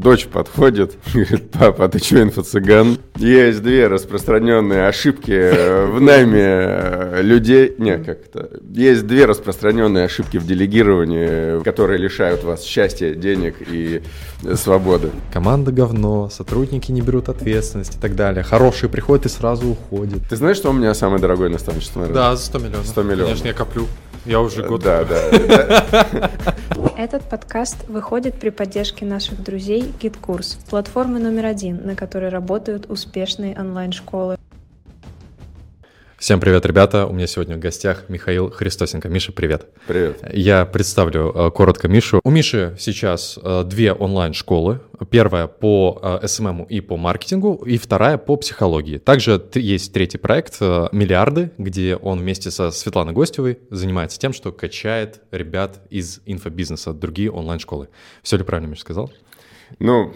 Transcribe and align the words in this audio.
дочь 0.00 0.26
подходит, 0.26 0.96
говорит, 1.14 1.50
папа, 1.50 1.84
а 1.84 1.88
ты 1.88 1.98
что, 1.98 2.22
инфо-цыган? 2.22 2.98
Есть 3.16 3.62
две 3.62 3.86
распространенные 3.86 4.86
ошибки 4.86 5.30
в 5.86 6.00
найме 6.00 6.40
э, 6.40 7.20
людей. 7.22 7.74
Не, 7.78 7.98
как-то. 7.98 8.50
Есть 8.72 9.06
две 9.06 9.26
распространенные 9.26 10.06
ошибки 10.06 10.38
в 10.38 10.46
делегировании, 10.46 11.62
которые 11.62 11.98
лишают 11.98 12.42
вас 12.44 12.64
счастья, 12.64 13.14
денег 13.14 13.56
и 13.60 14.02
свободы. 14.54 15.10
Команда 15.32 15.70
говно, 15.70 16.30
сотрудники 16.30 16.90
не 16.90 17.02
берут 17.02 17.28
ответственность 17.28 17.96
и 17.96 18.00
так 18.00 18.16
далее. 18.16 18.42
Хорошие 18.42 18.88
приходят 18.88 19.26
и 19.26 19.28
сразу 19.28 19.68
уходят. 19.68 20.20
Ты 20.28 20.36
знаешь, 20.36 20.56
что 20.56 20.70
у 20.70 20.72
меня 20.72 20.94
самое 20.94 21.20
дорогое 21.20 21.50
наставничество? 21.50 22.00
Наверное? 22.00 22.22
Да, 22.22 22.36
за 22.36 22.44
100 22.44 22.58
миллионов. 22.58 22.86
100 22.86 23.02
миллионов. 23.02 23.26
Конечно, 23.26 23.46
я 23.48 23.54
коплю. 23.54 23.86
Я 24.26 24.40
уже 24.40 24.62
год. 24.62 24.82
Да, 24.82 25.04
да. 25.04 26.30
Этот 26.96 27.28
подкаст 27.28 27.88
выходит 27.88 28.34
при 28.34 28.50
поддержке 28.50 29.04
наших 29.04 29.42
друзей 29.42 29.92
GetCourse, 30.00 30.58
платформы 30.68 31.18
номер 31.18 31.46
один, 31.46 31.86
на 31.86 31.96
которой 31.96 32.28
работают 32.28 32.90
успешные 32.90 33.58
онлайн-школы. 33.58 34.36
Всем 36.20 36.38
привет, 36.38 36.66
ребята! 36.66 37.06
У 37.06 37.14
меня 37.14 37.26
сегодня 37.26 37.56
в 37.56 37.60
гостях 37.60 38.10
Михаил 38.10 38.50
Христосенко. 38.50 39.08
Миша, 39.08 39.32
привет! 39.32 39.68
Привет. 39.86 40.20
Я 40.34 40.66
представлю 40.66 41.32
э, 41.34 41.50
коротко 41.50 41.88
Мишу. 41.88 42.20
У 42.22 42.30
Миши 42.30 42.76
сейчас 42.78 43.38
э, 43.42 43.64
две 43.64 43.94
онлайн-школы. 43.94 44.82
Первая 45.08 45.46
по 45.46 45.98
э, 46.22 46.26
SMM 46.28 46.64
и 46.64 46.82
по 46.82 46.98
маркетингу, 46.98 47.54
и 47.64 47.78
вторая 47.78 48.18
по 48.18 48.36
психологии. 48.36 48.98
Также 48.98 49.42
есть 49.54 49.94
третий 49.94 50.18
проект 50.18 50.58
э, 50.60 50.88
«Миллиарды», 50.92 51.52
где 51.56 51.96
он 51.96 52.18
вместе 52.18 52.50
со 52.50 52.70
Светланой 52.70 53.14
Гостевой 53.14 53.58
занимается 53.70 54.18
тем, 54.18 54.34
что 54.34 54.52
качает 54.52 55.22
ребят 55.30 55.80
из 55.88 56.20
инфобизнеса, 56.26 56.92
другие 56.92 57.30
онлайн-школы. 57.30 57.88
Все 58.22 58.36
ли 58.36 58.44
правильно, 58.44 58.68
Миша, 58.68 58.82
сказал? 58.82 59.10
Ну, 59.78 60.12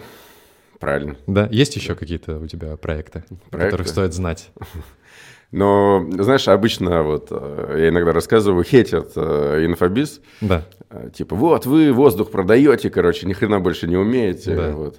правильно. 0.79 1.15
Да? 1.25 1.49
Есть 1.51 1.75
еще 1.75 1.95
какие-то 1.95 2.37
у 2.37 2.45
тебя 2.45 2.77
проекты, 2.77 3.23
о 3.31 3.49
Проекты? 3.49 3.71
которых 3.71 3.87
стоит 3.87 4.13
знать? 4.13 4.51
Но, 5.55 6.05
знаешь, 6.19 6.49
обычно 6.49 7.01
вот 7.03 7.27
э, 7.31 7.75
я 7.79 7.87
иногда 7.87 8.11
рассказываю, 8.11 8.65
хейтят 8.65 9.13
э, 9.15 9.63
инфобиз. 9.65 10.19
Да. 10.41 10.63
Э, 10.89 11.09
Типа, 11.15 11.33
вот 11.37 11.65
вы 11.65 11.93
воздух 11.93 12.29
продаете, 12.29 12.89
короче, 12.89 13.25
ни 13.25 13.31
хрена 13.31 13.61
больше 13.61 13.87
не 13.87 13.95
умеете. 13.95 14.53
Да. 14.53 14.71
Вот. 14.71 14.97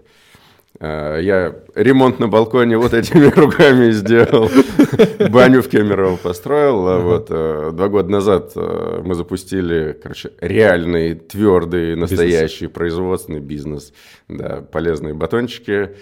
Я 0.81 1.57
ремонт 1.75 2.21
на 2.21 2.29
балконе 2.29 2.79
вот 2.79 2.95
этими 2.95 3.27
руками 3.41 3.91
сделал, 3.91 4.51
баню 5.31 5.63
в 5.63 5.69
Кемерово 5.69 6.17
построил. 6.17 6.89
А 6.89 6.99
Вот 7.01 7.27
два 7.29 7.89
года 7.89 8.11
назад 8.11 8.53
мы 8.57 9.15
запустили, 9.15 9.99
короче, 10.03 10.33
реальный, 10.41 11.15
твердый, 11.15 11.97
настоящий 11.97 12.67
производственный 12.67 13.41
бизнес. 13.41 13.93
Да, 14.29 14.63
полезные 14.71 15.13
батончики. 15.13 15.97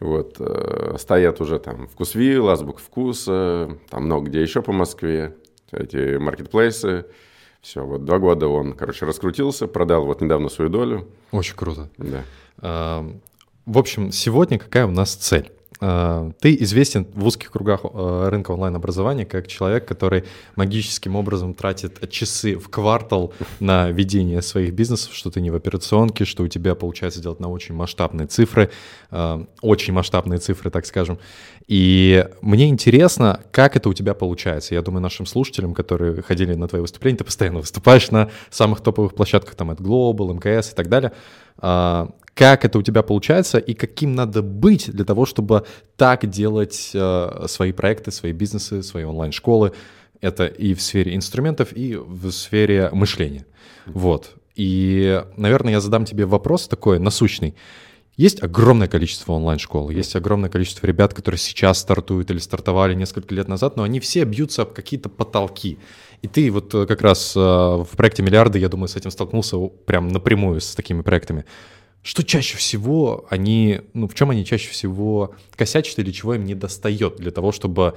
Вот, 0.00 0.36
э, 0.38 0.96
стоят 0.98 1.40
уже 1.40 1.58
там 1.58 1.86
Вкусвилл, 1.88 2.48
Азбук 2.50 2.78
Вкуса, 2.78 3.78
там 3.88 4.04
много 4.04 4.26
где 4.28 4.42
еще 4.42 4.60
по 4.62 4.72
Москве, 4.72 5.34
эти 5.72 6.16
маркетплейсы. 6.18 7.06
Все, 7.62 7.84
вот 7.84 8.04
два 8.04 8.18
года 8.18 8.46
он, 8.46 8.74
короче, 8.74 9.06
раскрутился, 9.06 9.66
продал 9.66 10.04
вот 10.04 10.20
недавно 10.20 10.48
свою 10.48 10.70
долю. 10.70 11.08
Очень 11.32 11.56
круто. 11.56 11.88
Да. 11.96 12.24
А, 12.58 13.10
В 13.64 13.78
общем, 13.78 14.12
сегодня 14.12 14.58
какая 14.58 14.86
у 14.86 14.90
нас 14.90 15.14
цель? 15.14 15.50
А, 15.80 16.30
Ты 16.40 16.56
известен 16.60 17.06
в 17.14 17.26
узких 17.26 17.50
кругах 17.50 17.80
э, 17.84 18.28
рынка 18.30 18.52
онлайн-образования 18.52 19.26
как 19.26 19.46
человек, 19.46 19.86
который 19.86 20.24
магическим 20.54 21.16
образом 21.16 21.52
тратит 21.52 22.08
часы 22.10 22.56
в 22.56 22.68
квартал 22.68 23.34
на 23.60 23.90
ведение 23.90 24.40
своих 24.40 24.72
бизнесов, 24.72 25.14
что 25.14 25.30
ты 25.30 25.40
не 25.40 25.50
в 25.50 25.54
операционке, 25.54 26.24
что 26.24 26.44
у 26.44 26.48
тебя 26.48 26.74
получается 26.74 27.20
делать 27.20 27.40
на 27.40 27.48
очень 27.48 27.74
масштабные 27.74 28.26
цифры, 28.26 28.70
э, 29.10 29.44
очень 29.60 29.92
масштабные 29.92 30.38
цифры, 30.38 30.70
так 30.70 30.86
скажем. 30.86 31.18
И 31.66 32.26
мне 32.40 32.68
интересно, 32.68 33.40
как 33.50 33.76
это 33.76 33.88
у 33.88 33.92
тебя 33.92 34.14
получается. 34.14 34.74
Я 34.74 34.82
думаю, 34.82 35.02
нашим 35.02 35.26
слушателям, 35.26 35.74
которые 35.74 36.22
ходили 36.22 36.54
на 36.54 36.68
твои 36.68 36.80
выступления, 36.80 37.18
ты 37.18 37.24
постоянно 37.24 37.58
выступаешь 37.58 38.10
на 38.10 38.30
самых 38.50 38.80
топовых 38.80 39.14
площадках, 39.14 39.56
там, 39.56 39.70
от 39.70 39.80
Global, 39.80 40.32
МКС 40.32 40.72
и 40.72 40.74
так 40.74 40.88
далее. 40.88 41.12
А, 41.58 42.10
Как 42.34 42.66
это 42.66 42.78
у 42.78 42.82
тебя 42.82 43.02
получается 43.02 43.56
и 43.56 43.72
каким 43.72 44.14
надо 44.14 44.42
быть 44.42 44.90
для 44.90 45.04
того, 45.06 45.24
чтобы 45.24 45.64
так 45.96 46.28
делать 46.28 46.90
э, 46.92 47.44
свои 47.48 47.72
проекты, 47.72 48.10
свои 48.10 48.32
бизнесы, 48.32 48.82
свои 48.82 49.04
онлайн-школы? 49.04 49.72
Это 50.20 50.46
и 50.46 50.74
в 50.74 50.82
сфере 50.82 51.14
инструментов, 51.14 51.72
и 51.72 51.96
в 51.96 52.30
сфере 52.30 52.90
мышления. 52.92 53.46
Вот. 53.86 54.34
И, 54.54 55.22
наверное, 55.36 55.72
я 55.72 55.80
задам 55.80 56.04
тебе 56.04 56.26
вопрос 56.26 56.68
такой 56.68 56.98
насущный. 56.98 57.54
Есть 58.16 58.42
огромное 58.42 58.88
количество 58.88 59.32
онлайн-школ, 59.34 59.90
есть 59.90 60.16
огромное 60.16 60.48
количество 60.48 60.86
ребят, 60.86 61.12
которые 61.12 61.38
сейчас 61.38 61.78
стартуют 61.80 62.30
или 62.30 62.38
стартовали 62.38 62.94
несколько 62.94 63.34
лет 63.34 63.46
назад, 63.46 63.76
но 63.76 63.82
они 63.82 64.00
все 64.00 64.24
бьются 64.24 64.62
об 64.62 64.72
какие-то 64.72 65.10
потолки. 65.10 65.78
И 66.26 66.28
ты 66.28 66.50
вот 66.50 66.74
э, 66.74 66.86
как 66.86 67.02
раз 67.02 67.36
э, 67.36 67.40
в 67.40 67.88
проекте 67.96 68.24
«Миллиарды», 68.24 68.58
я 68.58 68.68
думаю, 68.68 68.88
с 68.88 68.96
этим 68.96 69.12
столкнулся 69.12 69.58
прям 69.86 70.08
напрямую 70.08 70.60
с 70.60 70.74
такими 70.74 71.02
проектами. 71.02 71.44
Что 72.02 72.24
чаще 72.24 72.56
всего 72.56 73.26
они, 73.30 73.82
ну 73.94 74.08
в 74.08 74.14
чем 74.14 74.30
они 74.30 74.44
чаще 74.44 74.68
всего 74.70 75.36
косячат 75.54 76.00
или 76.00 76.10
чего 76.10 76.34
им 76.34 76.44
не 76.44 76.56
достает 76.56 77.16
для 77.16 77.30
того, 77.30 77.52
чтобы 77.52 77.94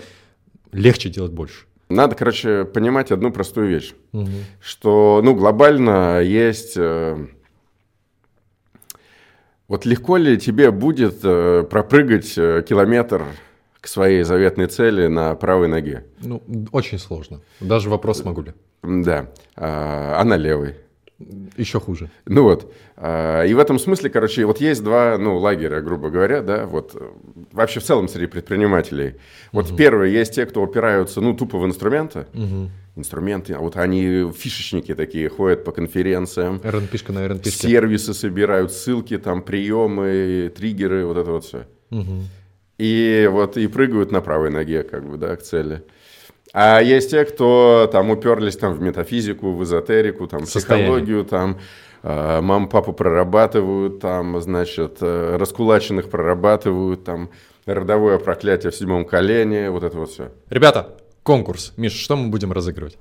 легче 0.71 1.09
делать 1.09 1.31
больше? 1.31 1.65
Надо, 1.89 2.13
короче, 2.13 2.65
понимать 2.65 3.11
одну 3.11 3.31
простую 3.31 3.67
вещь, 3.67 3.93
что, 4.61 5.21
ну, 5.23 5.33
глобально 5.33 6.21
есть... 6.21 6.73
э, 6.77 7.25
Вот 9.67 9.85
легко 9.85 10.17
ли 10.17 10.37
тебе 10.37 10.69
будет 10.69 11.21
э, 11.23 11.63
пропрыгать 11.63 12.37
э, 12.37 12.63
километр 12.67 13.25
своей 13.89 14.23
заветной 14.23 14.67
цели 14.67 15.07
на 15.07 15.35
правой 15.35 15.67
ноге? 15.67 16.05
Ну, 16.21 16.41
очень 16.71 16.99
сложно. 16.99 17.41
Даже 17.59 17.89
вопрос 17.89 18.23
могу 18.23 18.41
ли. 18.41 18.53
Да. 18.83 19.29
А 19.55 20.23
на 20.23 20.37
левой? 20.37 20.75
Еще 21.57 21.81
хуже. 21.81 22.09
Ну 22.25 22.43
вот. 22.43 22.71
а, 22.95 23.43
И 23.43 23.53
в 23.53 23.59
этом 23.59 23.77
смысле, 23.77 24.09
короче, 24.09 24.45
вот 24.45 24.61
есть 24.61 24.81
два, 24.81 25.17
ну, 25.17 25.37
лагеря, 25.37 25.81
грубо 25.81 26.09
говоря, 26.09 26.41
да, 26.41 26.65
вот 26.65 26.95
э, 26.95 27.09
вообще 27.51 27.81
в 27.81 27.83
целом 27.83 28.07
среди 28.07 28.27
предпринимателей. 28.27 29.15
Вот 29.51 29.75
первые 29.75 30.13
есть 30.13 30.35
те, 30.35 30.45
кто 30.45 30.63
опираются, 30.63 31.19
ну, 31.19 31.33
тупо 31.35 31.57
в 31.57 31.65
инструменты. 31.65 32.25
Инструменты, 32.95 33.53
а 33.53 33.59
вот 33.59 33.75
они 33.75 34.31
фишечники 34.31 34.95
такие, 34.95 35.27
ходят 35.29 35.63
по 35.65 35.71
конференциям, 35.71 36.61
РНПшка 36.63 37.11
на 37.13 37.27
РНПшке. 37.27 37.51
сервисы 37.67 38.13
собирают, 38.13 38.71
ссылки, 38.71 39.17
там, 39.17 39.41
приемы, 39.41 40.51
триггеры, 40.55 41.05
вот 41.05 41.17
это 41.17 41.31
вот 41.31 41.43
все. 41.43 41.65
И 42.79 43.27
вот 43.29 43.57
и 43.57 43.67
прыгают 43.67 44.11
на 44.11 44.21
правой 44.21 44.49
ноге, 44.49 44.83
как 44.83 45.05
бы, 45.05 45.17
да, 45.17 45.35
к 45.35 45.43
цели. 45.43 45.83
А 46.53 46.81
есть 46.81 47.11
те, 47.11 47.25
кто 47.25 47.89
там 47.91 48.09
уперлись 48.09 48.57
там 48.57 48.73
в 48.73 48.81
метафизику, 48.81 49.51
в 49.51 49.63
эзотерику, 49.63 50.27
там, 50.27 50.45
в 50.45 50.45
психологию, 50.45 51.25
там, 51.25 51.59
э, 52.01 52.41
маму, 52.41 52.69
папу 52.69 52.93
прорабатывают, 52.93 53.99
там, 53.99 54.39
значит, 54.41 54.97
э, 55.01 55.35
раскулаченных 55.37 56.09
прорабатывают, 56.09 57.03
там, 57.03 57.29
родовое 57.65 58.17
проклятие 58.17 58.71
в 58.71 58.75
седьмом 58.75 59.05
колене, 59.05 59.69
вот 59.69 59.83
это 59.83 59.97
вот 59.97 60.09
все. 60.09 60.31
Ребята, 60.49 60.97
конкурс. 61.23 61.73
Миш, 61.75 61.91
что 61.93 62.15
мы 62.15 62.29
будем 62.29 62.53
разыгрывать? 62.53 62.97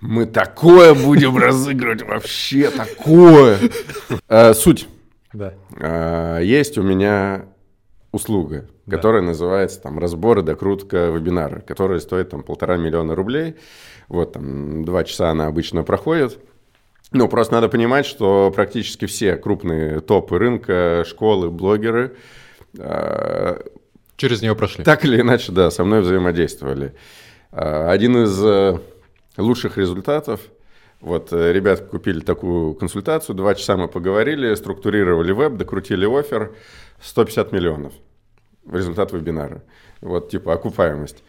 Мы 0.00 0.26
такое 0.26 0.94
будем 0.94 1.36
разыгрывать, 1.38 2.02
вообще 2.02 2.70
такое. 2.70 3.58
Э, 4.28 4.52
Суть. 4.54 4.86
Да. 5.32 5.54
А, 5.80 6.40
Есть 6.40 6.78
у 6.78 6.82
меня 6.82 7.46
услуга, 8.16 8.68
которая 8.90 9.22
называется 9.22 9.80
там 9.80 9.98
разбор 9.98 10.40
и 10.40 10.42
докрутка 10.42 11.10
вебинара, 11.10 11.60
которая 11.60 12.00
стоит 12.00 12.30
там 12.30 12.42
полтора 12.42 12.76
миллиона 12.76 13.14
рублей. 13.14 13.54
Вот 14.08 14.32
там 14.32 14.84
два 14.84 15.04
часа 15.04 15.30
она 15.30 15.46
обычно 15.46 15.84
проходит. 15.84 16.38
Ну, 17.12 17.28
просто 17.28 17.54
надо 17.54 17.68
понимать, 17.68 18.04
что 18.04 18.52
практически 18.54 19.06
все 19.06 19.36
крупные 19.36 20.00
топы 20.00 20.38
рынка, 20.38 21.04
школы, 21.06 21.50
блогеры 21.50 22.16
а, 22.78 23.62
Через 24.16 24.42
нее 24.42 24.56
прошли. 24.56 24.84
так 24.84 25.04
или 25.04 25.20
иначе, 25.20 25.52
да, 25.52 25.70
со 25.70 25.84
мной 25.84 26.00
взаимодействовали. 26.00 26.94
А, 27.52 27.90
Один 27.90 28.24
из 28.24 28.42
э, 28.44 28.78
лучших 29.36 29.78
результатов, 29.78 30.40
вот 31.00 31.32
э, 31.32 31.52
ребята 31.52 31.84
купили 31.84 32.20
такую 32.20 32.74
консультацию, 32.74 33.36
два 33.36 33.54
часа 33.54 33.76
мы 33.76 33.88
поговорили, 33.88 34.54
структурировали 34.54 35.32
веб, 35.32 35.56
докрутили 35.56 36.06
офер, 36.06 36.54
150 37.00 37.52
миллионов. 37.52 37.92
Результат 38.70 39.12
вебинара. 39.12 39.62
Вот 40.00 40.30
типа 40.30 40.52
окупаемость. 40.54 41.22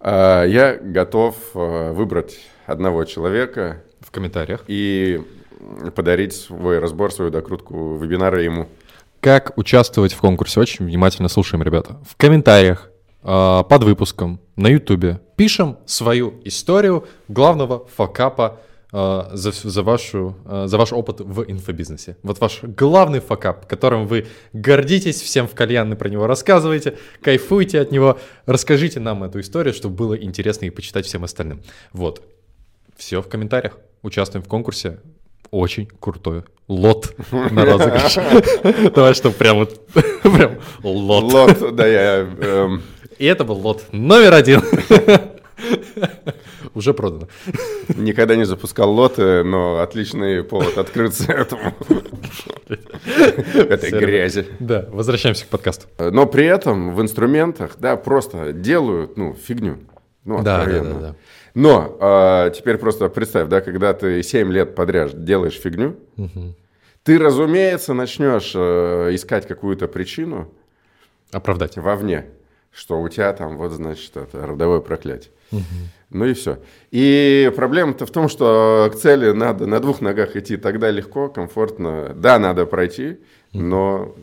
А, 0.00 0.44
Я 0.44 0.76
готов 0.76 1.36
э, 1.54 1.92
выбрать 1.92 2.38
одного 2.66 3.04
человека 3.04 3.82
В 4.00 4.10
комментариях. 4.10 4.64
и 4.66 5.20
подарить 5.94 6.34
свой 6.34 6.78
разбор, 6.80 7.12
свою 7.12 7.30
докрутку 7.30 7.96
вебинара 7.96 8.42
ему. 8.42 8.68
Как 9.20 9.56
участвовать 9.56 10.12
в 10.12 10.18
конкурсе? 10.20 10.58
Очень 10.60 10.86
внимательно 10.86 11.28
слушаем, 11.28 11.62
ребята. 11.62 12.00
В 12.08 12.16
комментариях 12.16 12.90
э, 13.22 13.62
под 13.68 13.84
выпуском 13.84 14.40
на 14.56 14.66
Ютубе 14.68 15.20
пишем 15.36 15.78
свою 15.86 16.34
историю 16.44 17.06
главного 17.28 17.86
факапа 17.86 18.60
за, 18.92 19.52
за, 19.52 19.82
вашу, 19.82 20.36
э, 20.44 20.64
за 20.66 20.76
ваш 20.76 20.92
опыт 20.92 21.20
в 21.20 21.44
инфобизнесе. 21.50 22.16
Вот 22.22 22.40
ваш 22.40 22.62
главный 22.62 23.20
факап, 23.20 23.66
которым 23.66 24.06
вы 24.06 24.26
гордитесь, 24.52 25.20
всем 25.20 25.48
в 25.48 25.54
кальянной 25.54 25.96
про 25.96 26.10
него 26.10 26.26
рассказываете, 26.26 26.98
кайфуйте 27.22 27.80
от 27.80 27.90
него. 27.90 28.18
Расскажите 28.44 29.00
нам 29.00 29.24
эту 29.24 29.40
историю, 29.40 29.72
чтобы 29.72 29.96
было 29.96 30.14
интересно 30.14 30.66
и 30.66 30.70
почитать 30.70 31.06
всем 31.06 31.24
остальным. 31.24 31.62
Вот. 31.92 32.22
Все 32.96 33.22
в 33.22 33.28
комментариях. 33.28 33.78
Участвуем 34.02 34.44
в 34.44 34.48
конкурсе. 34.48 35.00
Очень 35.50 35.86
крутой 35.86 36.44
лот 36.68 37.14
на 37.30 37.64
розыгрыш. 37.64 38.14
Давай, 38.94 39.14
чтобы 39.14 39.34
прям 39.36 39.56
вот 39.58 39.86
прям 40.22 40.58
лот. 40.82 41.32
Лот, 41.32 41.76
да, 41.76 41.86
я... 41.86 42.20
эм, 42.20 42.82
И 43.18 43.24
это 43.24 43.44
был 43.44 43.56
лот 43.56 43.84
номер 43.92 44.34
один. 44.34 44.62
Уже 46.74 46.94
продано. 46.94 47.28
Никогда 47.96 48.36
не 48.36 48.44
запускал 48.44 48.92
лоты, 48.92 49.42
но 49.44 49.80
отличный 49.80 50.42
повод 50.44 50.78
открыться 50.78 51.32
этому. 51.32 51.74
Этой 53.54 53.90
грязи. 53.90 54.46
Да, 54.60 54.86
возвращаемся 54.90 55.44
к 55.46 55.48
подкасту. 55.48 55.86
Но 55.98 56.26
при 56.26 56.46
этом 56.46 56.94
в 56.94 57.02
инструментах, 57.02 57.76
да, 57.78 57.96
просто 57.96 58.52
делают, 58.52 59.16
ну, 59.16 59.34
фигню. 59.34 59.78
Ну, 60.24 60.38
Да, 60.38 60.42
да, 60.42 60.62
откровенно. 60.62 60.94
да, 60.94 61.00
да. 61.08 61.16
Но 61.54 61.96
а, 62.00 62.50
теперь 62.50 62.78
просто 62.78 63.08
представь, 63.08 63.48
да, 63.48 63.60
когда 63.60 63.92
ты 63.92 64.22
7 64.22 64.50
лет 64.52 64.74
подряд 64.74 65.24
делаешь 65.24 65.60
фигню, 65.60 65.96
ты, 67.02 67.18
разумеется, 67.18 67.94
начнешь 67.94 68.52
э, 68.54 69.08
искать 69.12 69.48
какую-то 69.48 69.88
причину 69.88 70.52
Оправдать. 71.32 71.76
вовне, 71.76 72.26
что 72.72 73.00
у 73.00 73.08
тебя 73.08 73.32
там, 73.32 73.56
вот, 73.58 73.72
значит, 73.72 74.16
это 74.16 74.46
родовое 74.46 74.80
проклятие. 74.80 75.30
Ну 76.10 76.26
и 76.26 76.34
все. 76.34 76.58
И 76.90 77.50
проблема-то 77.56 78.04
в 78.04 78.10
том, 78.10 78.28
что 78.28 78.90
к 78.92 78.96
цели 78.96 79.32
надо 79.32 79.66
на 79.66 79.80
двух 79.80 80.00
ногах 80.02 80.36
идти 80.36 80.56
тогда 80.56 80.90
легко, 80.90 81.28
комфортно. 81.28 82.12
Да, 82.14 82.38
надо 82.38 82.66
пройти, 82.66 83.18
но 83.52 84.14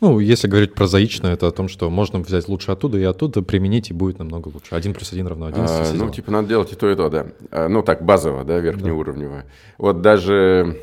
Ну, 0.00 0.18
если 0.18 0.48
говорить 0.48 0.74
прозаично, 0.74 1.28
это 1.28 1.46
о 1.46 1.52
том, 1.52 1.68
что 1.68 1.90
можно 1.90 2.18
взять 2.18 2.48
лучше 2.48 2.72
оттуда 2.72 2.98
и 2.98 3.04
оттуда 3.04 3.42
применить, 3.42 3.90
и 3.90 3.94
будет 3.94 4.18
намного 4.18 4.48
лучше. 4.48 4.74
Один 4.74 4.94
плюс 4.94 5.12
один 5.12 5.28
равно 5.28 5.46
11. 5.46 5.70
А, 5.70 5.94
ну, 5.94 6.10
типа, 6.10 6.32
надо 6.32 6.48
делать 6.48 6.72
и 6.72 6.76
то, 6.76 6.90
и 6.90 6.96
то, 6.96 7.08
да. 7.08 7.26
А, 7.52 7.68
Ну, 7.68 7.82
так, 7.82 8.04
базово, 8.04 8.42
да, 8.44 8.58
верхнеуровневое. 8.58 9.46
Вот 9.78 10.02
даже 10.02 10.78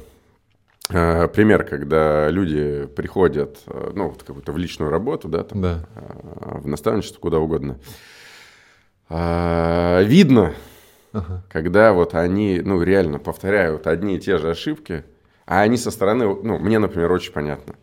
пример, 0.88 1.64
когда 1.64 2.30
люди 2.30 2.86
приходят, 2.96 3.60
а, 3.68 3.92
ну, 3.96 4.10
вот 4.10 4.24
какую-то 4.24 4.52
в 4.52 4.58
личную 4.58 4.92
работу, 4.92 5.28
да, 5.28 5.44
там, 5.44 5.62
Да. 5.62 5.86
а, 5.96 6.60
в 6.60 6.68
наставничество, 6.68 7.20
куда 7.20 7.40
угодно. 7.40 7.78
А, 9.10 10.02
Видно, 10.04 10.54
Ага. 11.14 11.44
когда 11.50 11.94
вот 11.94 12.14
они, 12.16 12.62
ну, 12.64 12.82
реально 12.84 13.20
повторяют 13.20 13.88
одни 13.88 14.16
и 14.16 14.20
те 14.20 14.38
же 14.38 14.50
ошибки, 14.50 15.04
а 15.46 15.62
они 15.62 15.78
со 15.78 15.92
стороны, 15.92 16.26
ну, 16.44 16.60
мне, 16.60 16.80
например, 16.80 17.12
очень 17.12 17.32
понятно. 17.34 17.76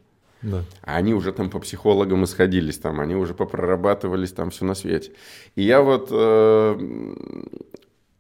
Да. 0.43 0.65
А 0.83 0.97
они 0.97 1.15
уже 1.15 1.33
там 1.33 1.51
по 1.51 1.61
психологам 1.61 2.25
исходились, 2.25 2.79
там, 2.79 3.01
они 3.01 3.15
уже 3.15 3.33
попрорабатывались 3.33 4.33
там 4.33 4.51
все 4.51 4.65
на 4.65 4.75
свете. 4.75 5.13
И 5.55 5.63
я 5.63 5.81
вот 5.83 6.09
э, 6.11 7.15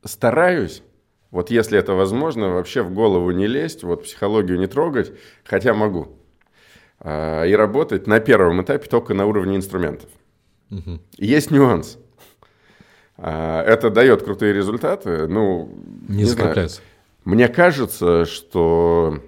стараюсь, 0.04 0.82
вот 1.32 1.50
если 1.50 1.78
это 1.78 1.94
возможно, 1.94 2.50
вообще 2.50 2.82
в 2.82 2.92
голову 2.92 3.30
не 3.30 3.46
лезть, 3.46 3.82
вот 3.82 4.04
психологию 4.04 4.58
не 4.58 4.66
трогать, 4.66 5.12
хотя 5.44 5.72
могу. 5.72 6.18
А, 7.00 7.44
и 7.44 7.54
работать 7.54 8.06
на 8.06 8.20
первом 8.20 8.62
этапе 8.62 8.86
только 8.88 9.14
на 9.14 9.26
уровне 9.26 9.56
инструментов. 9.56 10.10
Мгм. 10.68 11.00
Есть 11.16 11.50
нюанс. 11.50 11.98
А, 13.16 13.64
это 13.64 13.88
дает 13.88 14.22
крутые 14.22 14.52
результаты, 14.52 15.26
ну, 15.26 15.74
Не, 16.06 16.24
знаю. 16.24 16.26
закрепляются. 16.26 16.82
Мне 17.24 17.48
кажется, 17.48 18.26
что, 18.26 19.18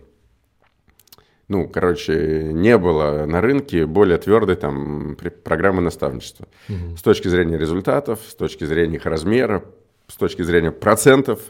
ну, 1.48 1.68
короче, 1.68 2.50
не 2.52 2.76
было 2.76 3.24
на 3.24 3.40
рынке 3.40 3.86
более 3.86 4.18
твердой 4.18 4.56
там 4.56 5.16
программы 5.42 5.80
наставничества. 5.80 6.48
Мгм. 6.68 6.98
С 6.98 7.02
точки 7.02 7.28
зрения 7.28 7.56
результатов, 7.56 8.20
с 8.28 8.34
точки 8.34 8.64
зрения 8.64 8.96
их 8.96 9.06
размера, 9.06 9.64
с 10.08 10.16
точки 10.16 10.42
зрения 10.42 10.70
процентов 10.70 11.40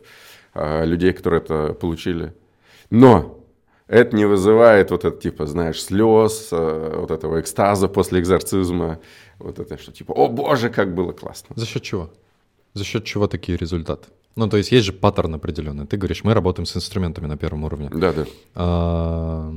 людей, 0.55 1.13
которые 1.13 1.41
это 1.41 1.75
получили. 1.75 2.33
Но 2.91 3.41
это 3.87 4.17
не 4.17 4.25
вызывает 4.25 4.91
вот 4.91 5.05
это, 5.05 5.21
типа, 5.21 5.47
знаешь, 5.47 5.83
слез, 5.83 6.49
а, 6.53 7.01
вот 7.01 7.11
этого 7.11 7.41
экстаза 7.41 7.89
после 7.89 8.21
экзорцизма, 8.21 8.99
вот 9.39 9.59
это, 9.59 9.79
что 9.79 9.93
типа, 9.93 10.13
о 10.13 10.29
боже, 10.29 10.71
как 10.71 10.95
было 10.95 11.13
классно. 11.13 11.55
За 11.57 11.67
счет 11.67 11.83
чего? 11.83 12.11
За 12.73 12.85
счет 12.85 13.05
чего 13.05 13.27
такие 13.27 13.59
результаты? 13.59 14.09
Ну, 14.37 14.49
то 14.49 14.57
есть 14.57 14.73
есть 14.73 14.87
же 14.87 14.93
паттерн 14.93 15.35
определенный. 15.35 15.87
Ты 15.87 15.97
говоришь, 15.97 16.25
мы 16.25 16.35
работаем 16.35 16.67
с 16.67 16.77
инструментами 16.77 17.27
на 17.27 17.37
первом 17.37 17.65
уровне. 17.65 17.91
Да, 17.93 18.13
да. 18.13 18.27
А, 18.55 19.55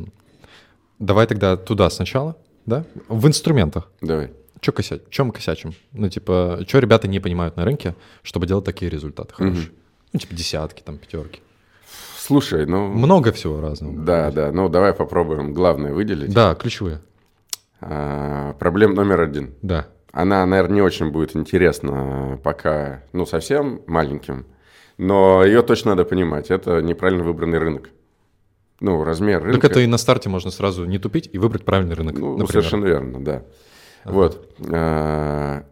Давай 0.99 1.27
тогда 1.27 1.57
туда 1.57 1.89
сначала, 1.89 2.35
да? 2.65 2.83
В 3.07 3.27
инструментах. 3.27 3.89
Давай. 4.01 4.31
Че 4.59 4.71
косячим? 4.71 5.05
Чем 5.09 5.31
косячим? 5.31 5.73
Ну, 5.91 6.09
типа, 6.09 6.65
что 6.67 6.79
ребята 6.79 7.07
не 7.07 7.19
понимают 7.19 7.55
на 7.55 7.65
рынке, 7.65 7.95
чтобы 8.23 8.47
делать 8.47 8.65
такие 8.65 8.89
результаты 8.89 9.33
хорошие? 9.35 9.69
Ну, 10.13 10.19
типа, 10.19 10.33
десятки, 10.33 10.81
там, 10.81 10.97
пятерки. 10.97 11.41
Слушай, 12.17 12.65
ну... 12.65 12.87
Много 12.87 13.31
всего 13.31 13.61
разного. 13.61 13.97
Да, 13.97 14.31
да, 14.31 14.51
ну 14.51 14.67
давай 14.67 14.93
попробуем 14.93 15.53
главное 15.53 15.93
выделить. 15.93 16.33
Да, 16.33 16.55
ключевые. 16.55 16.99
А, 17.79 18.53
проблема 18.53 18.95
номер 18.95 19.21
один. 19.21 19.53
Да. 19.61 19.87
Она, 20.11 20.45
наверное, 20.45 20.75
не 20.75 20.81
очень 20.81 21.11
будет 21.11 21.35
интересна 21.35 22.39
пока, 22.43 23.03
ну, 23.13 23.25
совсем 23.25 23.81
маленьким, 23.87 24.45
но 24.97 25.45
ее 25.45 25.61
точно 25.61 25.91
надо 25.91 26.05
понимать. 26.05 26.49
Это 26.49 26.81
неправильно 26.81 27.23
выбранный 27.23 27.59
рынок. 27.59 27.89
Ну, 28.79 29.03
размер 29.03 29.43
рынка. 29.43 29.61
Так 29.61 29.71
это 29.71 29.79
и 29.79 29.87
на 29.87 29.97
старте 29.97 30.29
можно 30.29 30.51
сразу 30.51 30.85
не 30.85 30.99
тупить 30.99 31.29
и 31.31 31.37
выбрать 31.37 31.65
правильный 31.65 31.95
рынок. 31.95 32.17
Ну, 32.17 32.31
например. 32.31 32.51
совершенно 32.51 32.85
верно, 32.85 33.23
да. 33.23 33.43
Вот. 34.05 34.53
А, 34.71 35.63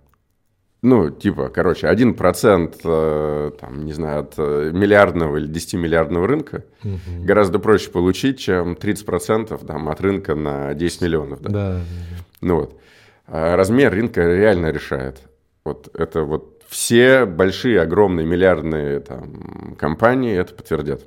ну, 0.85 1.09
типа, 1.09 1.49
короче, 1.49 1.87
1% 1.87 2.75
э, 2.83 3.51
там, 3.59 3.85
не 3.85 3.93
знаю, 3.93 4.21
от 4.21 4.35
э, 4.37 4.71
миллиардного 4.73 5.37
или 5.37 5.49
10-миллиардного 5.49 6.27
рынка 6.27 6.63
Мгм. 6.83 7.25
гораздо 7.25 7.59
проще 7.59 7.89
получить, 7.89 8.39
чем 8.39 8.73
30% 8.73 9.65
там, 9.65 9.89
от 9.89 10.01
рынка 10.01 10.35
на 10.35 10.73
10 10.73 11.01
миллионов. 11.01 11.41
Да? 11.41 11.49
Да. 11.49 11.79
Ну 12.41 12.55
вот. 12.61 12.79
А 13.27 13.55
размер 13.55 13.91
рынка 13.91 14.21
реально 14.21 14.71
решает. 14.71 15.21
Вот 15.63 15.89
это 15.95 16.21
вот 16.21 16.61
все 16.67 17.25
большие, 17.25 17.81
огромные, 17.81 18.25
миллиардные 18.25 18.99
там, 18.99 19.75
компании 19.79 20.37
это 20.37 20.53
подтвердят. 20.53 21.01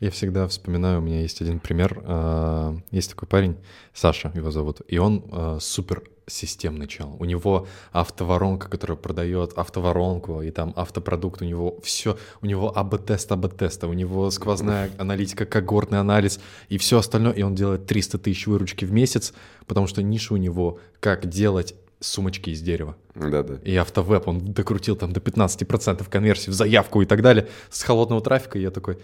Я 0.00 0.10
всегда 0.12 0.46
вспоминаю, 0.46 0.98
у 0.98 1.02
меня 1.02 1.22
есть 1.22 1.40
один 1.40 1.58
пример. 1.58 2.02
а, 2.04 2.76
Есть 2.92 3.10
такой 3.10 3.26
парень, 3.26 3.56
Саша 3.92 4.30
его 4.34 4.50
зовут, 4.50 4.80
и 4.86 4.98
он 4.98 5.24
а, 5.32 5.58
супер 5.60 6.02
системный 6.28 6.86
чел. 6.86 7.16
У 7.18 7.24
него 7.24 7.66
автоворонка, 7.90 8.68
которая 8.68 8.96
продает 8.96 9.54
автоворонку, 9.56 10.42
и 10.42 10.50
там 10.50 10.72
автопродукт, 10.76 11.42
у 11.42 11.44
него 11.44 11.80
все, 11.82 12.16
у 12.42 12.46
него 12.46 12.76
АБ-тест, 12.76 13.32
АБ-теста, 13.32 13.88
у 13.88 13.92
него 13.92 14.30
сквозная 14.30 14.90
аналитика, 14.98 15.46
когортный 15.46 15.98
анализ 15.98 16.38
и 16.68 16.78
все 16.78 16.98
остальное, 16.98 17.32
и 17.32 17.42
он 17.42 17.54
делает 17.54 17.86
300 17.86 18.18
тысяч 18.18 18.46
выручки 18.46 18.84
в 18.84 18.92
месяц, 18.92 19.32
потому 19.66 19.86
что 19.86 20.02
ниша 20.02 20.34
у 20.34 20.36
него 20.36 20.78
как 21.00 21.26
делать 21.26 21.74
сумочки 22.00 22.50
из 22.50 22.60
дерева. 22.60 22.94
Да-да. 23.16 23.54
И 23.64 23.74
автовеб, 23.74 24.28
он 24.28 24.52
докрутил 24.52 24.94
там 24.94 25.12
до 25.12 25.18
15% 25.20 26.08
конверсии 26.08 26.50
в 26.50 26.54
заявку 26.54 27.02
и 27.02 27.06
так 27.06 27.22
далее 27.22 27.48
с 27.70 27.82
холодного 27.82 28.20
трафика. 28.20 28.58
И 28.58 28.62
я 28.62 28.70
такой, 28.70 28.98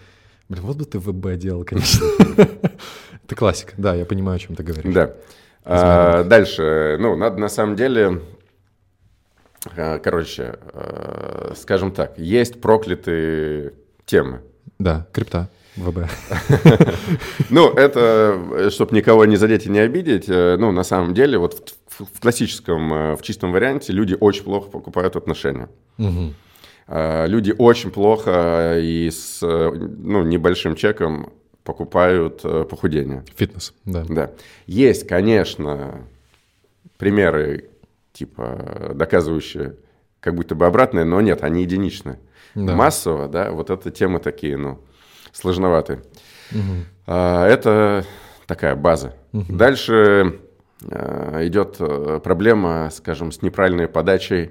блин, 0.49 0.63
вот 0.63 0.77
бы 0.77 0.85
ты 0.85 0.99
ВБ 0.99 1.37
делал, 1.37 1.63
конечно. 1.63 2.05
Это 3.23 3.35
классика, 3.35 3.73
да, 3.77 3.95
я 3.95 4.05
понимаю, 4.05 4.35
о 4.35 4.39
чем 4.39 4.55
ты 4.55 4.63
говоришь. 4.63 4.93
Да. 4.93 5.13
А, 5.63 6.23
дальше, 6.23 6.97
ну, 6.99 7.15
надо 7.15 7.37
на 7.37 7.49
самом 7.49 7.75
деле, 7.75 8.21
а, 9.75 9.97
короче, 9.97 10.59
а, 10.73 11.53
скажем 11.55 11.91
так, 11.91 12.17
есть 12.19 12.61
проклятые 12.61 13.73
темы. 14.05 14.41
Да, 14.77 15.07
крипта, 15.11 15.49
ВБ. 15.75 16.07
Ну, 17.49 17.73
это, 17.73 18.69
чтобы 18.69 18.95
никого 18.95 19.25
не 19.25 19.37
задеть 19.37 19.65
и 19.65 19.69
не 19.69 19.79
обидеть, 19.79 20.25
э, 20.27 20.57
ну, 20.57 20.71
на 20.71 20.83
самом 20.83 21.13
деле, 21.13 21.37
вот 21.37 21.73
в, 21.87 22.19
классическом, 22.21 22.93
э, 22.93 23.15
в 23.15 23.21
чистом 23.21 23.51
варианте 23.51 23.93
люди 23.93 24.15
очень 24.19 24.43
плохо 24.43 24.69
покупают 24.69 25.15
отношения. 25.15 25.69
А, 26.87 27.25
Люди 27.25 27.53
очень 27.57 27.91
плохо 27.91 28.77
и 28.79 29.09
с 29.09 29.39
э, 29.41 29.71
ну, 29.71 30.23
небольшим 30.23 30.75
чеком 30.75 31.33
покупают 31.63 32.41
э, 32.43 32.65
похудение. 32.69 33.23
Фитнес, 33.35 33.73
да. 33.85 34.05
Да. 34.07 34.31
Есть, 34.67 35.07
конечно, 35.07 36.01
примеры, 36.97 37.69
типа, 38.13 38.91
доказывающие 38.93 39.75
как 40.19 40.35
будто 40.35 40.55
бы 40.55 40.65
обратное, 40.65 41.05
но 41.05 41.21
нет, 41.21 41.43
они 41.43 41.61
единичные. 41.63 42.19
Да. 42.55 42.73
Массово, 42.75 43.27
да, 43.27 43.51
вот 43.51 43.69
это 43.69 43.91
темы 43.91 44.19
такие, 44.19 44.57
ну, 44.57 44.79
сложноватые. 45.31 46.01
Мгм. 46.51 46.85
А, 47.07 47.47
Это 47.47 48.05
такая 48.47 48.75
база. 48.75 49.13
Мгм. 49.33 49.57
Дальше 49.57 50.39
а, 50.89 51.45
идет 51.45 51.77
э, 51.79 52.19
проблема, 52.23 52.89
скажем, 52.91 53.31
с 53.31 53.41
неправильной 53.41 53.87
подачей 53.87 54.43
э, 54.43 54.49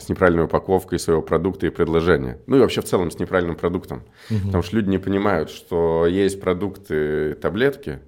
с 0.00 0.08
неправильной 0.08 0.44
упаковкой 0.44 0.98
своего 0.98 1.22
продукта 1.22 1.66
и 1.66 1.70
предложения. 1.70 2.38
Ну 2.46 2.56
и 2.56 2.60
вообще 2.60 2.80
в 2.80 2.84
целом 2.84 3.10
с 3.10 3.18
неправильным 3.18 3.56
продуктом. 3.56 4.02
Потому 4.46 4.62
что 4.62 4.76
люди 4.76 4.88
не 4.88 4.98
понимают, 4.98 5.50
что 5.50 6.06
есть 6.06 6.40
продукты 6.40 7.34
таблетки 7.34 7.98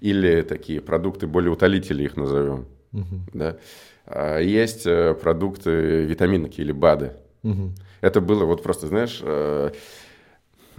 или 0.00 0.42
такие 0.42 0.80
продукты 0.80 1.26
более 1.26 1.50
утолители 1.50 2.04
их 2.04 2.16
назовем. 2.16 2.66
Да? 3.34 3.56
А 4.06 4.38
есть 4.40 4.86
э, 4.86 5.14
продукты 5.14 6.04
витаминки 6.04 6.60
или 6.60 6.72
БАДы. 6.72 7.12
Это 8.00 8.20
было 8.20 8.44
вот 8.44 8.62
просто, 8.62 8.86
знаешь, 8.86 9.20
э, 9.22 9.70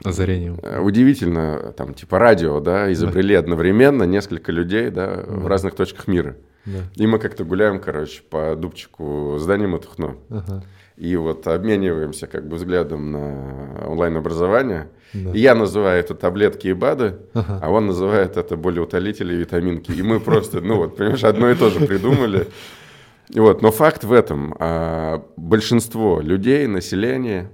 Озарением. 0.04 0.58
Э, 0.64 0.80
Удивительно, 0.80 1.74
там, 1.76 1.94
типа 1.94 2.20
радио, 2.20 2.60
да, 2.60 2.92
изобрели 2.92 3.36
одновременно 3.36 4.04
несколько 4.04 4.52
людей, 4.52 4.90
да, 4.90 5.24
в 5.28 5.46
разных 5.48 5.76
точках 5.76 6.08
мира. 6.08 6.38
Да. 6.66 6.80
И 6.96 7.08
мы 7.08 7.20
как-то 7.20 7.44
гуляем, 7.44 7.80
короче, 7.80 8.22
по 8.30 8.56
дубчику 8.56 9.38
здания 9.40 9.68
Матухно. 9.68 10.16
Ага. 10.30 10.64
И 10.98 11.16
вот 11.16 11.48
обмениваемся 11.48 12.28
как 12.28 12.48
бы 12.48 12.58
взглядом 12.58 13.12
на 13.12 13.88
онлайн-образование. 13.88 14.90
Да. 15.14 15.32
И 15.32 15.40
я 15.40 15.56
называю 15.56 16.00
это 16.00 16.14
таблетки 16.14 16.68
и 16.68 16.74
БАДы, 16.74 17.16
Ага. 17.34 17.60
а 17.64 17.70
он 17.72 17.88
называет 17.88 18.36
это 18.36 18.58
болеутолители 18.58 19.34
и 19.34 19.38
витаминки. 19.38 19.92
И 19.92 20.02
мы 20.02 20.20
просто, 20.20 20.60
ну 20.62 20.76
вот, 20.76 20.98
понимаешь, 20.98 21.24
одно 21.24 21.50
и 21.50 21.56
то 21.56 21.70
же 21.70 21.86
придумали. 21.86 22.48
Вот, 23.34 23.62
но 23.62 23.72
факт 23.72 24.04
в 24.04 24.12
этом, 24.12 24.56
а, 24.60 25.24
большинство 25.38 26.20
людей, 26.20 26.66
населения 26.68 27.52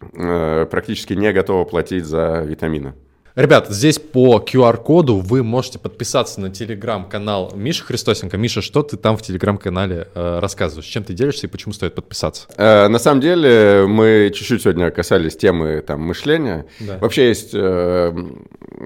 э, 0.00 0.66
практически 0.70 1.14
не 1.14 1.32
готово 1.32 1.64
платить 1.64 2.04
за 2.04 2.44
витамины. 2.46 2.94
Ребят, 3.34 3.68
здесь 3.68 3.98
по 4.00 4.38
QR-коду 4.44 5.18
вы 5.18 5.44
можете 5.44 5.78
подписаться 5.78 6.40
на 6.40 6.50
телеграм-канал 6.50 7.52
Миши 7.54 7.84
Христосенко. 7.84 8.36
Миша, 8.36 8.62
что 8.62 8.82
ты 8.82 8.96
там 8.96 9.16
в 9.16 9.22
телеграм-канале 9.22 10.08
э, 10.14 10.38
рассказываешь? 10.40 10.86
Чем 10.86 11.04
ты 11.04 11.12
делишься 11.12 11.46
и 11.46 11.50
почему 11.50 11.72
стоит 11.72 11.94
подписаться? 11.94 12.48
Э, 12.56 12.88
На 12.88 12.98
самом 12.98 13.20
деле 13.20 13.86
мы 13.86 14.32
чуть-чуть 14.34 14.62
сегодня 14.62 14.90
касались 14.90 15.36
темы 15.36 15.82
там, 15.86 16.00
мышления. 16.00 16.66
Да. 16.80 16.98
Вообще 16.98 17.28
есть 17.28 17.50
э, 17.54 18.12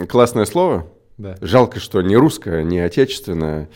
классное 0.08 0.44
слово. 0.44 0.86
Да. 1.16 1.36
Жалко, 1.40 1.80
что 1.80 2.02
не 2.02 2.16
русское, 2.16 2.62
не 2.62 2.80
отечественное. 2.80 3.70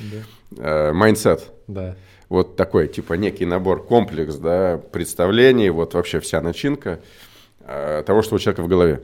Да. 0.51 0.91
Э, 0.91 0.93
Mindset. 0.93 1.41
Да. 1.69 1.97
Вот 2.29 2.57
такой, 2.57 2.89
типа, 2.89 3.15
некий 3.15 3.47
набор, 3.47 3.83
комплекс, 3.87 4.35
да, 4.35 4.79
представлений, 4.93 5.71
вот 5.71 5.95
вообще 5.95 6.21
вся 6.21 6.43
начинка 6.43 7.01
э, 7.61 8.03
того, 8.05 8.21
что 8.21 8.35
у 8.35 8.39
человека 8.39 8.63
в 8.63 8.69
голове. 8.69 9.01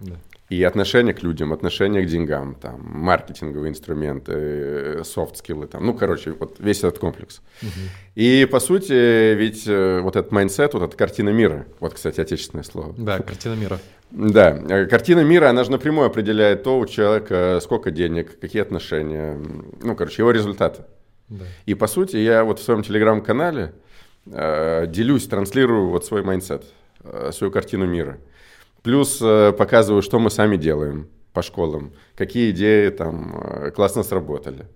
Да. 0.00 0.14
И 0.48 0.62
отношение 0.62 1.12
к 1.12 1.22
людям, 1.22 1.52
отношение 1.52 2.02
к 2.02 2.06
деньгам, 2.06 2.54
там, 2.54 2.80
маркетинговые 2.82 3.70
инструменты, 3.70 5.04
софт-скиллы, 5.04 5.66
там, 5.66 5.84
ну, 5.84 5.92
короче, 5.92 6.32
вот 6.32 6.56
весь 6.58 6.78
этот 6.78 6.98
комплекс. 6.98 7.42
И, 8.14 8.48
по 8.50 8.58
сути, 8.58 9.34
ведь 9.34 9.64
э, 9.66 10.00
вот 10.00 10.16
этот 10.16 10.32
mindset, 10.32 10.72
вот 10.72 10.82
эта 10.82 10.96
картина 10.96 11.30
мира, 11.30 11.66
вот, 11.80 11.94
кстати, 11.94 12.20
отечественное 12.20 12.64
слово. 12.64 12.94
Да, 12.96 13.18
картина 13.18 13.54
мира. 13.54 13.78
Да, 14.10 14.58
э, 14.68 14.86
картина 14.86 15.22
мира, 15.22 15.50
она 15.50 15.64
же 15.64 15.70
напрямую 15.70 16.06
определяет 16.06 16.62
то 16.62 16.78
у 16.78 16.86
человека, 16.86 17.58
сколько 17.62 17.90
денег, 17.90 18.40
какие 18.40 18.62
отношения, 18.62 19.38
ну, 19.82 19.94
короче, 19.94 20.22
его 20.22 20.30
результаты. 20.30 20.82
Да. 21.28 21.44
И, 21.66 21.74
по 21.74 21.86
сути, 21.86 22.16
я 22.16 22.42
вот 22.42 22.58
в 22.58 22.62
своем 22.62 22.82
телеграм-канале 22.82 23.74
э, 24.26 24.86
делюсь, 24.88 25.26
транслирую 25.26 25.90
вот 25.90 26.06
свой 26.06 26.22
mindset, 26.22 26.64
э, 27.04 27.30
свою 27.32 27.52
картину 27.52 27.86
мира. 27.86 28.18
Плюс 28.82 29.20
э, 29.20 29.52
показываю, 29.52 30.02
что 30.02 30.18
мы 30.18 30.30
сами 30.30 30.56
делаем 30.56 31.08
по 31.32 31.42
школам, 31.42 31.92
какие 32.16 32.50
идеи 32.50 32.90
там 32.90 33.40
э, 33.40 33.70
классно 33.70 34.02
сработали. 34.02 34.66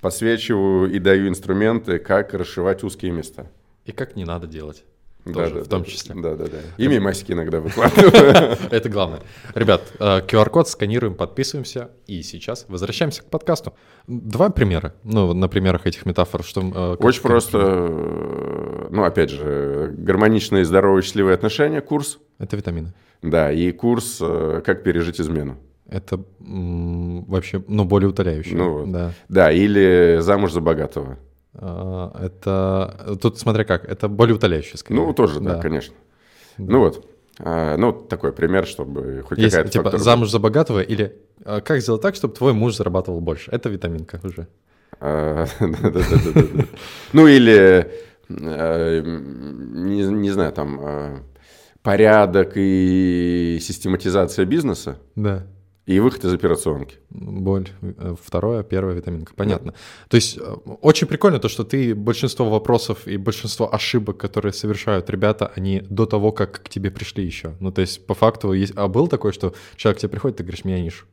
Подсвечиваю 0.00 0.90
и 0.90 0.98
даю 0.98 1.28
инструменты, 1.28 1.98
как 1.98 2.34
расшивать 2.34 2.82
узкие 2.84 3.12
места. 3.12 3.50
И 3.84 3.92
как 3.92 4.16
не 4.16 4.24
надо 4.24 4.46
делать. 4.46 4.84
Да, 5.24 5.32
Тоже, 5.32 5.54
да, 5.54 5.60
в 5.64 5.68
том 5.68 5.82
да, 5.82 5.88
числе. 5.88 6.14
Да, 6.16 6.34
да, 6.34 6.44
да. 6.44 6.58
И 6.76 6.86
мемасики 6.86 7.32
иногда 7.32 7.60
выкладываю. 7.62 8.56
Это 8.70 8.88
главное. 8.90 9.20
Ребят, 9.54 9.82
э, 9.98 10.20
QR-код 10.20 10.68
сканируем, 10.68 11.14
подписываемся. 11.14 11.90
И 12.06 12.22
сейчас 12.22 12.66
возвращаемся 12.68 13.22
к 13.22 13.26
подкасту. 13.30 13.72
Два 14.06 14.50
примера. 14.50 14.94
Ну, 15.02 15.32
на 15.32 15.48
примерах 15.48 15.86
этих 15.86 16.04
метафор, 16.04 16.44
что... 16.44 16.60
э, 16.60 17.02
Очень 17.02 17.22
просто, 17.22 17.58
э, 17.62 18.86
ну, 18.90 19.04
опять 19.04 19.30
же, 19.30 19.94
гармоничные, 19.96 20.64
здоровые, 20.66 21.02
счастливые 21.02 21.34
отношения, 21.34 21.80
курс. 21.80 22.18
Это 22.38 22.56
витамины. 22.56 22.92
Да, 23.22 23.50
и 23.50 23.72
курс 23.72 24.18
э, 24.20 24.60
«Как 24.64 24.82
пережить 24.82 25.20
измену». 25.20 25.56
Это 25.88 26.22
вообще, 26.40 27.62
ну, 27.68 27.84
более 27.84 28.10
утоляющее. 28.10 28.56
Ну. 28.56 28.86
Да. 28.86 29.12
Да, 29.28 29.50
или 29.52 30.18
«Замуж 30.20 30.52
за 30.52 30.60
богатого». 30.60 31.18
А, 31.54 32.10
Это... 32.20 33.16
Тут 33.20 33.38
смотря 33.38 33.64
как. 33.64 33.84
Это 33.84 34.08
более 34.08 34.34
утоляющее, 34.36 34.76
скорее. 34.76 35.00
Ну, 35.00 35.12
тоже, 35.12 35.40
да, 35.40 35.60
конечно. 35.60 35.94
Ну 36.58 36.78
вот, 36.80 37.06
А, 37.38 37.76
ну, 37.76 37.92
такой 37.92 38.32
пример, 38.32 38.66
чтобы 38.66 39.22
хоть 39.26 39.38
Есть, 39.38 39.54
какая-то 39.54 39.72
типа, 39.72 39.90
была. 39.90 39.98
замуж 39.98 40.30
за 40.30 40.38
богатого 40.38 40.80
или 40.80 41.16
а, 41.44 41.60
как 41.60 41.80
сделать 41.80 42.02
так, 42.02 42.14
чтобы 42.14 42.34
твой 42.34 42.52
муж 42.52 42.76
зарабатывал 42.76 43.20
больше. 43.20 43.50
Это 43.50 43.68
витаминка 43.68 44.20
уже. 44.22 44.46
Ну, 47.12 47.26
или, 47.26 47.90
э, 48.28 49.00
не 49.04 50.30
знаю, 50.30 50.52
там, 50.52 50.80
э, 50.80 51.18
порядок 51.82 52.52
и 52.54 53.58
систематизация 53.60 54.46
бизнеса 54.46 54.96
Да. 55.16 55.46
И 55.86 56.00
выход 56.00 56.24
из 56.24 56.32
операционки. 56.32 56.96
Боль. 57.10 57.68
э, 57.82 58.14
Второе, 58.22 58.62
первая 58.62 58.96
витаминка. 58.96 59.34
Понятно. 59.36 59.74
То 60.08 60.14
есть 60.16 60.38
э, 60.38 60.42
очень 60.80 61.06
прикольно 61.06 61.38
то, 61.38 61.48
что 61.48 61.64
ты 61.64 61.94
большинство 61.94 62.48
вопросов 62.48 63.06
и 63.06 63.18
большинство 63.18 63.72
ошибок, 63.74 64.16
которые 64.16 64.52
совершают 64.52 65.10
ребята, 65.10 65.52
они 65.56 65.80
до 65.80 66.06
того, 66.06 66.32
как 66.32 66.62
к 66.62 66.68
тебе 66.70 66.90
пришли 66.90 67.24
еще. 67.24 67.54
Ну, 67.60 67.70
то 67.70 67.82
есть 67.82 68.06
по 68.06 68.14
факту 68.14 68.52
есть... 68.52 68.72
А 68.76 68.88
был 68.88 69.08
такой, 69.08 69.32
что 69.32 69.54
человек 69.76 69.98
к 69.98 70.00
тебе 70.00 70.10
приходит, 70.10 70.38
ты 70.38 70.42
говоришь, 70.42 70.64
меня 70.64 70.80
нишу. 70.80 71.04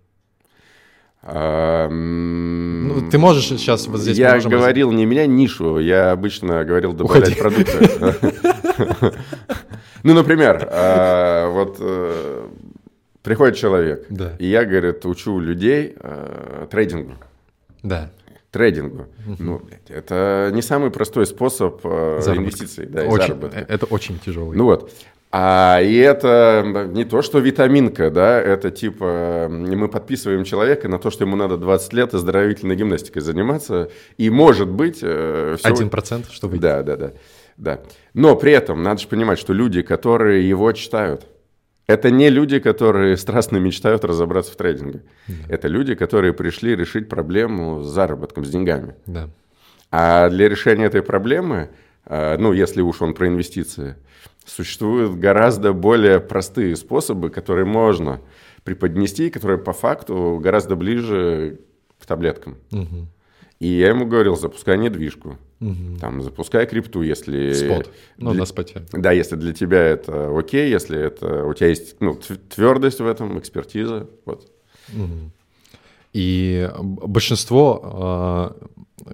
Ну, 1.24 3.10
ты 3.12 3.18
можешь 3.20 3.46
сейчас 3.46 3.88
вот 3.88 4.00
здесь... 4.00 4.18
Я 4.18 4.40
говорил 4.40 4.92
не 4.92 5.06
меня 5.06 5.28
нишу, 5.28 5.78
я 5.80 6.12
обычно 6.12 6.64
говорил 6.64 6.94
добавлять 6.94 7.38
Уходи. 7.38 7.64
продукты. 7.66 9.14
Ну, 10.04 10.16
например, 10.16 10.68
а, 10.72 11.48
вот 11.52 11.78
э, 11.80 12.48
приходит 13.24 13.56
человек, 13.56 14.06
Да. 14.10 14.34
и 14.40 14.48
я, 14.48 14.66
говорит, 14.66 15.06
учу 15.06 15.40
людей 15.40 15.96
э, 16.00 16.68
трейдингу. 16.70 17.14
Да. 17.84 18.12
Трейдингу. 18.52 19.06
Ну, 19.40 19.60
блядь, 19.60 19.90
это 19.90 20.50
не 20.54 20.62
самый 20.62 20.92
простой 20.92 21.26
способ 21.26 21.80
э, 21.86 22.20
Заработка. 22.22 22.34
инвестиций, 22.38 22.86
да, 22.86 23.04
Очень- 23.06 23.28
заработка. 23.28 23.60
э, 23.60 23.66
Это 23.68 23.86
очень 23.86 24.20
тяжелый. 24.20 24.58
Ну 24.58 24.66
вот. 24.66 24.92
А, 25.34 25.80
и 25.82 25.96
это 25.96 26.90
не 26.92 27.06
то, 27.06 27.22
что 27.22 27.40
витаминка, 27.40 28.12
да, 28.12 28.38
это 28.42 28.70
типа 28.70 29.48
мы 29.50 29.88
подписываем 29.88 30.44
человека 30.44 30.90
на 30.90 31.00
то, 31.00 31.10
что 31.10 31.24
ему 31.24 31.38
надо 31.38 31.56
20 31.56 31.94
лет 31.94 32.14
оздоровительной 32.14 32.76
гимнастикой 32.76 33.22
заниматься, 33.22 33.90
и 34.18 34.30
может 34.30 34.68
быть... 34.68 35.00
э, 35.02 35.56
всё- 35.58 35.70
Один 35.70 35.90
процент, 35.90 36.30
что 36.30 36.50
выйдет. 36.50 36.62
Да, 36.64 36.84
да, 36.84 36.96
да, 36.98 37.12
да. 37.56 37.80
Но 38.14 38.36
при 38.36 38.52
этом 38.52 38.84
надо 38.84 39.00
же 39.00 39.08
понимать, 39.08 39.40
что 39.40 39.54
люди, 39.54 39.82
которые 39.84 40.50
его 40.50 40.70
читают, 40.74 41.26
это 41.92 42.12
не 42.12 42.30
люди, 42.30 42.60
которые 42.60 43.18
страстно 43.18 43.58
мечтают 43.58 44.06
разобраться 44.06 44.52
в 44.52 44.56
трейдинге. 44.56 45.02
Это 45.50 45.68
люди, 45.68 45.96
которые 45.96 46.34
пришли 46.34 46.76
решить 46.76 47.10
проблему 47.10 47.82
с 47.82 47.88
заработком, 47.88 48.46
с 48.46 48.50
деньгами. 48.50 48.96
Да. 49.06 49.30
А 49.92 50.30
для 50.30 50.48
решения 50.48 50.86
этой 50.86 51.02
проблемы, 51.02 51.70
э, 52.06 52.38
ну, 52.38 52.54
если 52.54 52.82
уж 52.82 53.02
он 53.02 53.14
про 53.14 53.28
инвестиции, 53.28 53.96
существуют 54.46 55.20
гораздо 55.20 55.74
более 55.74 56.20
простые 56.20 56.76
способы, 56.76 57.30
которые 57.30 57.66
можно 57.66 58.22
преподнести, 58.64 59.30
которые 59.30 59.58
по 59.58 59.74
факту 59.74 60.40
гораздо 60.42 60.76
ближе 60.76 61.60
к 62.00 62.06
таблеткам. 62.06 62.58
Мгм. 62.72 63.08
И 63.60 63.68
я 63.68 63.90
ему 63.90 64.06
говорил, 64.06 64.36
запускай 64.36 64.78
недвижку, 64.78 65.38
Мгм. 65.62 66.00
там, 66.00 66.22
запускай 66.24 66.66
крипту, 66.66 67.04
если... 67.04 67.54
Спот. 67.54 67.92
Ну, 68.18 68.32
для- 68.32 68.40
на 68.40 68.46
споте. 68.46 68.82
Да, 68.92 69.12
если 69.12 69.36
для 69.36 69.54
тебя 69.54 69.80
это 69.80 70.38
окей, 70.38 70.70
если 70.70 71.00
это 71.00 71.46
у 71.46 71.54
тебя 71.54 71.68
есть 71.68 71.96
ну, 72.00 72.20
твердость 72.50 73.00
в 73.00 73.06
этом, 73.06 73.38
экспертиза, 73.38 74.10
вот. 74.26 74.52
Мгм. 74.90 75.32
И 76.14 76.70
большинство 76.82 78.52
э, 78.60 78.68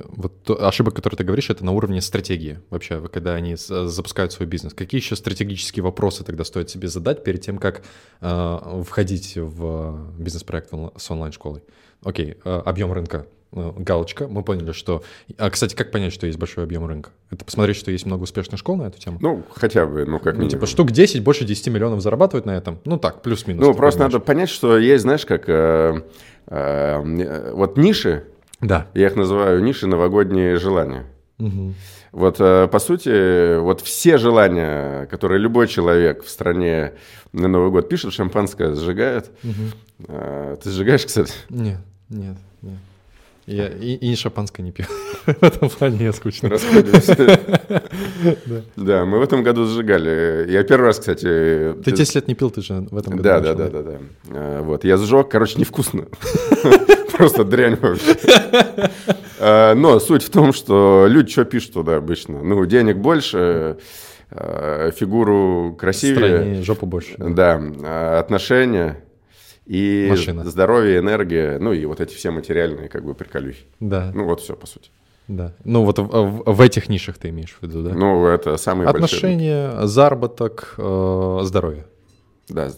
вот 0.07 0.49
ошибок, 0.49 0.95
которые 0.95 1.17
ты 1.17 1.23
говоришь, 1.23 1.49
это 1.49 1.65
на 1.65 1.73
уровне 1.73 2.01
стратегии 2.01 2.59
вообще, 2.69 3.05
когда 3.09 3.35
они 3.35 3.55
запускают 3.57 4.31
свой 4.31 4.47
бизнес. 4.47 4.73
Какие 4.73 5.01
еще 5.01 5.15
стратегические 5.15 5.83
вопросы 5.83 6.23
тогда 6.23 6.43
стоит 6.43 6.69
себе 6.69 6.87
задать 6.87 7.23
перед 7.23 7.41
тем, 7.41 7.57
как 7.57 7.83
э, 8.21 8.83
входить 8.85 9.33
в 9.35 10.11
бизнес-проект 10.17 10.71
с 10.95 11.11
онлайн-школой? 11.11 11.61
Окей, 12.03 12.37
э, 12.43 12.61
объем 12.65 12.91
рынка. 12.93 13.25
э, 13.53 13.71
Галочка. 13.77 14.27
Мы 14.27 14.43
поняли, 14.43 14.71
что... 14.73 15.03
А, 15.37 15.49
кстати, 15.49 15.73
как 15.75 15.89
понять, 15.91 16.13
что 16.13 16.27
есть 16.27 16.37
большой 16.37 16.63
объем 16.65 16.85
рынка? 16.85 17.11
Это 17.31 17.43
посмотреть, 17.45 17.77
что 17.77 17.91
есть 17.91 18.05
много 18.05 18.23
успешных 18.23 18.59
школ 18.59 18.75
на 18.77 18.83
эту 18.83 18.99
тему? 18.99 19.17
Ну, 19.21 19.43
хотя 19.55 19.85
бы, 19.85 20.05
ну, 20.05 20.19
как 20.19 20.33
Ну, 20.35 20.41
минимум. 20.41 20.49
типа 20.49 20.65
штук 20.67 20.91
10, 20.91 21.23
больше 21.23 21.45
10 21.45 21.67
миллионов 21.69 22.01
зарабатывают 22.01 22.45
на 22.45 22.51
этом? 22.57 22.79
Ну 22.85 22.97
так, 22.97 23.21
плюс-минус. 23.21 23.65
Ну, 23.65 23.73
просто 23.73 23.99
понимаешь. 23.99 24.13
надо 24.13 24.25
понять, 24.25 24.49
что 24.49 24.77
есть, 24.77 25.03
знаешь, 25.03 25.25
как... 25.25 25.45
э, 25.47 26.01
вот 27.53 27.77
ниши, 27.77 28.23
Да. 28.61 28.87
я 28.93 29.07
их 29.07 29.15
называю 29.15 29.61
ниши 29.63 29.87
новогодние 29.87 30.57
желания. 30.57 31.05
Мгм. 31.37 31.75
Вот, 32.13 32.37
по 32.37 32.79
сути, 32.79 33.57
вот 33.59 33.81
все 33.81 34.17
желания, 34.17 35.05
которые 35.07 35.39
любой 35.39 35.67
человек 35.67 36.23
в 36.23 36.29
стране 36.29 36.93
на 37.33 37.47
Новый 37.47 37.69
год 37.69 37.89
пишет, 37.89 38.13
шампанское 38.13 38.73
сжигает. 38.75 39.29
Мгм. 39.43 39.71
Э, 40.07 40.55
Ты 40.61 40.69
сжигаешь, 40.71 41.05
кстати? 41.05 41.33
Нет, 41.49 41.79
нет, 42.09 42.37
нет. 42.61 42.77
Я 43.47 43.69
и, 43.69 43.93
и 43.95 44.15
шампанское 44.15 44.61
не 44.61 44.73
пью. 44.73 44.85
В 45.25 45.41
этом 45.43 45.69
плане 45.69 46.03
я 46.05 46.13
скучно. 46.13 46.49
Расходимся. 46.49 47.39
Да. 48.45 48.61
Да, 48.75 49.05
мы 49.05 49.19
в 49.19 49.21
этом 49.21 49.43
году 49.43 49.65
сжигали. 49.65 50.47
Я 50.49 50.63
первый 50.63 50.85
раз, 50.87 50.99
кстати... 50.99 51.73
Ты 51.83 51.91
10 51.91 52.15
лет 52.15 52.27
не 52.27 52.33
пил, 52.33 52.49
ты 52.49 52.61
же 52.61 52.73
в 52.89 52.97
этом 52.97 53.13
году 53.13 53.23
Да, 53.23 53.39
да, 53.39 53.53
начал, 53.53 53.71
да, 53.71 53.83
да, 53.83 53.91
да. 53.91 53.97
Э, 54.29 54.61
Вот, 54.63 54.83
я 54.83 54.97
сжег, 54.97 55.29
короче, 55.29 55.59
невкусно. 55.59 56.05
Просто 57.13 57.43
дрянь 57.43 57.75
вообще. 57.75 58.15
Э, 59.39 59.73
Но 59.75 59.99
суть 59.99 60.23
в 60.23 60.29
том, 60.31 60.51
что 60.51 61.05
люди 61.07 61.31
что 61.31 61.45
пишут 61.45 61.73
туда 61.73 61.97
обычно? 61.97 62.41
Ну, 62.41 62.65
денег 62.65 62.97
больше, 62.97 63.77
э, 64.31 64.91
фигуру 64.95 65.75
красивее. 65.79 66.15
Стройнее, 66.37 66.63
жопу 66.63 66.85
больше. 66.87 67.15
Да, 67.17 67.61
отношения 68.19 69.03
и 69.67 70.07
Машина. 70.09 70.43
здоровье, 70.45 70.99
энергия, 70.99 71.57
ну 71.59 71.73
и 71.73 71.85
вот 71.85 71.99
эти 72.01 72.13
все 72.15 72.31
материальные 72.31 72.87
как 72.89 73.03
бы 73.03 73.13
приколюхи. 73.13 73.65
Да, 73.79 74.11
Ну 74.15 74.25
вот 74.25 74.39
все, 74.41 74.55
по 74.55 74.65
сути. 74.67 74.89
да. 75.27 75.53
Ну 75.65 75.83
вот 75.83 75.99
в, 75.99 76.43
в- 76.53 76.61
этих 76.61 76.89
нишах 76.89 77.17
ты 77.17 77.29
имеешь 77.29 77.57
в 77.59 77.63
виду, 77.67 77.83
да? 77.83 77.93
Ну, 77.93 78.25
это 78.27 78.57
самые 78.57 78.85
большие. 78.91 79.05
Отношения, 79.05 79.85
заработок, 79.87 80.75
э, 80.77 81.39
здоровье. 81.43 81.85
Да, 82.49 82.69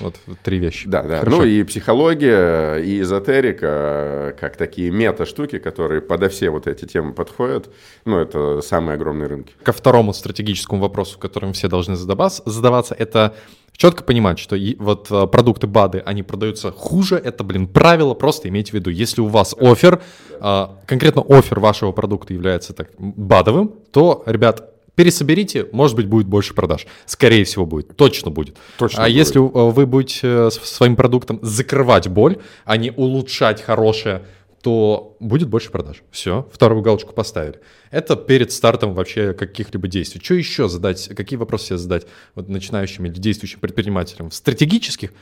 Вот 0.00 0.16
три 0.42 0.58
вещи. 0.58 0.88
да, 0.88 1.02
да. 1.02 1.18
Хорошо. 1.20 1.36
Ну 1.38 1.44
и 1.44 1.62
психология, 1.64 2.76
и 2.78 3.00
эзотерика, 3.02 4.34
как 4.40 4.56
такие 4.56 4.90
мета-штуки, 4.90 5.58
которые 5.58 6.00
подо 6.00 6.28
все 6.28 6.50
вот 6.50 6.66
эти 6.66 6.84
темы 6.86 7.12
подходят. 7.12 7.70
Ну, 8.04 8.18
это 8.18 8.60
самые 8.62 8.94
огромные 8.94 9.28
рынки. 9.28 9.52
Ко 9.62 9.72
второму 9.72 10.12
стратегическому 10.12 10.80
вопросу, 10.80 11.18
которым 11.18 11.52
все 11.52 11.68
должны 11.68 11.96
задаваться, 11.96 12.42
задаваться, 12.46 12.94
это 12.98 13.34
четко 13.76 14.04
понимать, 14.04 14.38
что 14.38 14.56
и 14.56 14.76
вот 14.76 15.08
э, 15.10 15.26
продукты 15.26 15.66
БАДы, 15.66 16.02
они 16.04 16.22
продаются 16.22 16.70
хуже, 16.72 17.16
это, 17.16 17.44
блин, 17.44 17.66
правило, 17.66 18.14
просто 18.14 18.48
имейте 18.48 18.72
в 18.72 18.74
виду. 18.74 18.90
Если 18.90 19.20
у 19.20 19.26
вас 19.26 19.54
офер, 19.58 20.02
э, 20.30 20.66
конкретно 20.86 21.22
офер 21.28 21.60
вашего 21.60 21.92
продукта 21.92 22.32
является 22.32 22.72
так 22.72 22.90
БАДовым, 22.98 23.72
то, 23.92 24.22
ребят, 24.26 24.72
пересоберите, 24.96 25.68
может 25.70 25.94
быть, 25.94 26.06
будет 26.06 26.26
больше 26.26 26.54
продаж. 26.54 26.86
Скорее 27.04 27.44
всего, 27.44 27.66
будет. 27.66 27.96
Точно 27.96 28.30
будет. 28.30 28.56
Точно 28.78 29.04
а 29.04 29.06
будет. 29.06 29.16
если 29.16 29.40
э, 29.40 29.70
вы 29.70 29.86
будете 29.86 30.20
э, 30.22 30.50
своим 30.50 30.96
продуктом 30.96 31.38
закрывать 31.42 32.08
боль, 32.08 32.38
а 32.64 32.76
не 32.76 32.90
улучшать 32.90 33.62
хорошее, 33.62 34.22
то 34.66 35.16
будет 35.20 35.48
больше 35.48 35.70
продаж. 35.70 36.02
Все, 36.10 36.48
вторую 36.52 36.82
галочку 36.82 37.12
поставили. 37.12 37.60
Это 37.92 38.16
перед 38.16 38.50
стартом 38.50 38.94
вообще 38.94 39.32
каких-либо 39.32 39.86
действий. 39.86 40.20
Что 40.20 40.34
еще 40.34 40.68
задать, 40.68 41.08
какие 41.14 41.36
вопросы 41.36 41.66
себе 41.66 41.78
задать 41.78 42.08
вот 42.34 42.48
начинающим 42.48 43.04
или 43.06 43.12
действующим 43.12 43.60
предпринимателям? 43.60 44.32
Стратегических, 44.32 45.12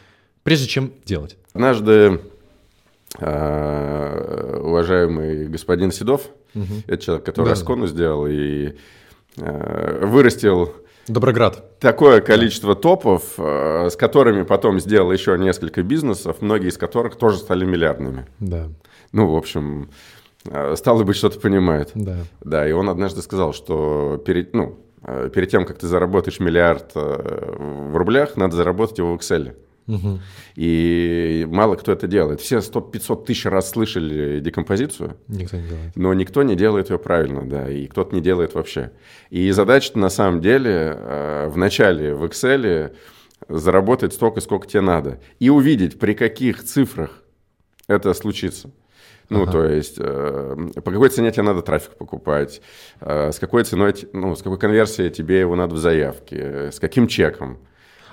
прежде 0.44 0.66
чем 0.66 0.94
делать. 1.04 1.36
Однажды 1.52 2.22
э, 3.18 4.60
уважаемый 4.62 5.46
господин 5.48 5.92
Седов, 5.92 6.30
это 6.86 7.04
человек, 7.04 7.26
который 7.26 7.48
Да. 7.48 7.52
Аскону 7.52 7.86
сделал 7.86 8.26
и 8.26 8.72
э, 9.36 10.06
вырастил 10.06 10.74
Доброград. 11.06 11.78
такое 11.80 12.20
количество 12.20 12.74
топов, 12.74 13.34
э, 13.38 13.88
с 13.90 13.96
которыми 13.96 14.42
потом 14.42 14.80
сделал 14.80 15.12
еще 15.12 15.36
несколько 15.38 15.82
бизнесов, 15.82 16.36
многие 16.40 16.68
из 16.68 16.78
которых 16.78 17.16
тоже 17.16 17.38
стали 17.38 17.64
миллиардными. 17.64 18.26
Да, 18.40 18.68
Ну, 19.12 19.32
в 19.32 19.36
общем, 19.36 19.90
э, 20.46 20.74
стало 20.76 21.04
быть, 21.04 21.16
что-то 21.16 21.38
понимает. 21.40 21.90
да. 21.94 22.16
Да, 22.42 22.68
и 22.68 22.72
он 22.72 22.88
однажды 22.88 23.22
сказал, 23.22 23.52
что 23.52 24.22
перед, 24.24 24.54
ну, 24.54 24.78
э, 25.02 25.30
перед 25.32 25.50
тем, 25.50 25.66
как 25.66 25.78
ты 25.78 25.86
заработаешь 25.86 26.40
миллиард 26.40 26.94
в 26.94 27.96
рублях, 27.96 28.36
надо 28.36 28.56
заработать 28.56 28.98
его 28.98 29.16
в 29.16 29.20
Excel. 29.20 29.54
Мгм. 29.86 30.20
И 30.56 31.46
мало 31.50 31.76
кто 31.76 31.92
это 31.92 32.06
делает. 32.06 32.40
Все 32.40 32.58
100-500 32.58 33.24
тысяч 33.26 33.44
раз 33.46 33.70
слышали 33.70 34.40
декомпозицию, 34.40 35.16
Никто 35.28 35.56
не 35.58 35.68
делает. 35.68 35.96
но 35.96 36.14
никто 36.14 36.42
не 36.42 36.56
делает 36.56 36.90
ее 36.90 36.98
правильно, 36.98 37.42
да, 37.48 37.68
и 37.70 37.86
кто-то 37.86 38.14
не 38.14 38.22
делает 38.22 38.54
вообще. 38.54 38.92
И 39.30 39.50
задача 39.50 39.98
на 39.98 40.08
самом 40.08 40.40
деле 40.40 40.96
э, 40.96 41.48
в 41.48 41.56
начале 41.58 42.14
в 42.14 42.24
Excel 42.24 42.94
заработать 43.48 44.14
столько, 44.14 44.40
сколько 44.40 44.66
тебе 44.66 44.80
надо, 44.80 45.20
и 45.38 45.50
увидеть, 45.50 45.98
при 45.98 46.14
каких 46.14 46.64
цифрах 46.64 47.22
это 47.86 48.14
случится. 48.14 48.70
Ну, 49.30 49.42
Ага. 49.42 49.52
то 49.52 49.64
есть, 49.66 49.96
э, 49.98 50.56
по 50.76 50.90
какой 50.90 51.08
цене 51.08 51.30
тебе 51.30 51.42
надо 51.44 51.62
трафик 51.62 51.92
покупать, 51.96 52.60
э, 53.00 53.32
с 53.32 53.38
какой 53.38 53.64
ценой, 53.64 53.94
ну, 54.12 54.34
с 54.36 54.42
какой 54.42 54.58
конверсией 54.58 55.10
тебе 55.10 55.40
его 55.40 55.56
надо 55.56 55.74
в 55.74 55.78
заявке, 55.78 56.36
э, 56.38 56.70
с 56.72 56.78
каким 56.78 57.06
чеком. 57.06 57.58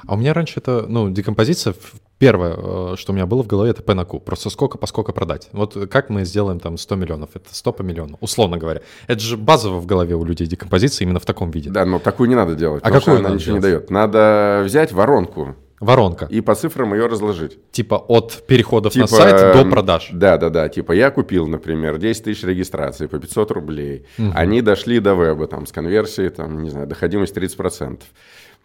А 0.08 0.14
у 0.16 0.18
меня 0.18 0.34
раньше 0.34 0.60
это, 0.60 0.86
ну, 0.88 1.10
декомпозиция, 1.10 1.74
первое, 2.18 2.56
э, 2.58 2.96
что 2.98 3.12
у 3.12 3.16
меня 3.16 3.26
было 3.26 3.44
в 3.44 3.48
голове, 3.48 3.72
это 3.72 3.82
P 3.84 3.94
на 3.94 4.06
Q. 4.06 4.20
Просто 4.20 4.50
сколько 4.50 4.78
по 4.78 4.88
сколько 4.88 5.12
продать. 5.12 5.50
Вот 5.54 5.76
как 5.90 6.10
мы 6.10 6.24
сделаем 6.26 6.60
там 6.60 6.78
100 6.78 6.96
миллионов? 6.96 7.30
Это 7.34 7.54
100 7.54 7.72
по 7.74 7.82
миллиону, 7.82 8.18
условно 8.22 8.58
говоря. 8.58 8.82
Это 9.08 9.20
же 9.22 9.38
базово 9.38 9.80
в 9.80 9.86
голове 9.86 10.16
у 10.16 10.24
людей 10.24 10.48
декомпозиция 10.48 11.06
именно 11.06 11.20
в 11.20 11.26
таком 11.26 11.52
виде. 11.52 11.70
Да, 11.70 11.86
но 11.86 12.00
такую 12.00 12.30
не 12.30 12.36
надо 12.36 12.56
делать, 12.56 12.84
А 12.86 12.92
какую 12.92 13.18
она 13.18 13.30
ничего 13.30 13.56
не 13.56 13.62
делать? 13.62 13.88
дает. 13.88 13.90
Надо 13.90 14.62
взять 14.66 14.92
воронку 14.92 15.56
Воронка. 15.80 16.28
и 16.30 16.42
по 16.42 16.54
цифрам 16.54 16.94
ее 16.94 17.08
разложить. 17.08 17.58
Типа 17.72 17.96
от 17.96 18.44
переходов 18.46 18.94
Типа, 18.94 19.02
на 19.04 19.08
сайт 19.08 19.56
до 19.56 19.66
продаж. 19.68 20.10
Да, 20.14 20.38
да, 20.38 20.50
да. 20.50 20.70
Типа 20.70 20.92
я 20.92 21.10
купил, 21.10 21.48
например, 21.48 21.98
10 21.98 22.24
тысяч 22.26 22.44
регистраций 22.44 23.08
по 23.08 23.18
500 23.18 23.50
рублей. 23.52 24.06
Они 24.36 24.62
дошли 24.62 25.00
до 25.00 25.16
веба 25.16 25.48
там, 25.48 25.66
с 25.66 25.72
конверсией, 25.72 26.30
там, 26.30 26.62
не 26.62 26.70
знаю, 26.70 26.86
доходимость 26.86 27.36
30%. 27.36 28.00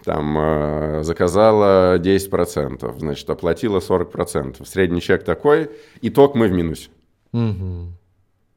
Там 0.04 0.36
э, 0.38 1.02
заказала 1.02 1.98
10%, 1.98 2.98
значит, 2.98 3.28
оплатила 3.28 3.78
40%. 3.78 4.64
Средний 4.64 5.00
чек 5.00 5.24
такой, 5.24 5.70
итог 6.00 6.34
мы 6.34 6.48
в 6.48 6.52
минусе. 6.52 6.90
Мгм. 7.32 7.96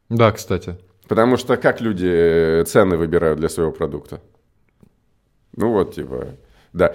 Да, 0.10 0.32
кстати. 0.32 0.78
Потому 1.08 1.38
что 1.38 1.58
как 1.58 1.82
люди 1.82 2.08
э, 2.08 2.63
цены 2.65 2.97
выбирают 2.97 3.39
для 3.39 3.49
своего 3.49 3.71
продукта? 3.71 4.21
Ну 5.56 5.71
вот, 5.71 5.95
типа, 5.95 6.36
да. 6.73 6.93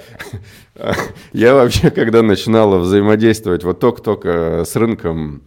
Я 1.33 1.55
вообще, 1.55 1.91
когда 1.91 2.23
начинала 2.23 2.79
взаимодействовать 2.79 3.65
вот 3.65 3.81
только-только 3.81 4.65
с 4.65 4.77
рынком 4.77 5.43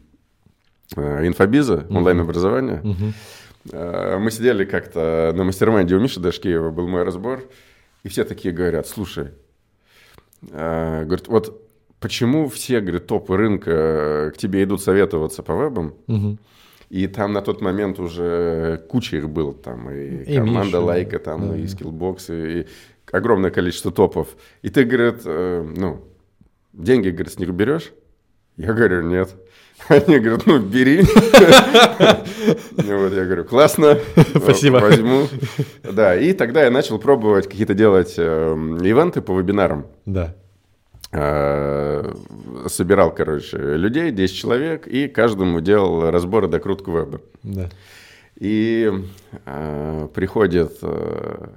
э, 0.96 1.28
инфобиза, 1.28 1.88
онлайн-образования, 1.90 2.84
э, 3.72 4.18
мы 4.18 4.32
сидели 4.32 4.66
как-то 4.66 5.32
на 5.34 5.44
mastermind 5.46 5.91
е 5.91 5.96
у 5.96 6.00
Миши 6.00 6.20
Дашкиева, 6.20 6.72
был 6.72 6.88
мой 6.88 7.04
разбор, 7.04 7.44
и 8.08 8.10
все 8.10 8.24
такие 8.24 8.54
говорят, 8.54 8.88
слушай, 8.88 9.32
э, 10.50 11.04
говорят, 11.04 11.28
вот 11.28 11.62
почему 12.00 12.48
все, 12.48 12.80
говорит, 12.80 13.06
топы 13.06 13.36
рынка 13.36 14.32
к 14.34 14.38
тебе 14.38 14.64
идут 14.64 14.82
советоваться 14.82 15.44
по 15.44 15.54
вебам, 15.54 15.94
Мгм. 16.08 16.40
и 16.90 17.08
там 17.08 17.34
на 17.34 17.42
тот 17.42 17.60
момент 17.62 18.00
уже 18.00 18.82
куча 18.90 19.18
их 19.18 19.30
было, 19.30 19.54
там 19.54 19.90
и, 19.90 20.24
И 20.24 20.36
команда 20.38 20.64
Миша, 20.68 20.80
Like 20.80 21.06
а, 21.06 21.20
там 21.20 21.50
да. 21.50 21.58
и 21.58 21.64
Skillbox, 21.66 22.18
и, 22.30 22.62
и 22.62 22.68
огромное 23.12 23.52
количество 23.52 23.92
топов. 23.92 24.38
И 24.62 24.70
ты, 24.70 24.86
говорит, 24.86 25.24
э, 25.26 25.74
ну, 25.78 26.06
деньги, 26.72 27.10
говорит, 27.10 27.34
с 27.34 27.40
них 27.40 27.50
берешь? 27.50 27.92
Я 28.56 28.72
говорю, 28.72 29.02
нет. 29.02 29.36
Они 29.90 30.20
говорят, 30.20 30.46
ну, 30.46 30.60
бери. 30.60 31.02
Вот 32.78 33.14
я 33.14 33.26
говорю, 33.26 33.46
классно. 33.46 33.98
Спасибо. 34.36 34.78
Возьму. 34.80 35.28
Да, 35.84 36.16
и 36.16 36.34
тогда 36.34 36.64
я 36.64 36.72
начал 36.72 37.00
пробовать 37.00 37.48
какие-то 37.48 37.74
делать 37.74 38.16
эм, 38.18 38.78
ивенты 38.78 39.22
по 39.22 39.38
вебинарам. 39.40 39.86
Да. 40.06 40.36
Э, 41.14 42.14
Собирал, 42.68 43.12
короче, 43.14 43.58
людей, 43.58 44.12
10 44.12 44.36
человек, 44.36 44.88
и 44.88 45.08
каждому 45.08 45.62
делал 45.62 46.10
разбор 46.12 46.46
и 46.46 46.48
докрутку 46.50 46.92
веба. 46.92 47.22
Да. 47.44 47.70
И 48.40 48.92
э, 49.46 50.08
приходит 50.14 50.74
э, 50.82 51.48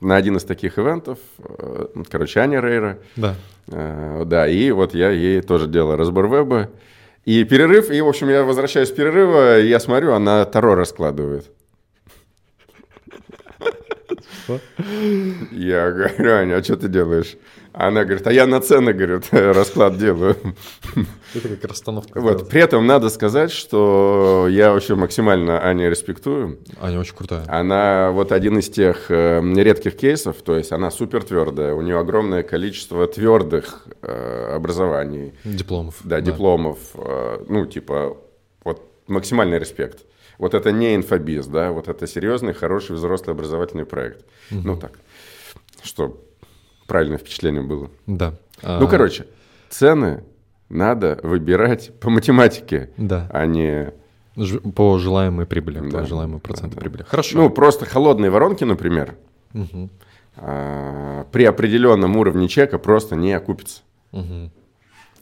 на 0.00 0.16
один 0.16 0.36
из 0.36 0.44
таких 0.44 0.78
ивентов, 0.78 1.18
э, 1.38 1.86
короче, 2.10 2.40
Аня 2.40 2.60
Рейра, 2.60 2.98
Да. 3.16 3.34
э, 3.68 4.22
да, 4.26 4.46
и 4.46 4.70
вот 4.72 4.94
я 4.94 5.10
ей 5.10 5.40
тоже 5.40 5.66
делал 5.68 5.96
разбор 5.96 6.28
веба, 6.30 6.68
и 7.28 7.44
перерыв, 7.44 7.90
и, 7.90 8.00
в 8.00 8.08
общем, 8.08 8.30
я 8.30 8.42
возвращаюсь 8.42 8.88
с 8.88 8.92
перерыва, 8.92 9.60
и 9.60 9.68
я 9.68 9.80
смотрю, 9.80 10.14
она 10.14 10.46
Таро 10.46 10.74
раскладывает. 10.74 11.44
Я 15.50 15.90
говорю, 15.90 16.32
Аня, 16.32 16.56
а 16.56 16.64
что 16.64 16.78
ты 16.78 16.88
делаешь? 16.88 17.36
Она 17.80 18.04
говорит, 18.04 18.26
а 18.26 18.32
я 18.32 18.48
на 18.48 18.60
цены, 18.60 18.92
говорит, 18.92 19.28
расклад 19.30 19.98
делаю. 19.98 20.34
Это 21.34 21.48
как 21.48 21.64
расстановка. 21.64 22.20
Вот. 22.20 22.48
При 22.48 22.60
этом 22.60 22.84
надо 22.84 23.08
сказать, 23.08 23.52
что 23.52 24.48
я 24.50 24.72
вообще 24.72 24.96
максимально 24.96 25.64
Ане 25.64 25.88
респектую. 25.88 26.58
Аня 26.80 26.98
очень 26.98 27.14
крутая. 27.14 27.44
Она 27.46 28.10
вот 28.10 28.32
один 28.32 28.58
из 28.58 28.68
тех 28.68 29.12
э, 29.12 29.40
редких 29.54 29.96
кейсов, 29.96 30.42
то 30.42 30.56
есть 30.56 30.72
она 30.72 30.90
супер 30.90 31.22
твердая, 31.22 31.72
у 31.72 31.80
нее 31.82 32.00
огромное 32.00 32.42
количество 32.42 33.06
твердых 33.06 33.86
э, 34.02 34.54
образований, 34.56 35.34
Дипломов. 35.44 35.94
да, 36.02 36.20
дипломов, 36.20 36.78
э, 36.94 37.44
ну, 37.48 37.64
типа, 37.66 38.16
вот 38.64 38.82
максимальный 39.06 39.60
респект. 39.60 40.00
Вот 40.38 40.54
это 40.54 40.72
не 40.72 40.96
инфобиз, 40.96 41.46
да, 41.46 41.70
вот 41.70 41.86
это 41.86 42.08
серьезный, 42.08 42.54
хороший, 42.54 42.96
взрослый 42.96 43.36
образовательный 43.36 43.86
проект. 43.86 44.24
Ну 44.50 44.76
так, 44.76 44.98
что 45.84 46.24
правильное 46.88 47.18
впечатление 47.18 47.62
было. 47.62 47.90
Да. 48.06 48.30
Ну, 48.62 48.84
А, 48.84 48.86
короче, 48.88 49.26
цены 49.68 50.24
надо 50.68 51.20
выбирать 51.22 51.92
по 52.00 52.10
математике, 52.10 52.90
Да. 52.96 53.28
а 53.32 53.46
не... 53.46 53.92
Ж- 54.36 54.60
По 54.60 54.98
желаемой 54.98 55.46
прибыли, 55.46 55.80
Да. 55.90 55.98
по 56.00 56.06
желаемому 56.06 56.40
проценту 56.40 56.74
Да. 56.76 56.80
прибыли. 56.80 57.02
Хорошо. 57.04 57.36
Ну, 57.38 57.50
просто 57.50 57.86
холодные 57.86 58.30
воронки, 58.30 58.64
например, 58.64 59.14
Мгм. 59.52 59.90
а, 60.36 61.24
при 61.30 61.44
определенном 61.44 62.16
уровне 62.16 62.48
чека 62.48 62.78
просто 62.78 63.14
не 63.16 63.32
окупится. 63.32 63.82
Мгм. 64.12 64.50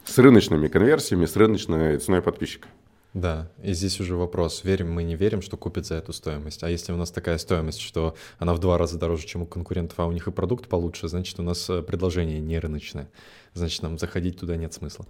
С 0.05 0.17
рыночными 0.19 0.67
конверсиями, 0.67 1.25
с 1.25 1.35
рыночной 1.35 1.97
ценой 1.97 2.21
подписчика. 2.21 2.67
Да, 3.13 3.49
и 3.63 3.73
здесь 3.73 3.99
уже 3.99 4.15
вопрос, 4.15 4.63
верим 4.63 4.91
мы, 4.91 5.03
не 5.03 5.15
верим, 5.15 5.41
что 5.41 5.57
купят 5.57 5.85
за 5.85 5.95
эту 5.95 6.13
стоимость. 6.13 6.63
А 6.63 6.69
если 6.69 6.91
у 6.91 6.97
нас 6.97 7.09
такая 7.09 7.37
стоимость, 7.37 7.79
что 7.79 8.15
она 8.37 8.53
в 8.53 8.59
два 8.59 8.77
раза 8.77 8.99
дороже, 8.99 9.25
чем 9.25 9.43
у 9.43 9.45
конкурентов, 9.45 9.99
а 9.99 10.05
у 10.05 10.11
них 10.11 10.27
и 10.27 10.31
продукт 10.31 10.67
получше, 10.67 11.07
значит, 11.07 11.39
у 11.39 11.43
нас 11.43 11.69
э, 11.69 11.81
предложение 11.81 12.39
не 12.39 12.59
рыночное. 12.59 13.09
Значит, 13.53 13.81
нам 13.81 13.97
заходить 13.97 14.39
туда 14.39 14.55
нет 14.55 14.73
смысла. 14.73 15.07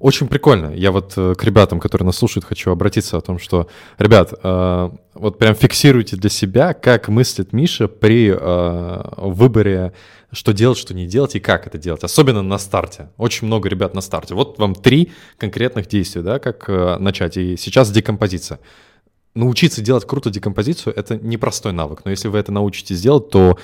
Очень 0.00 0.28
прикольно. 0.28 0.72
Я 0.74 0.92
вот 0.92 1.12
э, 1.18 1.34
к 1.34 1.44
ребятам, 1.44 1.78
которые 1.78 2.06
нас 2.06 2.16
слушают, 2.16 2.46
хочу 2.46 2.70
обратиться 2.70 3.18
о 3.18 3.20
том, 3.20 3.38
что, 3.38 3.68
ребят, 3.98 4.32
э, 4.42 4.90
вот 5.12 5.38
прям 5.38 5.54
фиксируйте 5.54 6.16
для 6.16 6.30
себя, 6.30 6.72
как 6.72 7.08
мыслит 7.08 7.52
Миша 7.52 7.86
при 7.86 8.34
э, 8.34 9.02
выборе, 9.18 9.92
что 10.32 10.54
делать, 10.54 10.78
что 10.78 10.94
не 10.94 11.06
делать 11.06 11.34
и 11.34 11.40
как 11.40 11.66
это 11.66 11.76
делать. 11.76 12.02
Особенно 12.02 12.40
на 12.40 12.56
старте. 12.56 13.10
Очень 13.18 13.46
много 13.46 13.68
ребят 13.68 13.92
на 13.92 14.00
старте. 14.00 14.34
Вот 14.34 14.58
вам 14.58 14.74
три 14.74 15.12
конкретных 15.36 15.86
действия, 15.86 16.22
да, 16.22 16.38
как 16.38 16.68
начать. 16.98 17.36
И 17.36 17.58
сейчас 17.58 17.90
декомпозиция. 17.90 18.58
Научиться 19.34 19.82
делать 19.82 20.06
круто 20.06 20.30
декомпозицию— 20.30 20.94
это 20.96 21.18
непростой 21.18 21.72
навык, 21.72 22.00
но 22.04 22.10
если 22.10 22.28
вы 22.28 22.38
это 22.38 22.50
научитесь 22.52 23.00
делать, 23.00 23.28
то 23.28 23.58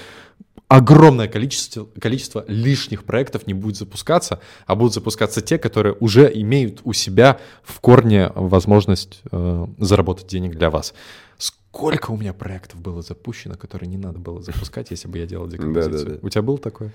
огромное 0.68 1.28
количество, 1.28 1.86
количество 2.00 2.44
лишних 2.48 3.04
проектов 3.04 3.46
не 3.46 3.54
будет 3.54 3.76
запускаться, 3.76 4.40
а 4.66 4.74
будут 4.74 4.94
запускаться 4.94 5.40
те, 5.40 5.58
которые 5.58 5.94
уже 6.00 6.30
имеют 6.34 6.80
у 6.84 6.92
себя 6.92 7.38
в 7.62 7.80
корне 7.80 8.30
возможность 8.34 9.20
э, 9.30 9.66
заработать 9.78 10.26
денег 10.26 10.56
для 10.56 10.70
вас. 10.70 10.94
Сколько 11.38 12.10
у 12.10 12.16
меня 12.16 12.32
проектов 12.32 12.80
было 12.80 13.02
запущено, 13.02 13.54
которые 13.54 13.88
не 13.88 13.98
надо 13.98 14.18
было 14.18 14.42
запускать, 14.42 14.90
если 14.90 15.08
бы 15.08 15.18
я 15.18 15.26
делал 15.26 15.46
декомпозицию? 15.46 16.18
У 16.22 16.28
тебя 16.28 16.42
было 16.42 16.58
такое? 16.58 16.92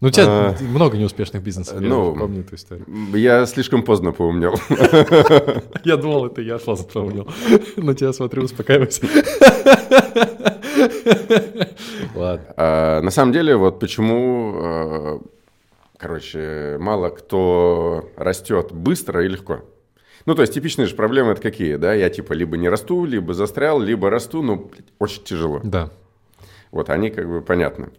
Ну, 0.00 0.08
у 0.08 0.10
тебя 0.10 0.24
А, 0.26 0.56
много 0.60 0.98
неуспешных 0.98 1.42
бизнесов, 1.42 1.80
я 1.80 1.88
ну, 1.88 2.14
помню 2.14 2.40
эту 2.40 2.56
историю. 2.56 2.84
Я 3.14 3.46
слишком 3.46 3.82
поздно 3.82 4.12
поумнел. 4.12 4.54
Я 5.84 5.96
думал, 5.96 6.26
это 6.26 6.42
я 6.42 6.58
сразу 6.58 6.86
вспомнил. 6.86 7.28
На 7.76 7.94
тебя 7.94 8.12
смотрю, 8.12 8.44
успокаивайся. 8.44 9.06
Ладно. 12.14 12.54
А, 12.56 13.00
на 13.00 13.10
самом 13.10 13.32
деле, 13.32 13.56
вот 13.56 13.80
почему, 13.80 14.54
э, 14.56 15.18
короче, 15.96 16.76
мало 16.80 17.10
кто 17.10 18.10
растет 18.16 18.72
быстро 18.72 19.24
и 19.24 19.28
легко. 19.28 19.64
Ну, 20.26 20.34
то 20.34 20.42
есть 20.42 20.54
типичные 20.54 20.86
же 20.86 20.94
проблемы 20.94 21.32
это 21.32 21.42
какие, 21.42 21.76
да? 21.76 21.92
Я 21.92 22.08
типа 22.08 22.32
либо 22.32 22.56
не 22.56 22.68
расту, 22.68 23.04
либо 23.04 23.34
застрял, 23.34 23.80
либо 23.80 24.08
расту, 24.10 24.42
но 24.42 24.56
блядь, 24.56 24.86
очень 24.98 25.22
тяжело. 25.22 25.60
Да. 25.62 25.90
Вот 26.70 26.90
они 26.90 27.10
как 27.10 27.28
бы 27.28 27.40
понятны. 27.40 27.90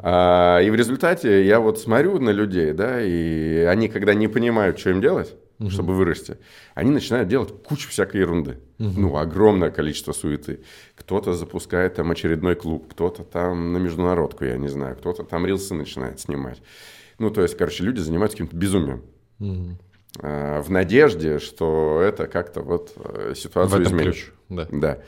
А, 0.00 0.60
и 0.60 0.70
в 0.70 0.74
результате 0.74 1.44
я 1.44 1.60
вот 1.60 1.78
смотрю 1.78 2.18
на 2.18 2.30
людей, 2.30 2.72
да, 2.72 3.00
и 3.00 3.60
они, 3.60 3.88
когда 3.88 4.14
не 4.14 4.28
понимают, 4.28 4.78
что 4.78 4.90
им 4.90 5.00
делать, 5.00 5.36
чтобы 5.70 5.94
вырасти, 5.94 6.38
они 6.74 6.90
начинают 6.90 7.28
делать 7.28 7.52
кучу 7.64 7.88
всякой 7.88 8.20
ерунды. 8.20 8.58
Ну, 8.78 9.16
огромное 9.16 9.70
количество 9.70 10.12
суеты. 10.12 10.60
Кто-то 10.94 11.34
запускает 11.34 11.94
там 11.94 12.10
очередной 12.12 12.54
клуб, 12.54 12.86
кто-то 12.90 13.24
там 13.24 13.72
на 13.72 13.78
международку, 13.78 14.44
я 14.44 14.56
не 14.56 14.68
знаю, 14.68 14.96
кто-то 14.96 15.24
там 15.24 15.46
рилсы 15.46 15.74
начинает 15.74 16.20
снимать. 16.20 16.62
Ну, 17.18 17.30
то 17.30 17.42
есть, 17.42 17.56
короче, 17.56 17.82
люди 17.82 17.98
занимаются 17.98 18.36
каким-то 18.36 18.56
безумием. 18.56 19.02
А, 20.20 20.62
В 20.62 20.70
надежде, 20.70 21.38
что 21.38 22.00
это 22.02 22.26
как-то 22.28 22.60
вот 22.62 22.92
э, 22.96 23.34
ситуацию 23.36 23.82
изменит. 23.82 24.04
ключ. 24.04 24.30
Да. 24.48 24.68
Да. 24.70 24.98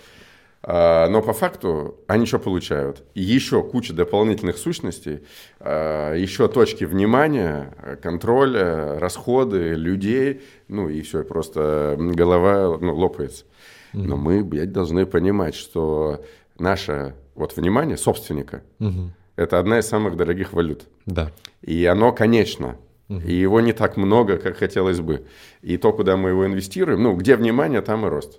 А, 0.63 1.09
Но 1.09 1.23
по 1.23 1.33
факту 1.33 1.97
они 2.07 2.27
что 2.27 2.39
получают? 2.39 3.03
Еще 3.15 3.63
куча 3.63 3.95
дополнительных 3.95 4.59
сущностей, 4.59 5.21
а, 5.59 6.15
еще 6.15 6.49
точки 6.49 6.85
внимания, 6.85 7.75
контроля, 8.03 8.99
расходы 8.99 9.75
людей, 9.75 10.43
ну 10.69 10.89
и 10.89 11.01
все, 11.03 11.25
просто 11.25 11.97
голова 11.99 12.79
ну, 12.81 12.95
лопается. 12.95 13.45
Но 13.93 14.17
мы, 14.17 14.45
блядь, 14.45 14.73
должны 14.73 15.05
понимать, 15.07 15.55
что 15.55 16.25
наше 16.59 17.15
вот 17.35 17.57
внимание 17.57 17.97
собственника 17.97 18.63
Мгм.– 18.79 19.15
это 19.37 19.59
одна 19.59 19.79
из 19.79 19.87
самых 19.87 20.17
дорогих 20.17 20.53
валют. 20.53 20.83
Да. 21.07 21.33
И 21.63 21.85
оно 21.87 22.13
конечно. 22.13 22.77
И 23.09 23.35
его 23.35 23.61
не 23.61 23.73
так 23.73 23.97
много, 23.97 24.37
как 24.39 24.59
хотелось 24.59 25.01
бы. 25.01 25.27
И 25.63 25.77
то, 25.79 25.93
куда 25.93 26.17
мы 26.17 26.29
его 26.29 26.47
инвестируем, 26.47 27.03
ну, 27.03 27.17
где 27.17 27.35
внимание, 27.35 27.81
там 27.81 28.07
и 28.07 28.09
рост. 28.09 28.39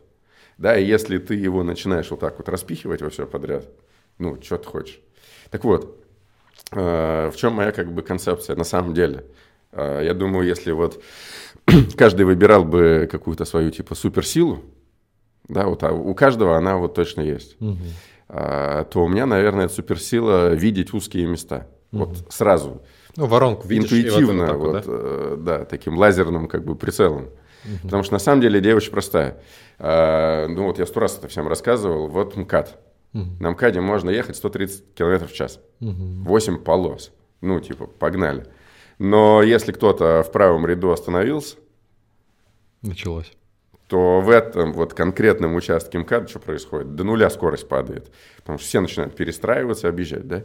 Да, 0.61 0.77
и 0.77 0.85
если 0.85 1.17
ты 1.17 1.33
его 1.33 1.63
начинаешь 1.63 2.11
вот 2.11 2.19
так 2.19 2.37
вот 2.37 2.47
распихивать 2.47 3.01
во 3.01 3.09
все 3.09 3.25
подряд, 3.25 3.65
ну, 4.19 4.37
что 4.43 4.57
ты 4.57 4.67
хочешь. 4.67 5.01
Так 5.49 5.63
вот, 5.63 5.99
э, 6.71 7.31
в 7.33 7.35
чем 7.35 7.53
моя 7.53 7.71
как 7.71 7.91
бы 7.91 8.03
концепция 8.03 8.55
на 8.55 8.63
самом 8.63 8.93
деле? 8.93 9.25
Э, 9.71 10.01
я 10.03 10.13
думаю, 10.13 10.47
если 10.47 10.71
вот 10.71 11.01
каждый 11.97 12.27
выбирал 12.27 12.63
бы 12.63 13.09
какую-то 13.11 13.43
свою 13.43 13.71
типа 13.71 13.95
суперсилу, 13.95 14.63
да, 15.47 15.65
вот 15.65 15.81
а 15.81 15.93
у 15.93 16.13
каждого 16.13 16.55
она 16.55 16.77
вот 16.77 16.93
точно 16.93 17.21
есть, 17.21 17.57
а, 18.29 18.83
то 18.83 19.03
у 19.03 19.07
меня, 19.07 19.25
наверное, 19.25 19.67
суперсила 19.67 20.53
видеть 20.53 20.93
узкие 20.93 21.25
места. 21.25 21.67
Вот 21.91 22.17
сразу 22.29 22.83
Ну, 23.17 23.25
воронку 23.25 23.67
видишь, 23.67 23.91
интуитивно, 23.91 24.53
вот, 24.53 24.85
вот, 24.85 25.39
да? 25.39 25.57
да, 25.57 25.65
таким 25.65 25.97
лазерным 25.97 26.47
как 26.47 26.63
бы 26.63 26.75
прицелом. 26.75 27.31
Потому 27.83 28.03
что 28.03 28.13
на 28.13 28.19
самом 28.19 28.41
деле 28.41 28.59
идея 28.59 28.75
очень 28.75 28.91
простая. 28.91 29.37
А, 29.79 30.47
ну 30.47 30.65
вот 30.65 30.79
я 30.79 30.85
сто 30.85 30.99
раз 30.99 31.17
это 31.17 31.27
всем 31.27 31.47
рассказывал. 31.47 32.07
Вот 32.07 32.35
МКАД. 32.35 32.77
Мгм. 33.13 33.37
На 33.39 33.51
МКАДе 33.51 33.81
можно 33.81 34.09
ехать 34.09 34.35
130 34.37 34.93
километров 34.95 35.31
в 35.31 35.35
час. 35.35 35.59
Мгм. 35.79 36.23
8 36.23 36.57
полос. 36.63 37.11
Ну, 37.41 37.59
типа, 37.59 37.87
погнали. 37.87 38.45
Но 38.99 39.41
если 39.41 39.71
кто-то 39.71 40.23
в 40.23 40.31
правом 40.31 40.65
ряду 40.67 40.91
остановился, 40.91 41.57
Началось. 42.81 43.31
то 43.87 44.21
в 44.21 44.29
этом 44.29 44.73
вот 44.73 44.93
конкретном 44.93 45.55
участке 45.55 45.97
МКАДа 45.99 46.27
что 46.27 46.39
происходит? 46.39 46.95
До 46.95 47.03
нуля 47.03 47.29
скорость 47.29 47.67
падает. 47.67 48.11
Потому 48.37 48.57
что 48.59 48.67
все 48.67 48.79
начинают 48.79 49.15
перестраиваться, 49.15 49.89
объезжать, 49.89 50.27
да? 50.27 50.43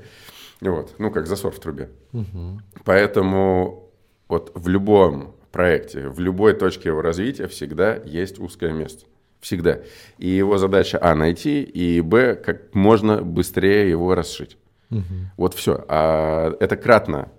Вот. 0.60 0.94
Ну, 0.98 1.10
как 1.10 1.26
засор 1.26 1.52
в 1.52 1.58
трубе. 1.60 1.90
Мгм. 2.12 2.62
Поэтому 2.84 3.90
вот 4.28 4.50
в 4.54 4.68
любом 4.68 5.36
проекте, 5.56 6.08
в 6.10 6.20
любой 6.20 6.52
точке 6.52 6.90
его 6.90 7.00
развития 7.00 7.46
всегда 7.46 7.94
есть 8.04 8.38
узкое 8.38 8.72
место. 8.72 9.06
Всегда. 9.40 9.78
И 10.18 10.28
его 10.28 10.58
задача, 10.58 10.98
а, 11.00 11.14
найти, 11.14 11.62
и, 11.62 12.02
б, 12.02 12.34
как 12.34 12.74
можно 12.74 13.22
быстрее 13.22 13.88
его 13.88 14.14
расшить. 14.14 14.58
Мгм. 14.90 15.30
Вот 15.38 15.54
все. 15.54 15.82
А 15.88 16.54
это 16.60 16.76
кратно 16.76 17.30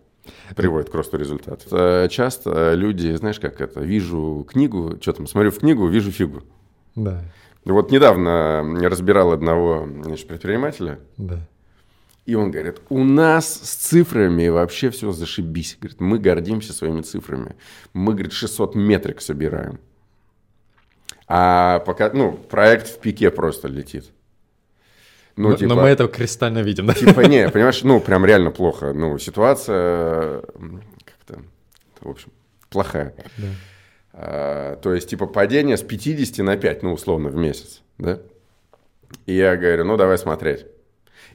приводит 0.55 0.89
к 0.89 0.95
росту 0.95 1.17
результатов. 1.17 1.67
Э, 1.71 2.07
Часто 2.09 2.73
люди, 2.73 3.13
знаешь, 3.13 3.39
как 3.39 3.61
это, 3.61 3.81
вижу 3.81 4.47
книгу, 4.49 4.97
что 4.99 5.13
там, 5.13 5.27
смотрю 5.27 5.51
в 5.51 5.59
книгу, 5.59 5.85
вижу 5.85 6.11
фигу. 6.11 6.41
Да. 6.95 7.21
Вот 7.65 7.91
недавно 7.91 8.63
разбирал 8.89 9.31
одного 9.31 9.87
значит, 10.03 10.27
предпринимателя, 10.27 10.97
Да. 11.17 11.47
И 12.27 12.35
он 12.35 12.51
говорит, 12.51 12.81
у 12.89 13.05
нас 13.05 13.47
с 13.47 13.75
цифрами 13.75 14.49
вообще 14.49 14.89
все 14.89 15.13
зашибись. 15.13 15.77
Говорит, 15.79 16.01
мы 16.01 16.19
гордимся 16.19 16.73
своими 16.73 17.01
цифрами. 17.01 17.55
Мы, 17.93 18.11
говорит, 18.11 18.33
600 18.33 18.75
метрик 18.75 19.21
собираем. 19.21 19.79
А 21.29 21.79
пока, 21.79 22.11
ну, 22.11 22.33
проект 22.33 22.89
в 22.89 22.99
пике 22.99 23.31
просто 23.31 23.69
летит. 23.69 24.11
Ну, 25.37 25.51
но, 25.51 25.55
типа, 25.55 25.75
но 25.75 25.81
мы 25.81 25.87
этого 25.87 26.09
кристально 26.09 26.63
видим, 26.63 26.87
да? 26.87 26.93
типа, 26.95 27.21
не, 27.21 27.47
понимаешь, 27.49 27.81
ну, 27.83 28.01
прям 28.01 28.25
реально 28.25 28.51
плохо. 28.51 28.91
Ну, 28.91 29.17
ситуация 29.19 30.41
как-то, 31.05 31.41
в 32.01 32.09
общем, 32.09 32.29
плохая. 32.69 33.15
Да. 33.37 33.47
А, 34.11 34.75
то 34.75 34.93
есть, 34.93 35.09
типа, 35.09 35.27
падение 35.27 35.77
с 35.77 35.81
50 35.81 36.45
на 36.45 36.57
5, 36.57 36.83
ну, 36.83 36.91
условно, 36.91 37.29
в 37.29 37.37
месяц, 37.37 37.83
да? 37.97 38.19
И 39.25 39.33
я 39.33 39.55
говорю, 39.55 39.85
ну, 39.85 39.95
давай 39.95 40.17
смотреть. 40.17 40.65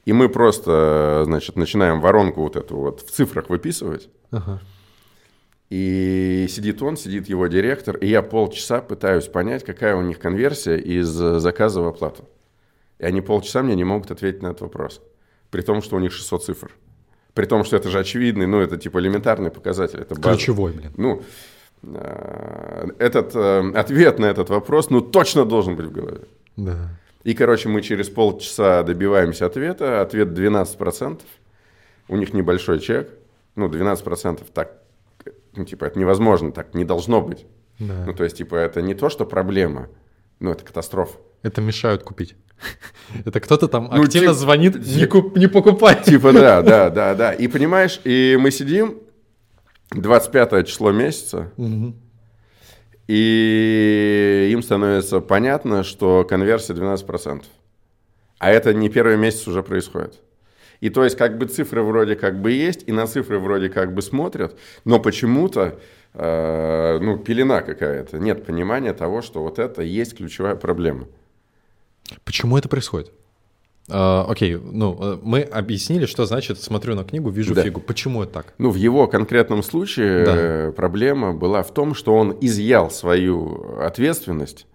И 0.05 0.13
мы 0.13 0.27
просто, 0.29 1.23
значит, 1.25 1.55
начинаем 1.55 2.01
воронку 2.01 2.41
вот 2.41 2.55
эту 2.55 2.77
вот 2.77 3.01
в 3.01 3.11
цифрах 3.11 3.49
выписывать. 3.49 4.09
Ага. 4.31 4.61
И 5.69 6.45
сидит 6.49 6.81
он, 6.81 6.97
сидит 6.97 7.29
его 7.29 7.47
директор, 7.47 7.95
и 7.97 8.07
я 8.07 8.21
полчаса 8.21 8.81
пытаюсь 8.81 9.25
понять, 9.27 9.63
какая 9.63 9.95
у 9.95 10.01
них 10.01 10.19
конверсия 10.19 10.77
из 10.77 11.19
э, 11.19 11.39
заказа 11.39 11.81
в 11.81 11.87
оплату. 11.87 12.29
И 12.99 13.05
они 13.05 13.21
полчаса 13.21 13.63
мне 13.63 13.75
не 13.75 13.83
могут 13.83 14.11
ответить 14.11 14.43
на 14.43 14.47
этот 14.47 14.61
вопрос. 14.61 15.01
При 15.49 15.61
том, 15.61 15.81
что 15.81 15.95
у 15.95 15.99
них 15.99 16.11
600 16.11 16.43
цифр. 16.43 16.71
При 17.33 17.45
том, 17.45 17.63
что 17.63 17.75
это 17.75 17.89
же 17.89 17.97
очевидный, 17.97 18.45
ну, 18.45 18.59
это 18.59 18.77
типа 18.77 18.99
элементарный 18.99 19.49
показатель. 19.49 19.99
Это 19.99 20.13
база. 20.13 20.37
Ключевой, 20.37 20.73
блин. 20.73 20.91
Ну, 20.97 21.23
э, 21.81 22.87
этот 22.99 23.35
э, 23.35 23.71
ответ 23.73 24.19
на 24.19 24.25
этот 24.25 24.49
вопрос, 24.49 24.91
ну, 24.91 25.01
точно 25.01 25.43
должен 25.43 25.75
быть 25.75 25.87
в 25.87 25.91
голове. 25.91 26.21
Да. 26.55 26.89
И, 27.23 27.33
короче, 27.33 27.69
мы 27.69 27.81
через 27.81 28.09
полчаса 28.09 28.83
добиваемся 28.83 29.45
ответа. 29.45 30.01
Ответ 30.01 30.29
12%. 30.29 31.21
У 32.09 32.17
них 32.17 32.33
небольшой 32.33 32.79
чек. 32.79 33.09
Ну, 33.55 33.67
12% 33.69 34.41
так, 34.53 34.81
ну, 35.55 35.63
типа, 35.65 35.85
это 35.85 35.99
невозможно, 35.99 36.51
так 36.51 36.73
не 36.73 36.83
должно 36.85 37.21
быть. 37.21 37.45
Да. 37.79 38.03
Ну, 38.05 38.13
то 38.13 38.23
есть, 38.23 38.37
типа, 38.37 38.55
это 38.55 38.81
не 38.81 38.93
то, 38.93 39.09
что 39.09 39.25
проблема, 39.25 39.87
ну, 40.39 40.51
это 40.51 40.63
катастрофа. 40.65 41.17
Это 41.43 41.61
мешают 41.61 42.03
купить. 42.03 42.35
Это 43.25 43.39
кто-то 43.41 43.67
там 43.67 43.89
Ну, 43.93 44.03
активно 44.03 44.29
тип- 44.29 44.37
звонит, 44.37 44.75
не, 44.75 45.05
куп- 45.05 45.37
не 45.37 45.47
покупать. 45.47 46.03
Типа, 46.03 46.31
да, 46.31 46.61
да, 46.63 46.89
да, 46.89 47.13
да. 47.15 47.33
И 47.33 47.47
понимаешь, 47.47 47.99
и 48.05 48.37
мы 48.39 48.51
сидим, 48.51 48.99
25 49.91 50.67
число 50.67 50.91
месяца, 50.91 51.51
Мгм. 51.57 51.95
И 53.07 54.49
им 54.51 54.63
становится 54.63 55.19
понятно, 55.19 55.83
что 55.83 56.25
конверсия 56.27 56.73
12%. 56.73 57.43
А 58.39 58.51
это 58.51 58.73
не 58.73 58.89
первый 58.89 59.17
месяц 59.17 59.47
уже 59.47 59.63
происходит. 59.63 60.21
И 60.79 60.89
то 60.89 61.03
есть 61.03 61.17
как 61.17 61.37
бы 61.37 61.45
цифры 61.45 61.81
вроде 61.81 62.15
как 62.15 62.41
бы 62.41 62.51
есть, 62.51 62.83
и 62.87 62.91
на 62.91 63.07
цифры 63.07 63.39
вроде 63.39 63.69
как 63.69 63.93
бы 63.93 64.01
смотрят, 64.01 64.57
но 64.83 64.99
почему-то 64.99 65.79
э, 66.13 66.99
ну, 67.01 67.17
пелена 67.17 67.61
какая-то. 67.61 68.19
Нет 68.19 68.45
понимания 68.45 68.93
того, 68.93 69.21
что 69.21 69.41
вот 69.43 69.59
это 69.59 69.81
есть 69.81 70.17
ключевая 70.17 70.55
проблема. 70.55 71.07
Почему 72.25 72.57
это 72.57 72.67
происходит? 72.67 73.13
А, 73.89 74.25
окей, 74.29 74.55
ну, 74.57 74.97
э, 75.01 75.17
мы 75.21 75.41
объяснили, 75.41 76.05
что 76.05 76.25
значит 76.25 76.61
«смотрю 76.61 76.95
на 76.95 77.03
книгу, 77.03 77.29
вижу 77.29 77.53
Да. 77.53 77.63
фигу». 77.63 77.81
Почему 77.81 78.23
это 78.23 78.31
так? 78.33 78.53
Ну, 78.57 78.69
в 78.71 78.75
его 78.75 79.07
конкретном 79.07 79.61
случае 79.63 80.25
Да. 80.25 80.33
э, 80.35 80.71
проблема 80.71 81.33
была 81.33 81.63
в 81.63 81.73
том, 81.73 81.93
что 81.93 82.15
он 82.15 82.37
изъял 82.39 82.89
свою 82.91 83.77
ответственность, 83.81 84.67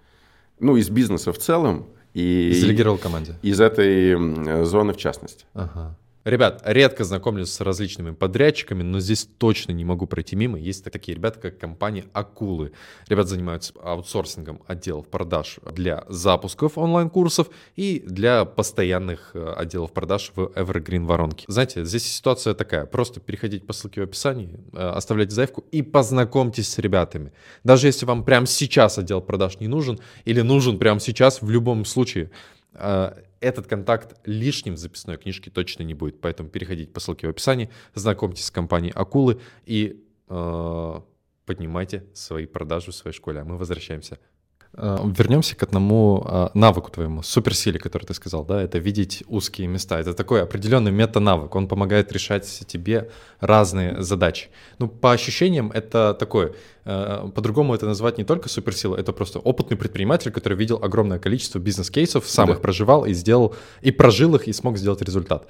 ну, 0.60 0.76
из 0.76 0.90
бизнеса 0.90 1.32
в 1.32 1.38
целом, 1.38 1.86
и 2.14 2.50
Делегировал 2.60 2.98
команде. 2.98 3.34
из 3.42 3.60
этой 3.60 4.12
м, 4.12 4.64
зоны 4.66 4.92
в 4.92 4.96
частности. 4.98 5.44
Ага. 5.54 5.96
Ребят, 6.24 6.62
редко 6.64 7.04
знакомлюсь 7.04 7.50
с 7.50 7.60
различными 7.60 8.10
подрядчиками, 8.10 8.82
но 8.82 9.00
здесь 9.00 9.28
точно 9.38 9.72
не 9.72 9.84
могу 9.84 10.06
пройти 10.06 10.36
мимо. 10.36 10.58
Есть 10.58 10.84
такие 10.84 11.14
ребята, 11.14 11.38
как 11.40 11.58
компания 11.58 12.04
Акулы. 12.12 12.72
Ребята 13.08 13.30
занимаются 13.30 13.72
аутсорсингом 13.82 14.60
отделов 14.66 15.08
продаж 15.08 15.58
для 15.72 16.04
запусков 16.08 16.76
онлайн-курсов 16.76 17.48
и 17.76 18.02
для 18.04 18.44
постоянных 18.44 19.30
э, 19.34 19.54
отделов 19.56 19.92
продаж 19.92 20.32
в 20.34 20.40
Evergreen 20.54 21.06
воронке. 21.06 21.44
Знаете, 21.48 21.84
здесь 21.84 22.04
ситуация 22.04 22.54
такая. 22.54 22.84
Просто 22.84 23.20
переходите 23.20 23.64
по 23.64 23.72
ссылке 23.72 24.00
в 24.00 24.04
описании, 24.04 24.58
э, 24.72 24.76
оставляйте 24.76 25.34
заявку 25.34 25.64
и 25.70 25.82
познакомьтесь 25.82 26.68
с 26.68 26.78
ребятами. 26.78 27.32
Даже 27.64 27.86
если 27.86 28.06
вам 28.06 28.24
прямо 28.24 28.46
сейчас 28.46 28.98
отдел 28.98 29.20
продаж 29.20 29.60
не 29.60 29.68
нужен 29.68 29.98
или 30.24 30.40
нужен 30.40 30.78
прямо 30.78 31.00
сейчас, 31.00 31.40
в 31.40 31.48
любом 31.48 31.84
случае, 31.84 32.30
э, 32.74 33.12
этот 33.40 33.66
контакт 33.66 34.16
лишним 34.24 34.74
в 34.74 34.78
записной 34.78 35.16
книжке 35.16 35.50
точно 35.50 35.82
не 35.82 35.94
будет. 35.94 36.20
Поэтому 36.20 36.48
переходите 36.48 36.90
по 36.90 37.00
ссылке 37.00 37.26
в 37.26 37.30
описании, 37.30 37.70
знакомьтесь 37.94 38.46
с 38.46 38.50
компанией 38.50 38.92
Акулы 38.94 39.40
и 39.64 40.04
э, 40.28 41.00
поднимайте 41.46 42.06
свои 42.14 42.46
продажи 42.46 42.90
в 42.90 42.94
своей 42.94 43.16
школе. 43.16 43.40
А 43.40 43.44
мы 43.44 43.56
возвращаемся. 43.56 44.18
Э, 44.74 44.98
Вернемся 45.18 45.56
к 45.56 45.62
одному 45.62 46.24
э, 46.24 46.48
навыку 46.54 46.90
твоему, 46.90 47.22
суперсиле, 47.22 47.78
который 47.78 48.04
ты 48.04 48.14
сказал, 48.14 48.44
да, 48.44 48.62
это 48.62 48.78
видеть 48.78 49.24
узкие 49.26 49.66
места. 49.66 49.98
Это 49.98 50.14
такой 50.14 50.42
определенный 50.42 50.92
мета-навык, 50.92 51.54
он 51.54 51.66
помогает 51.68 52.12
решать 52.12 52.44
тебе 52.66 53.10
разные 53.40 54.02
задачи. 54.02 54.48
Ну, 54.78 54.88
по 54.88 55.12
ощущениям, 55.12 55.72
это 55.72 56.14
такое, 56.14 56.52
э, 56.84 57.30
по-другому 57.34 57.74
это 57.74 57.86
назвать 57.86 58.18
не 58.18 58.24
только 58.24 58.48
суперсила, 58.48 58.94
это 58.96 59.12
просто 59.12 59.38
опытный 59.38 59.76
предприниматель, 59.76 60.30
который 60.30 60.56
видел 60.58 60.78
огромное 60.82 61.18
количество 61.18 61.58
бизнес-кейсов, 61.58 62.28
сам 62.28 62.48
Да. 62.48 62.52
их 62.54 62.60
проживал 62.60 63.04
и 63.06 63.14
сделал, 63.14 63.54
и 63.80 63.90
прожил 63.90 64.34
их, 64.36 64.48
и 64.48 64.52
смог 64.52 64.76
сделать 64.78 65.02
результат. 65.02 65.48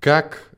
Как 0.00 0.49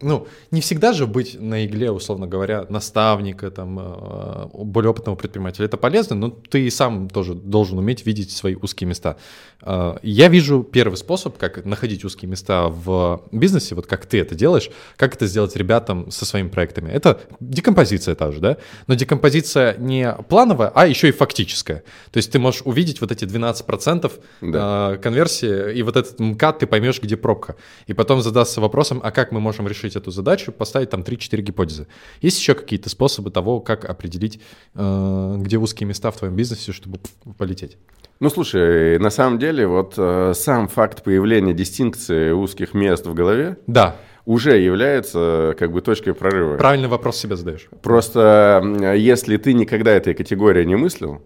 ну, 0.00 0.26
не 0.50 0.60
всегда 0.60 0.92
же 0.92 1.06
быть 1.06 1.36
на 1.40 1.64
игле, 1.66 1.90
условно 1.90 2.26
говоря, 2.26 2.66
наставника, 2.68 3.50
там, 3.50 3.78
э, 3.78 4.46
более 4.54 4.90
опытного 4.90 5.16
предпринимателя. 5.16 5.66
Это 5.66 5.76
полезно, 5.76 6.16
но 6.16 6.30
ты 6.30 6.66
и 6.66 6.70
сам 6.70 7.08
тоже 7.08 7.34
должен 7.34 7.78
уметь 7.78 8.06
видеть 8.06 8.30
свои 8.30 8.54
узкие 8.54 8.88
места. 8.88 9.16
Э, 9.62 9.96
Я 10.02 10.28
вижу 10.28 10.62
первый 10.62 10.96
способ, 10.96 11.38
как 11.38 11.64
находить 11.64 12.04
узкие 12.04 12.28
места 12.30 12.68
в 12.68 13.22
бизнесе, 13.32 13.74
вот 13.74 13.86
как 13.86 14.06
ты 14.06 14.20
это 14.20 14.34
делаешь, 14.34 14.70
как 14.96 15.14
это 15.14 15.26
сделать 15.26 15.56
ребятам 15.56 16.10
со 16.10 16.24
своими 16.24 16.48
проектами. 16.48 16.90
Это 16.90 17.20
декомпозиция 17.40 18.14
та 18.14 18.32
же, 18.32 18.40
да? 18.40 18.56
Но 18.86 18.94
декомпозиция 18.94 19.76
не 19.78 20.12
плановая, 20.28 20.72
а 20.74 20.86
еще 20.86 21.08
и 21.08 21.12
фактическая. 21.12 21.82
То 22.10 22.16
есть 22.18 22.32
ты 22.32 22.38
можешь 22.38 22.62
увидеть 22.64 23.00
вот 23.00 23.12
эти 23.12 23.24
12% 23.24 24.12
Да. 24.40 24.92
э, 24.94 24.98
конверсии, 24.98 25.74
и 25.74 25.82
вот 25.82 25.96
этот 25.96 26.18
МКАД 26.20 26.60
ты 26.60 26.66
поймешь, 26.66 27.00
где 27.02 27.16
пробка. 27.16 27.56
И 27.86 27.92
потом 27.94 28.22
задастся 28.22 28.60
вопросом, 28.60 29.00
а 29.02 29.10
как 29.10 29.32
мы 29.32 29.40
можем 29.40 29.66
решить 29.70 29.96
эту 29.96 30.10
задачу, 30.10 30.52
поставить 30.52 30.90
там 30.90 31.00
3-4 31.00 31.40
гипотезы. 31.40 31.86
Есть 32.20 32.38
еще 32.38 32.54
какие-то 32.54 32.90
способы 32.90 33.30
того, 33.30 33.60
как 33.60 33.86
определить, 33.86 34.40
э, 34.74 35.36
где 35.38 35.56
узкие 35.56 35.86
места 35.88 36.10
в 36.10 36.16
твоем 36.18 36.36
бизнесе, 36.36 36.72
чтобы 36.72 37.00
полететь? 37.38 37.78
Ну, 38.20 38.28
слушай, 38.28 38.98
на 38.98 39.08
самом 39.08 39.38
деле, 39.38 39.66
вот 39.66 39.94
э, 39.96 40.32
сам 40.34 40.68
факт 40.68 41.02
появления 41.02 41.54
дистинкции 41.54 42.32
узких 42.32 42.74
мест 42.74 43.06
в 43.06 43.14
голове 43.14 43.56
Да, 43.66 43.96
уже 44.26 44.58
является 44.58 45.54
как 45.58 45.72
бы 45.72 45.80
точкой 45.80 46.12
прорыва. 46.12 46.58
правильный 46.58 46.88
вопрос 46.88 47.16
себе 47.16 47.36
задаешь. 47.36 47.68
Просто 47.82 48.62
если 48.94 49.38
ты 49.38 49.54
никогда 49.54 49.92
этой 49.92 50.12
категории 50.12 50.64
не 50.64 50.76
мыслил, 50.76 51.22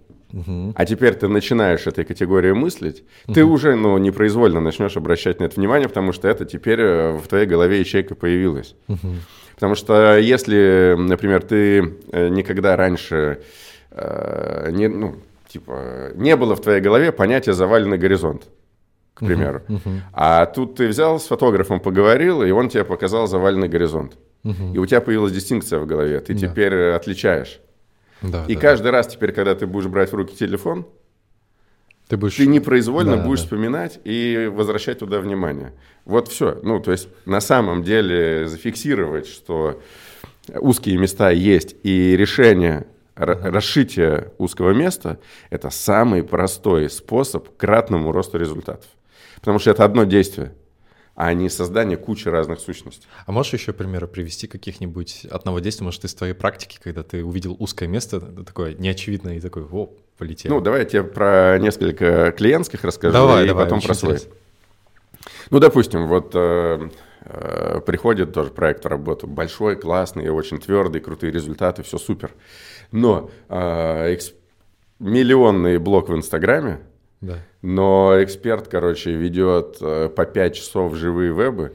а 0.75 0.85
теперь 0.85 1.15
ты 1.15 1.29
начинаешь 1.29 1.87
этой 1.87 2.05
категории 2.05 2.53
мыслить, 2.53 3.05
ты 3.33 3.45
уже 3.45 3.75
ну, 3.77 3.97
непроизвольно 3.99 4.61
начнешь 4.61 4.97
обращать 4.97 5.41
на 5.41 5.45
это 5.45 5.57
внимание, 5.57 5.89
потому 5.89 6.13
что 6.13 6.29
это 6.29 6.45
теперь 6.45 6.81
э, 6.81 7.13
в 7.13 7.27
твоей 7.29 7.47
голове 7.47 7.79
ячейка 7.81 8.15
появилась. 8.15 8.75
Потому 9.55 9.77
что 9.77 10.19
если, 10.19 10.97
например, 10.99 11.43
ты 11.43 11.95
э, 12.11 12.29
никогда 12.29 12.77
раньше 12.77 13.43
э, 13.93 14.71
не, 14.73 14.89
ну, 14.89 15.17
типа, 15.49 16.11
не 16.17 16.35
было 16.37 16.57
в 16.57 16.61
твоей 16.61 16.81
голове 16.81 17.13
понятия 17.13 17.53
«заваленный 17.53 17.99
горизонт», 17.99 18.43
к 19.15 19.25
примеру. 19.25 19.63
А 20.13 20.47
тут 20.47 20.75
ты 20.75 20.89
взял 20.89 21.21
с 21.21 21.27
фотографом, 21.27 21.79
поговорил, 21.79 22.43
и 22.43 22.51
он 22.51 22.69
тебе 22.69 22.85
показал 22.85 23.29
заваленный 23.29 23.69
горизонт. 23.69 24.17
И 24.75 24.79
у 24.79 24.85
тебя 24.87 25.01
появилась 25.01 25.33
дистинкция 25.33 25.79
в 25.79 25.87
голове, 25.87 26.19
ты 26.21 26.35
Да. 26.35 26.41
теперь 26.49 26.75
э, 26.75 26.95
отличаешь. 26.97 27.61
Да, 28.23 28.45
И 28.49 28.55
да. 28.55 28.61
каждый 28.61 28.91
раз 28.91 29.07
теперь, 29.09 29.33
когда 29.33 29.55
ты 29.55 29.67
будешь 29.67 29.87
брать 29.89 30.11
в 30.13 30.15
руки 30.15 30.35
телефон, 30.37 30.87
ты 32.09 32.17
будешь... 32.17 32.37
ты 32.37 32.47
непроизвольно 32.47 33.17
Да, 33.17 33.23
будешь 33.25 33.41
да. 33.41 33.45
вспоминать 33.45 34.01
и 34.05 34.51
возвращать 34.53 34.99
туда 34.99 35.21
внимание. 35.21 35.73
Вот 36.05 36.29
все. 36.29 36.59
Ну, 36.63 36.81
то 36.81 36.93
есть 36.93 37.09
на 37.25 37.41
самом 37.41 37.83
деле 37.83 38.47
зафиксировать, 38.47 39.27
что 39.27 39.81
узкие 40.49 40.99
места 40.99 41.31
есть, 41.31 41.77
и 41.83 42.15
решение 42.17 42.87
ра- 43.17 43.51
расшития 43.51 44.33
узкого 44.39 44.73
места– 44.73 45.19
это 45.51 45.71
самый 45.71 46.23
простой 46.23 46.91
способ 46.91 47.49
к 47.49 47.57
кратному 47.57 48.13
росту 48.13 48.39
результатов. 48.39 48.87
Потому 49.37 49.59
что 49.59 49.71
это 49.71 49.85
одно 49.85 50.05
действие, 50.05 50.53
а 51.15 51.33
не 51.33 51.49
создание 51.49 51.97
кучи 51.97 52.29
разных 52.29 52.61
сущностей. 52.61 53.07
А 53.27 53.33
можешь 53.33 53.53
еще 53.53 53.73
примеры 53.73 54.07
привести 54.09 54.47
каких-нибудь 54.47 55.27
одного 55.31 55.61
действия, 55.61 55.85
может, 55.85 56.05
из 56.05 56.15
твоей 56.15 56.35
практики, 56.35 56.79
когда 56.83 57.03
ты 57.03 57.25
увидел 57.25 57.57
узкое 57.59 57.89
место, 57.89 58.21
такое 58.21 58.75
неочевидное, 58.75 59.37
и 59.37 59.41
такой, 59.41 59.65
о, 59.65 59.91
полетел. 60.19 60.53
Ну, 60.55 60.61
давай 60.61 60.81
я 60.81 60.85
тебе 60.87 61.03
про 61.05 61.59
несколько 61.59 62.33
клиентских 62.33 62.85
расскажу, 62.85 63.13
давай, 63.13 63.45
и 63.45 63.49
давай, 63.49 63.65
потом 63.65 63.81
про 63.81 63.95
свой. 63.95 64.13
интересно. 64.15 64.35
Ну, 65.51 65.59
допустим, 65.61 66.07
вот 66.07 66.33
э, 66.35 66.89
э, 67.23 67.81
приходит 67.87 68.33
тоже 68.33 68.51
проект 68.51 68.85
в 68.85 68.89
работу, 68.89 69.27
большой, 69.27 69.77
классный, 69.77 70.29
очень 70.29 70.59
твердый, 70.59 71.01
крутые 71.01 71.31
результаты, 71.33 71.83
все 71.83 71.99
супер. 71.99 72.33
Но 72.91 73.31
э, 73.49 74.13
экс- 74.15 74.33
миллионный 74.99 75.79
блок 75.79 76.09
в 76.09 76.15
Инстаграме, 76.17 76.81
Да. 77.21 77.39
Но 77.67 78.23
эксперт, 78.23 78.69
короче, 78.69 79.13
ведет 79.13 79.79
э, 79.81 80.11
по 80.15 80.27
5 80.27 80.55
часов 80.55 80.95
живые 80.97 81.33
вебы 81.33 81.73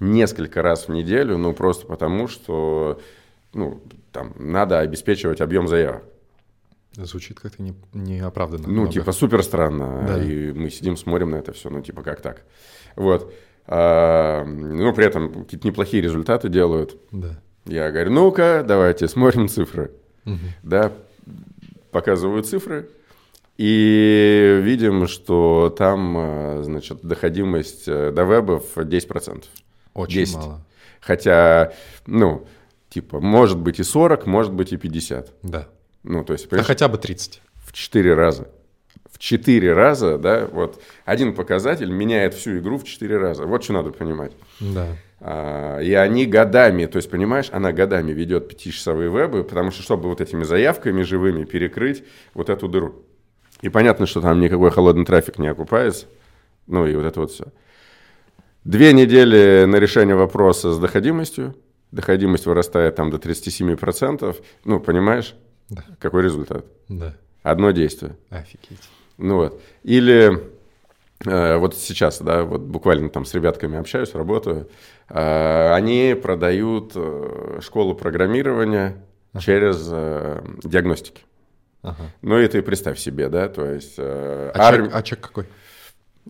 несколько 0.00 0.62
раз 0.62 0.88
в 0.88 0.92
неделю, 0.92 1.38
ну, 1.38 1.52
просто 1.52 1.86
потому, 1.86 2.26
что 2.26 3.00
ну, 3.54 3.80
там, 4.10 4.34
надо 4.36 4.80
обеспечивать 4.80 5.40
объем 5.40 5.68
заявок. 5.68 6.02
Звучит 6.94 7.38
как-то 7.38 7.62
не, 7.62 7.72
неоправданно. 7.94 8.66
Ну, 8.66 8.72
много. 8.72 8.94
типа, 8.94 9.12
супер 9.12 9.44
странно. 9.44 10.04
Да. 10.08 10.24
И 10.24 10.50
мы 10.50 10.70
сидим, 10.70 10.96
смотрим 10.96 11.30
на 11.30 11.36
это 11.36 11.52
все, 11.52 11.70
ну, 11.70 11.82
типа, 11.82 12.02
как 12.02 12.20
так? 12.20 12.42
Вот. 12.96 13.32
А, 13.68 14.44
ну, 14.44 14.92
при 14.92 15.06
этом 15.06 15.44
какие-то 15.44 15.68
неплохие 15.68 16.02
результаты 16.02 16.48
делают. 16.48 16.96
Да. 17.12 17.38
Я 17.64 17.92
говорю, 17.92 18.10
ну-ка, 18.10 18.64
давайте 18.66 19.06
смотрим 19.06 19.46
цифры. 19.46 19.92
Мгм. 20.24 20.48
Да, 20.64 20.92
показываю 21.92 22.42
цифры. 22.42 22.88
И 23.56 24.60
видим, 24.62 25.06
что 25.06 25.74
там, 25.76 26.16
э, 26.18 26.62
значит, 26.62 26.98
доходимость 27.02 27.84
э, 27.86 28.12
до 28.12 28.24
вебов 28.24 28.76
10%. 28.76 29.44
Очень 29.94 30.20
10. 30.20 30.34
мало. 30.36 30.60
Хотя, 31.00 31.72
ну, 32.06 32.46
типа, 32.90 33.20
может 33.20 33.58
быть 33.58 33.80
и 33.80 33.82
40, 33.82 34.26
может 34.26 34.52
быть 34.52 34.72
и 34.72 34.76
50. 34.76 35.32
Да. 35.42 35.68
Ну, 36.02 36.24
то 36.24 36.34
есть, 36.34 36.46
А 36.46 36.48
понимаешь, 36.48 36.66
хотя 36.66 36.88
бы 36.88 36.98
30. 36.98 37.40
в 37.64 37.72
4 37.72 38.14
раза. 38.14 38.48
В 39.10 39.16
в 39.16 39.18
4 39.18 39.72
раза, 39.72 40.18
да, 40.18 40.46
вот 40.46 40.78
один 41.06 41.34
показатель 41.34 41.90
меняет 41.90 42.34
всю 42.34 42.58
игру 42.58 42.76
в 42.76 42.84
4 42.84 43.16
раза. 43.16 43.46
Вот 43.46 43.64
что 43.64 43.72
надо 43.72 43.90
понимать. 43.90 44.32
Да. 44.60 44.88
А, 45.20 45.78
и 45.80 45.94
они 45.94 46.26
годами, 46.26 46.84
то 46.84 46.96
есть, 46.96 47.10
понимаешь, 47.10 47.48
она 47.50 47.72
годами 47.72 48.12
ведет 48.12 48.46
пятичасовые 48.48 49.08
вебы, 49.08 49.42
потому 49.42 49.70
что, 49.70 49.82
чтобы 49.82 50.10
вот 50.10 50.20
этими 50.20 50.44
заявками 50.44 51.00
живыми 51.00 51.44
перекрыть 51.44 52.04
вот 52.34 52.50
эту 52.50 52.68
дыру. 52.68 53.05
И 53.62 53.68
понятно, 53.68 54.06
что 54.06 54.20
там 54.20 54.40
никакой 54.40 54.70
холодный 54.70 55.04
трафик 55.04 55.38
не 55.38 55.48
окупается. 55.48 56.06
Ну 56.66 56.86
и 56.86 56.94
вот 56.94 57.04
это 57.04 57.20
вот 57.20 57.30
все. 57.30 57.44
Две 58.64 58.92
недели 58.92 59.64
на 59.64 59.76
решение 59.76 60.16
вопроса 60.16 60.72
с 60.72 60.78
доходимостью. 60.78 61.54
Доходимость 61.92 62.46
вырастает 62.46 62.96
там 62.96 63.10
до 63.10 63.18
37%. 63.18 64.36
Ну, 64.64 64.80
понимаешь, 64.80 65.34
Да. 65.70 65.84
какой 66.00 66.22
результат? 66.24 66.64
Да. 66.88 67.14
Одно 67.42 67.70
действие. 67.70 68.16
Офигеть. 68.28 68.82
Ну 69.18 69.36
вот. 69.36 69.62
Или 69.84 70.42
э, 71.24 71.56
вот 71.56 71.76
сейчас, 71.76 72.20
да, 72.20 72.42
вот 72.42 72.60
буквально 72.62 73.08
там 73.08 73.24
с 73.24 73.32
ребятками 73.34 73.78
общаюсь, 73.78 74.14
работаю. 74.14 74.68
Э, 75.08 75.72
они 75.72 76.16
продают 76.20 76.92
э, 76.96 77.60
школу 77.62 77.94
программирования 77.94 78.96
через 79.38 79.88
э, 79.90 80.42
диагностики. 80.64 81.22
Ага. 81.86 82.10
Ну 82.22 82.38
и 82.38 82.46
ты 82.48 82.62
представь 82.62 82.98
себе, 82.98 83.28
да, 83.28 83.48
то 83.48 83.64
есть 83.66 83.94
э, 83.98 84.50
А, 84.54 84.68
арм- 84.72 84.86
чек, 84.86 84.94
а 84.94 85.02
чек 85.02 85.20
какой? 85.20 85.46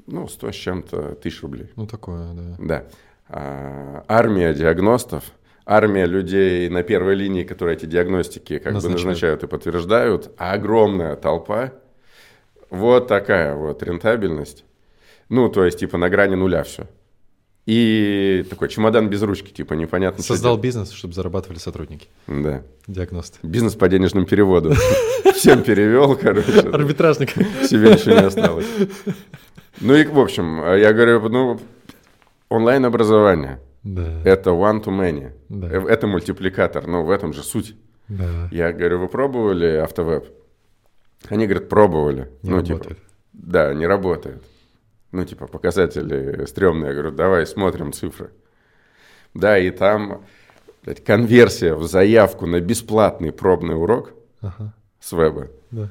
ну, 0.07 0.29
100 0.29 0.53
с 0.53 0.55
чем-то 0.55 1.15
тысяч 1.17 1.43
рублей. 1.43 1.71
Ну, 1.77 1.87
такое, 1.87 2.33
да. 2.35 2.57
Да. 2.59 2.85
А, 3.29 4.05
армия 4.09 4.53
диагностов, 4.55 5.25
армия 5.65 6.07
людей 6.07 6.69
на 6.69 6.83
первой 6.83 7.15
линии, 7.15 7.45
которые 7.45 7.77
эти 7.77 7.87
диагностики 7.87 8.59
как 8.59 8.75
Назначают. 8.75 9.03
бы 9.03 9.09
назначают 9.09 9.43
и 9.43 9.47
подтверждают, 9.47 10.31
а 10.39 10.53
огромная 10.53 11.17
толпа. 11.17 11.73
Вот 12.71 13.09
такая 13.09 13.55
вот 13.55 13.83
рентабельность. 13.83 14.65
Ну, 15.29 15.49
то 15.49 15.65
есть, 15.65 15.79
типа, 15.81 15.99
на 15.99 16.09
грани 16.09 16.35
нуля 16.37 16.63
все. 16.63 16.87
И 17.67 18.47
такой 18.49 18.69
чемодан 18.69 19.09
без 19.11 19.23
ручки, 19.23 19.51
типа, 19.51 19.75
непонятно. 19.75 20.23
Создал 20.23 20.57
бизнес, 20.57 20.93
чтобы 20.93 21.15
зарабатывали 21.15 21.59
сотрудники, 21.59 22.07
Да. 22.29 22.63
диагносты. 22.87 23.41
Бизнес 23.43 23.75
по 23.75 23.89
денежному 23.89 24.25
переводу. 24.25 24.73
Всем 25.35 25.65
перевел, 25.65 26.15
короче. 26.17 26.61
Арбитражник. 26.61 27.31
Себе 27.67 27.95
ничего 27.95 28.15
не 28.15 28.27
осталось. 28.27 28.67
Ну 29.81 29.95
и, 29.97 30.05
в 30.05 30.19
общем, 30.21 30.59
я 30.77 30.93
говорю, 30.93 31.29
ну, 31.29 31.61
онлайн-образование. 32.49 33.61
Да. 33.83 34.21
Это 34.25 34.51
one-to-many. 34.51 35.33
Да. 35.49 35.69
Э, 35.69 35.87
Это 35.89 36.07
мультипликатор, 36.07 36.87
ну, 36.87 37.03
в 37.05 37.11
этом 37.11 37.33
же 37.33 37.43
суть. 37.43 37.75
Да. 38.09 38.49
Я 38.53 38.73
говорю, 38.73 39.01
вы 39.01 39.09
пробовали 39.09 39.67
автовеб? 39.77 40.25
Они 41.29 41.47
говорят, 41.47 41.69
пробовали. 41.69 42.31
Не 42.43 42.51
ну, 42.51 42.57
работает. 42.57 42.83
типа, 42.89 43.01
да, 43.33 43.75
не 43.75 43.87
работает. 43.87 44.43
Ну, 45.13 45.25
типа, 45.25 45.47
показатели 45.47 46.45
стрёмные. 46.47 46.89
Я 46.89 46.93
говорю, 46.95 47.11
давай 47.13 47.47
смотрим 47.47 47.93
цифры. 47.93 48.31
Да, 49.35 49.59
и 49.59 49.71
там 49.71 50.23
блядь, 50.83 51.05
конверсия 51.05 51.75
в 51.75 51.85
заявку 51.87 52.47
на 52.47 52.61
бесплатный 52.61 53.33
пробный 53.33 53.75
урок 53.77 54.13
Ага. 54.41 54.73
с 55.01 55.13
веба, 55.13 55.49
Да. 55.71 55.91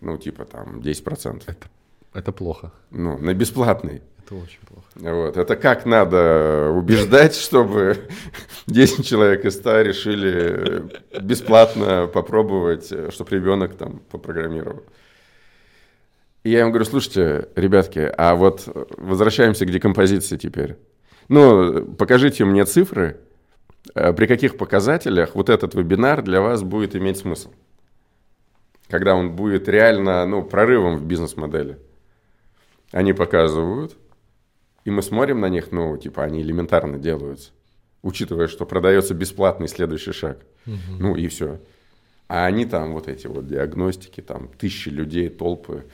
ну, 0.00 0.16
типа, 0.16 0.44
там, 0.44 0.80
10%. 0.80 1.42
Это, 1.46 1.68
это 2.14 2.32
плохо. 2.32 2.72
Ну, 2.90 3.18
на 3.18 3.34
бесплатный. 3.34 4.02
Это 4.24 4.34
очень 4.34 4.60
плохо. 4.66 4.86
Вот. 4.94 5.36
Это 5.38 5.56
как 5.56 5.86
надо 5.86 6.70
убеждать, 6.74 7.34
чтобы 7.34 7.96
10 8.66 9.06
человек 9.06 9.44
из 9.44 9.54
100 9.54 9.80
решили 9.82 10.90
бесплатно 11.22 12.06
попробовать, 12.12 12.92
чтобы 13.12 13.30
ребенок 13.30 13.74
там 13.76 14.00
попрограммировал. 14.10 14.82
И 16.44 16.50
я 16.50 16.60
им 16.60 16.68
говорю, 16.68 16.84
слушайте, 16.84 17.48
ребятки, 17.56 18.12
а 18.16 18.34
вот 18.34 18.68
возвращаемся 18.96 19.66
к 19.66 19.70
декомпозиции 19.70 20.36
теперь. 20.36 20.76
Ну, 21.28 21.84
покажите 21.84 22.44
мне 22.44 22.64
цифры, 22.64 23.20
э, 23.94 24.12
при 24.12 24.26
каких 24.26 24.56
показателях 24.56 25.34
вот 25.34 25.50
этот 25.50 25.74
вебинар 25.74 26.22
для 26.22 26.40
вас 26.40 26.62
будет 26.62 26.96
иметь 26.96 27.18
смысл. 27.18 27.52
Когда 28.88 29.14
он 29.14 29.36
будет 29.36 29.68
реально, 29.68 30.24
ну, 30.26 30.42
прорывом 30.42 30.96
в 30.96 31.04
бизнес-модели. 31.04 31.78
Они 32.92 33.12
показывают, 33.12 33.96
и 34.84 34.90
мы 34.90 35.02
смотрим 35.02 35.40
на 35.40 35.50
них, 35.50 35.70
ну, 35.72 35.98
типа, 35.98 36.24
они 36.24 36.40
элементарно 36.40 36.98
делаются, 36.98 37.50
учитывая, 38.00 38.48
что 38.48 38.64
продается 38.64 39.12
бесплатный 39.12 39.68
следующий 39.68 40.12
шаг. 40.12 40.38
Ну, 40.98 41.16
и 41.16 41.26
все. 41.28 41.60
А 42.28 42.46
они 42.46 42.64
там, 42.64 42.92
вот 42.92 43.08
эти 43.08 43.26
вот 43.26 43.46
диагностики, 43.46 44.20
там, 44.20 44.48
тысячи 44.58 44.88
людей, 44.88 45.28
толпы, 45.28 45.84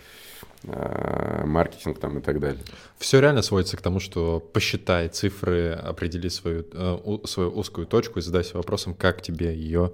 маркетинг 0.62 1.98
там 1.98 2.18
и 2.18 2.20
так 2.22 2.40
далее. 2.40 2.62
Все 2.98 3.20
реально 3.20 3.42
сводится 3.42 3.76
к 3.76 3.82
тому, 3.82 4.00
что 4.00 4.40
посчитай 4.40 5.08
цифры, 5.08 5.72
определи 5.72 6.28
свою, 6.30 6.64
э, 6.72 6.98
свою 7.26 7.50
узкую 7.50 7.86
точку 7.86 8.18
и 8.18 8.22
задайся 8.22 8.56
вопросом, 8.56 8.94
как 8.94 9.20
тебе 9.22 9.54
ее... 9.54 9.92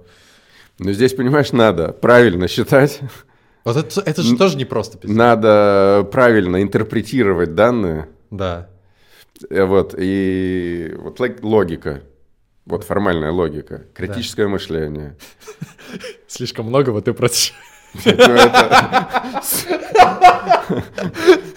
Но 0.79 0.93
здесь, 0.93 1.13
понимаешь, 1.13 1.51
надо 1.51 1.91
правильно 1.91 2.47
считать, 2.47 3.01
Вот 3.65 3.75
это, 3.77 4.01
это 4.01 4.21
же 4.23 4.35
тоже 4.37 4.57
непросто 4.57 4.97
писать. 4.97 5.15
надо 5.15 6.07
правильно 6.11 6.61
интерпретировать 6.63 7.53
данные, 7.53 8.07
Да. 8.31 8.69
э, 9.49 9.63
вот, 9.65 9.93
и 9.97 10.95
вот 10.97 11.19
лог- 11.19 11.43
логика, 11.43 12.01
вот 12.65 12.83
формальная 12.85 13.31
логика, 13.31 13.83
критическое 13.93 14.47
мышление. 14.47 15.17
Слишком 16.27 16.67
многого 16.67 17.01
ты 17.01 17.13
просишь. 17.13 17.53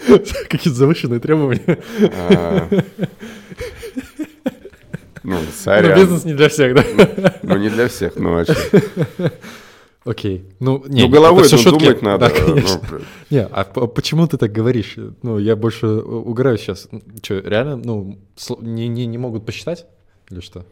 Ну, 0.07 0.19
Какие-то 0.49 0.77
завышенные 0.77 1.19
требования. 1.19 1.79
а, 2.13 2.67
Ну, 5.23 5.37
Ну, 5.39 5.39
сорян. 5.57 5.99
бизнес 5.99 6.23
не 6.25 6.33
для 6.35 6.49
всех, 6.49 6.75
да? 6.75 6.83
Ну, 7.41 7.57
не 7.57 7.69
для 7.69 7.87
всех, 7.87 8.15
ну, 8.15 8.37
а 8.37 8.45
чё? 8.45 8.53
Окей. 10.05 10.45
Ну, 10.59 10.83
не, 10.87 11.01
Ну, 11.03 11.09
головой 11.09 11.45
это 11.47 11.55
ну, 11.55 11.61
шутки. 11.63 11.79
думать 11.85 12.01
надо. 12.03 12.29
Да, 12.29 12.29
конечно. 12.29 12.79
ну, 12.91 12.99
Не, 13.31 13.43
а 13.43 13.63
почему 13.63 14.27
ты 14.27 14.37
так 14.37 14.51
говоришь? 14.51 14.97
Ну, 15.23 15.39
я 15.39 15.55
больше 15.55 15.87
угораю 15.87 16.59
сейчас. 16.59 16.87
Что, 17.23 17.39
реально, 17.39 17.77
ну, 17.77 18.19
не, 18.61 18.87
не, 18.87 19.07
не 19.07 19.17
могут 19.17 19.47
посчитать? 19.47 19.87
Или 20.29 20.41
что? 20.41 20.63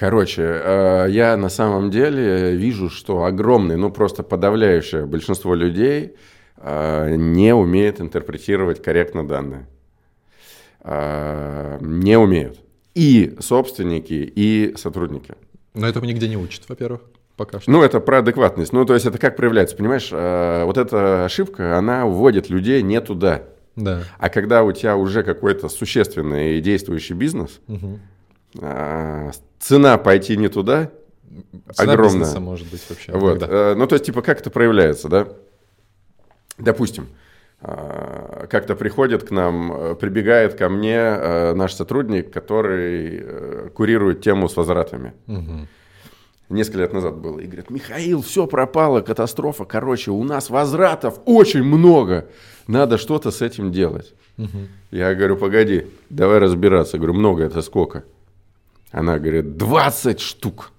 Короче, 0.00 0.42
э, 0.42 1.06
я 1.10 1.36
на 1.36 1.50
самом 1.50 1.90
деле 1.90 2.56
вижу, 2.56 2.88
что 2.88 3.24
огромное, 3.24 3.76
ну 3.76 3.90
просто 3.90 4.22
подавляющее 4.22 5.04
большинство 5.04 5.54
людей 5.54 6.16
э, 6.56 7.16
не 7.16 7.54
умеет 7.54 8.00
интерпретировать 8.00 8.82
корректно 8.82 9.28
данные. 9.28 9.66
Э, 10.82 11.76
Не 11.82 12.16
умеют. 12.18 12.58
И 12.94 13.36
собственники, 13.40 14.14
и 14.34 14.74
сотрудники. 14.78 15.34
Но 15.74 15.86
этого 15.86 16.06
нигде 16.06 16.28
не 16.28 16.38
учат, 16.38 16.62
во-первых, 16.66 17.02
пока 17.36 17.60
что. 17.60 17.70
Ну, 17.70 17.82
это 17.82 18.00
про 18.00 18.20
адекватность. 18.20 18.72
Ну, 18.72 18.86
то 18.86 18.94
есть 18.94 19.04
это 19.04 19.18
как 19.18 19.36
проявляется, 19.36 19.76
понимаешь? 19.76 20.08
Э, 20.10 20.64
Вот 20.64 20.78
эта 20.78 21.26
ошибка, 21.26 21.76
она 21.76 22.06
вводит 22.06 22.48
людей 22.48 22.80
не 22.80 23.02
туда. 23.02 23.42
Да. 23.76 24.04
А 24.18 24.30
когда 24.30 24.64
у 24.64 24.72
тебя 24.72 24.96
уже 24.96 25.22
какой-то 25.22 25.68
существенный 25.68 26.56
и 26.56 26.62
действующий 26.62 27.12
бизнес, 27.12 27.60
а, 28.60 29.30
цена 29.60 29.98
пойти 29.98 30.36
не 30.36 30.48
туда 30.48 30.90
Цена 31.74 31.92
огромная. 31.92 32.40
может 32.40 32.68
быть 32.70 32.84
вообще. 32.88 33.12
Вот. 33.12 33.42
э, 33.42 33.74
Ну, 33.76 33.86
то 33.86 33.94
есть, 33.94 34.06
типа, 34.06 34.22
как 34.22 34.40
это 34.40 34.50
проявляется, 34.50 35.08
да? 35.08 35.28
Допустим, 36.58 37.06
а, 37.62 38.46
как-то 38.48 38.74
приходит 38.74 39.22
к 39.22 39.30
нам, 39.30 39.72
э, 39.72 39.94
прибегает 39.94 40.54
ко 40.54 40.68
мне 40.68 40.96
э, 40.96 41.54
наш 41.54 41.74
сотрудник, 41.74 42.32
который 42.32 43.70
курирует 43.70 44.22
тему 44.22 44.48
с 44.48 44.56
возвратами. 44.56 45.12
Мгм. 45.26 45.68
Несколько 46.48 46.78
лет 46.78 46.92
назад 46.92 47.16
было. 47.16 47.38
И 47.38 47.46
говорит, 47.46 47.70
Михаил, 47.70 48.22
все 48.22 48.46
пропало, 48.48 49.02
катастрофа. 49.02 49.64
Короче, 49.64 50.10
у 50.10 50.24
нас 50.24 50.50
возвратов 50.50 51.20
очень 51.24 51.62
много. 51.62 52.28
Надо 52.66 52.98
что-то 52.98 53.30
с 53.30 53.40
этим 53.40 53.70
делать. 53.70 54.14
Мгм. 54.36 54.68
Я 54.90 55.14
говорю, 55.14 55.36
погоди, 55.36 55.86
давай 56.08 56.38
разбираться. 56.38 56.96
Я 56.96 57.02
говорю, 57.02 57.18
много 57.18 57.44
это 57.44 57.62
сколько? 57.62 58.02
Она 58.90 59.18
говорит, 59.18 59.56
20 59.56 60.20
штук. 60.20 60.72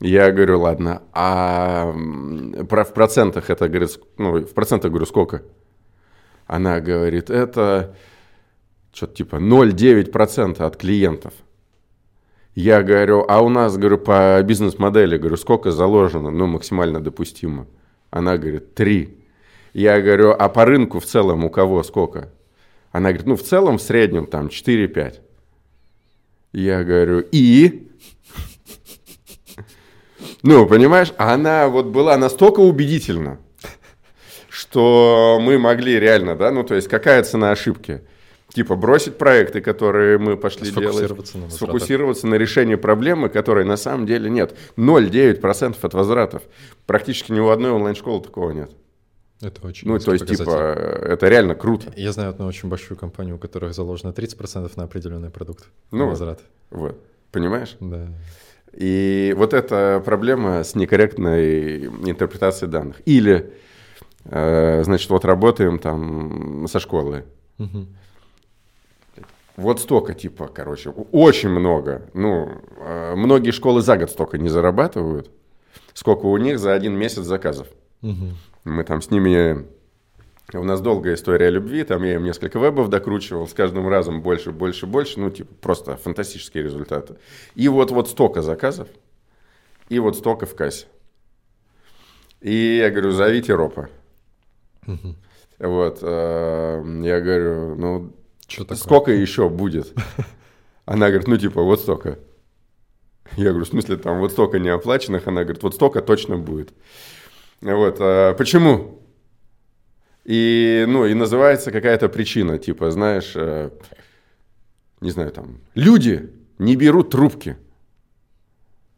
Я 0.00 0.30
говорю, 0.30 0.60
ладно, 0.60 1.02
а 1.12 1.92
про- 2.68 2.84
в 2.84 2.92
процентах 2.92 3.50
это, 3.50 3.68
говорит, 3.68 3.98
ну, 4.18 4.40
в 4.40 4.54
процентах, 4.54 4.90
говорю, 4.90 5.06
сколько? 5.06 5.42
Она 6.46 6.80
говорит, 6.80 7.30
это 7.30 7.94
что-то 8.92 9.14
типа 9.14 9.36
0,9% 9.36 10.60
от 10.62 10.76
клиентов. 10.76 11.32
Я 12.54 12.82
говорю, 12.82 13.24
а 13.28 13.42
у 13.42 13.48
нас, 13.48 13.76
говорю, 13.76 13.98
по 13.98 14.42
бизнес-модели, 14.42 15.18
говорю, 15.18 15.36
сколько 15.36 15.70
заложено, 15.70 16.30
ну, 16.30 16.46
максимально 16.46 17.00
допустимо? 17.00 17.66
Она 18.10 18.38
говорит, 18.38 18.74
3. 18.74 19.18
Я 19.74 20.00
говорю, 20.00 20.30
а 20.38 20.48
по 20.48 20.64
рынку 20.64 21.00
в 21.00 21.04
целом 21.04 21.44
у 21.44 21.50
кого 21.50 21.82
сколько? 21.82 22.32
Она 22.92 23.10
говорит, 23.10 23.26
ну, 23.26 23.36
в 23.36 23.42
целом, 23.42 23.76
в 23.76 23.82
среднем, 23.82 24.26
там, 24.26 24.46
4-5. 24.48 25.20
Я 26.56 26.84
говорю, 26.84 27.20
и? 27.32 27.86
Ну, 30.42 30.66
понимаешь, 30.66 31.12
она 31.18 31.68
вот 31.68 31.84
была 31.84 32.16
настолько 32.16 32.60
убедительна, 32.60 33.38
что 34.48 35.38
мы 35.42 35.58
могли 35.58 36.00
реально, 36.00 36.34
да, 36.34 36.50
ну, 36.50 36.64
то 36.64 36.74
есть 36.74 36.88
какая 36.88 37.22
цена 37.24 37.50
ошибки? 37.50 38.00
Типа 38.54 38.74
бросить 38.74 39.18
проекты, 39.18 39.60
которые 39.60 40.16
мы 40.16 40.38
пошли 40.38 40.70
делать, 40.70 40.94
Сфокусироваться 40.94 41.36
на 41.36 41.44
возвратах. 41.44 41.68
сфокусироваться 41.68 42.26
на 42.26 42.36
решении 42.36 42.76
проблемы, 42.76 43.28
которой 43.28 43.66
на 43.66 43.76
самом 43.76 44.06
деле 44.06 44.30
нет. 44.30 44.56
0,9% 44.78 45.76
от 45.82 45.92
возвратов. 45.92 46.42
Практически 46.86 47.32
ни 47.32 47.40
у 47.40 47.50
одной 47.50 47.72
онлайн-школы 47.72 48.22
такого 48.22 48.52
нет. 48.52 48.70
Это 49.42 49.66
очень 49.66 49.86
Ну, 49.86 49.98
то 49.98 50.12
есть, 50.12 50.26
типа, 50.26 50.50
это 50.50 51.28
реально 51.28 51.54
круто. 51.54 51.92
Я 51.96 52.12
знаю 52.12 52.30
одну 52.30 52.46
очень 52.46 52.68
большую 52.68 52.96
компанию, 52.96 53.36
у 53.36 53.38
которых 53.38 53.74
заложено 53.74 54.12
30% 54.12 54.72
на 54.76 54.84
определенный 54.84 55.30
продукт. 55.30 55.68
Ну, 55.90 56.08
возврат. 56.08 56.40
Вот. 56.70 56.98
Понимаешь? 57.32 57.76
Да. 57.80 58.08
И 58.72 59.34
вот 59.36 59.52
эта 59.52 60.02
проблема 60.04 60.64
с 60.64 60.74
некорректной 60.74 61.86
интерпретацией 61.86 62.70
данных. 62.70 63.02
Или, 63.04 63.52
э, 64.24 64.82
значит, 64.84 65.10
вот 65.10 65.24
работаем 65.24 65.78
там 65.78 66.66
со 66.68 66.80
школы. 66.80 67.24
Мгм. 67.58 67.88
Вот 69.56 69.80
столько, 69.80 70.14
типа, 70.14 70.48
короче, 70.48 70.90
очень 70.90 71.48
много. 71.48 72.02
Ну, 72.12 72.50
э, 72.78 73.14
многие 73.16 73.50
школы 73.50 73.80
за 73.80 73.96
год 73.96 74.10
столько 74.10 74.36
не 74.36 74.50
зарабатывают, 74.50 75.30
сколько 75.94 76.26
у 76.26 76.36
них 76.36 76.58
за 76.58 76.74
один 76.74 76.94
месяц 76.94 77.22
заказов. 77.22 77.68
Мгм. 78.02 78.36
Мы 78.66 78.82
там 78.82 79.00
с 79.00 79.12
ними... 79.12 79.64
У 80.52 80.64
нас 80.64 80.80
долгая 80.80 81.14
история 81.14 81.50
любви, 81.50 81.84
там 81.84 82.02
я 82.02 82.14
им 82.14 82.24
несколько 82.24 82.58
вебов 82.58 82.88
докручивал, 82.88 83.46
с 83.46 83.52
каждым 83.52 83.88
разом 83.88 84.22
больше, 84.22 84.50
больше, 84.50 84.86
больше, 84.86 85.20
ну, 85.20 85.30
типа, 85.30 85.54
просто 85.60 85.96
фантастические 85.96 86.64
результаты. 86.64 87.16
И 87.54 87.68
вот, 87.68 87.90
вот 87.90 88.08
столько 88.08 88.42
заказов, 88.42 88.88
и 89.88 89.98
вот 90.00 90.16
столько 90.16 90.46
в 90.46 90.54
кассе. 90.54 90.86
И 92.40 92.76
я 92.76 92.90
говорю, 92.90 93.12
зовите 93.12 93.54
ропа. 93.54 93.88
Вот, 95.58 96.00
э, 96.02 97.00
я 97.02 97.20
говорю, 97.20 97.76
ну, 97.76 98.12
такое? 98.48 98.76
сколько 98.76 99.10
еще 99.12 99.48
будет? 99.48 99.94
Она 100.84 101.08
говорит, 101.08 101.28
ну, 101.28 101.38
типа, 101.38 101.62
вот 101.62 101.80
столько. 101.80 102.18
Я 103.36 103.50
говорю, 103.50 103.64
в 103.64 103.68
смысле, 103.68 103.96
там 103.96 104.18
вот 104.18 104.32
столько 104.32 104.58
неоплаченных? 104.58 105.26
Она 105.26 105.44
говорит, 105.44 105.62
вот 105.62 105.74
столько 105.74 106.02
точно 106.02 106.36
будет. 106.36 106.74
Вот, 107.60 107.96
а 108.00 108.34
почему? 108.34 109.02
И, 110.24 110.84
ну, 110.88 111.06
и 111.06 111.14
называется 111.14 111.70
какая-то 111.70 112.08
причина, 112.08 112.58
типа, 112.58 112.90
знаешь, 112.90 113.32
э, 113.36 113.70
не 115.00 115.10
знаю, 115.10 115.30
там, 115.30 115.60
люди 115.74 116.32
не 116.58 116.74
берут 116.74 117.10
трубки. 117.10 117.56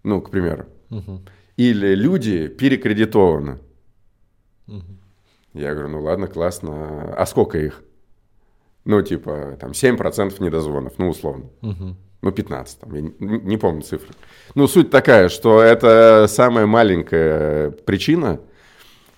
Ну, 0.04 0.22
к 0.22 0.30
примеру. 0.30 0.66
Мгм. 0.88 1.26
Или 1.56 1.94
люди 1.94 2.48
перекредитованы. 2.48 3.58
Мгм. 4.66 4.98
Я 5.52 5.74
говорю, 5.74 5.88
ну 5.88 6.02
ладно, 6.02 6.28
классно. 6.28 7.14
А 7.14 7.26
сколько 7.26 7.58
их? 7.58 7.82
Ну, 8.84 9.02
типа, 9.02 9.58
там, 9.60 9.72
7% 9.74 10.40
недозвонов, 10.40 10.94
ну, 10.98 11.10
условно. 11.10 11.50
Мгм. 11.60 11.96
Ну, 12.22 12.32
15, 12.32 12.80
там, 12.80 12.94
я 12.94 13.00
не, 13.02 13.12
не 13.18 13.56
помню 13.58 13.82
цифры. 13.82 14.14
Ну, 14.54 14.66
суть 14.66 14.90
такая, 14.90 15.28
что 15.28 15.60
это 15.60 16.26
самая 16.28 16.66
маленькая 16.66 17.70
причина, 17.70 18.40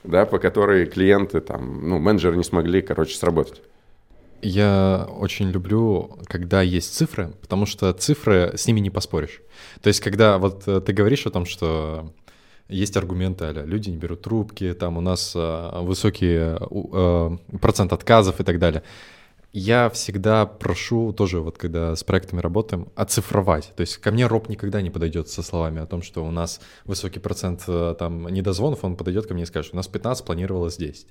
да, 0.05 0.26
по 0.26 0.38
которой 0.38 0.86
клиенты, 0.86 1.40
там, 1.40 1.88
ну, 1.88 1.98
менеджеры 1.98 2.36
не 2.36 2.44
смогли, 2.44 2.82
короче, 2.82 3.16
сработать. 3.16 3.62
Я 4.42 5.07
очень 5.18 5.51
люблю, 5.51 6.18
когда 6.26 6.62
есть 6.62 6.94
цифры, 6.94 7.32
потому 7.42 7.66
что 7.66 7.92
цифры, 7.92 8.53
с 8.57 8.66
ними 8.66 8.80
не 8.80 8.90
поспоришь. 8.90 9.42
То 9.82 9.88
есть, 9.88 10.01
когда 10.01 10.38
вот 10.38 10.66
э, 10.66 10.80
ты 10.80 10.94
говоришь 10.94 11.26
о 11.26 11.30
том, 11.30 11.44
что 11.44 12.14
есть 12.68 12.96
аргументы, 12.96 13.44
а 13.44 13.53
люди 13.53 13.90
не 13.90 13.98
берут 13.98 14.22
трубки, 14.22 14.72
там 14.72 14.96
у 14.96 15.03
нас 15.03 15.32
э, 15.34 15.80
высокий 15.82 16.36
э, 16.38 17.36
процент 17.61 17.92
отказов 17.92 18.40
и 18.40 18.44
так 18.44 18.59
далее. 18.59 18.82
Я 19.53 19.90
всегда 19.90 20.46
прошу 20.46 21.12
тоже, 21.12 21.40
вот 21.40 21.59
когда 21.59 21.96
с 21.96 22.05
проектами 22.05 22.40
работаем, 22.40 22.88
оцифровать. 22.94 23.72
То 23.74 23.80
есть 23.80 23.96
ко 23.96 24.12
мне 24.12 24.26
роб 24.26 24.48
никогда 24.48 24.80
не 24.80 24.90
подойдет 24.90 25.28
со 25.28 25.42
словами 25.42 25.80
о 25.80 25.86
том, 25.86 26.03
что 26.03 26.24
у 26.24 26.30
нас 26.30 26.61
высокий 26.84 27.18
процент 27.18 27.64
э, 27.66 27.96
там 27.98 28.28
недозвонов, 28.28 28.84
он 28.84 28.96
подойдет 28.96 29.26
ко 29.26 29.34
мне 29.34 29.42
и 29.42 29.46
скажет, 29.46 29.72
у 29.72 29.76
нас 29.76 29.88
15, 29.88 30.24
планировалось 30.24 30.76
10. 30.76 31.09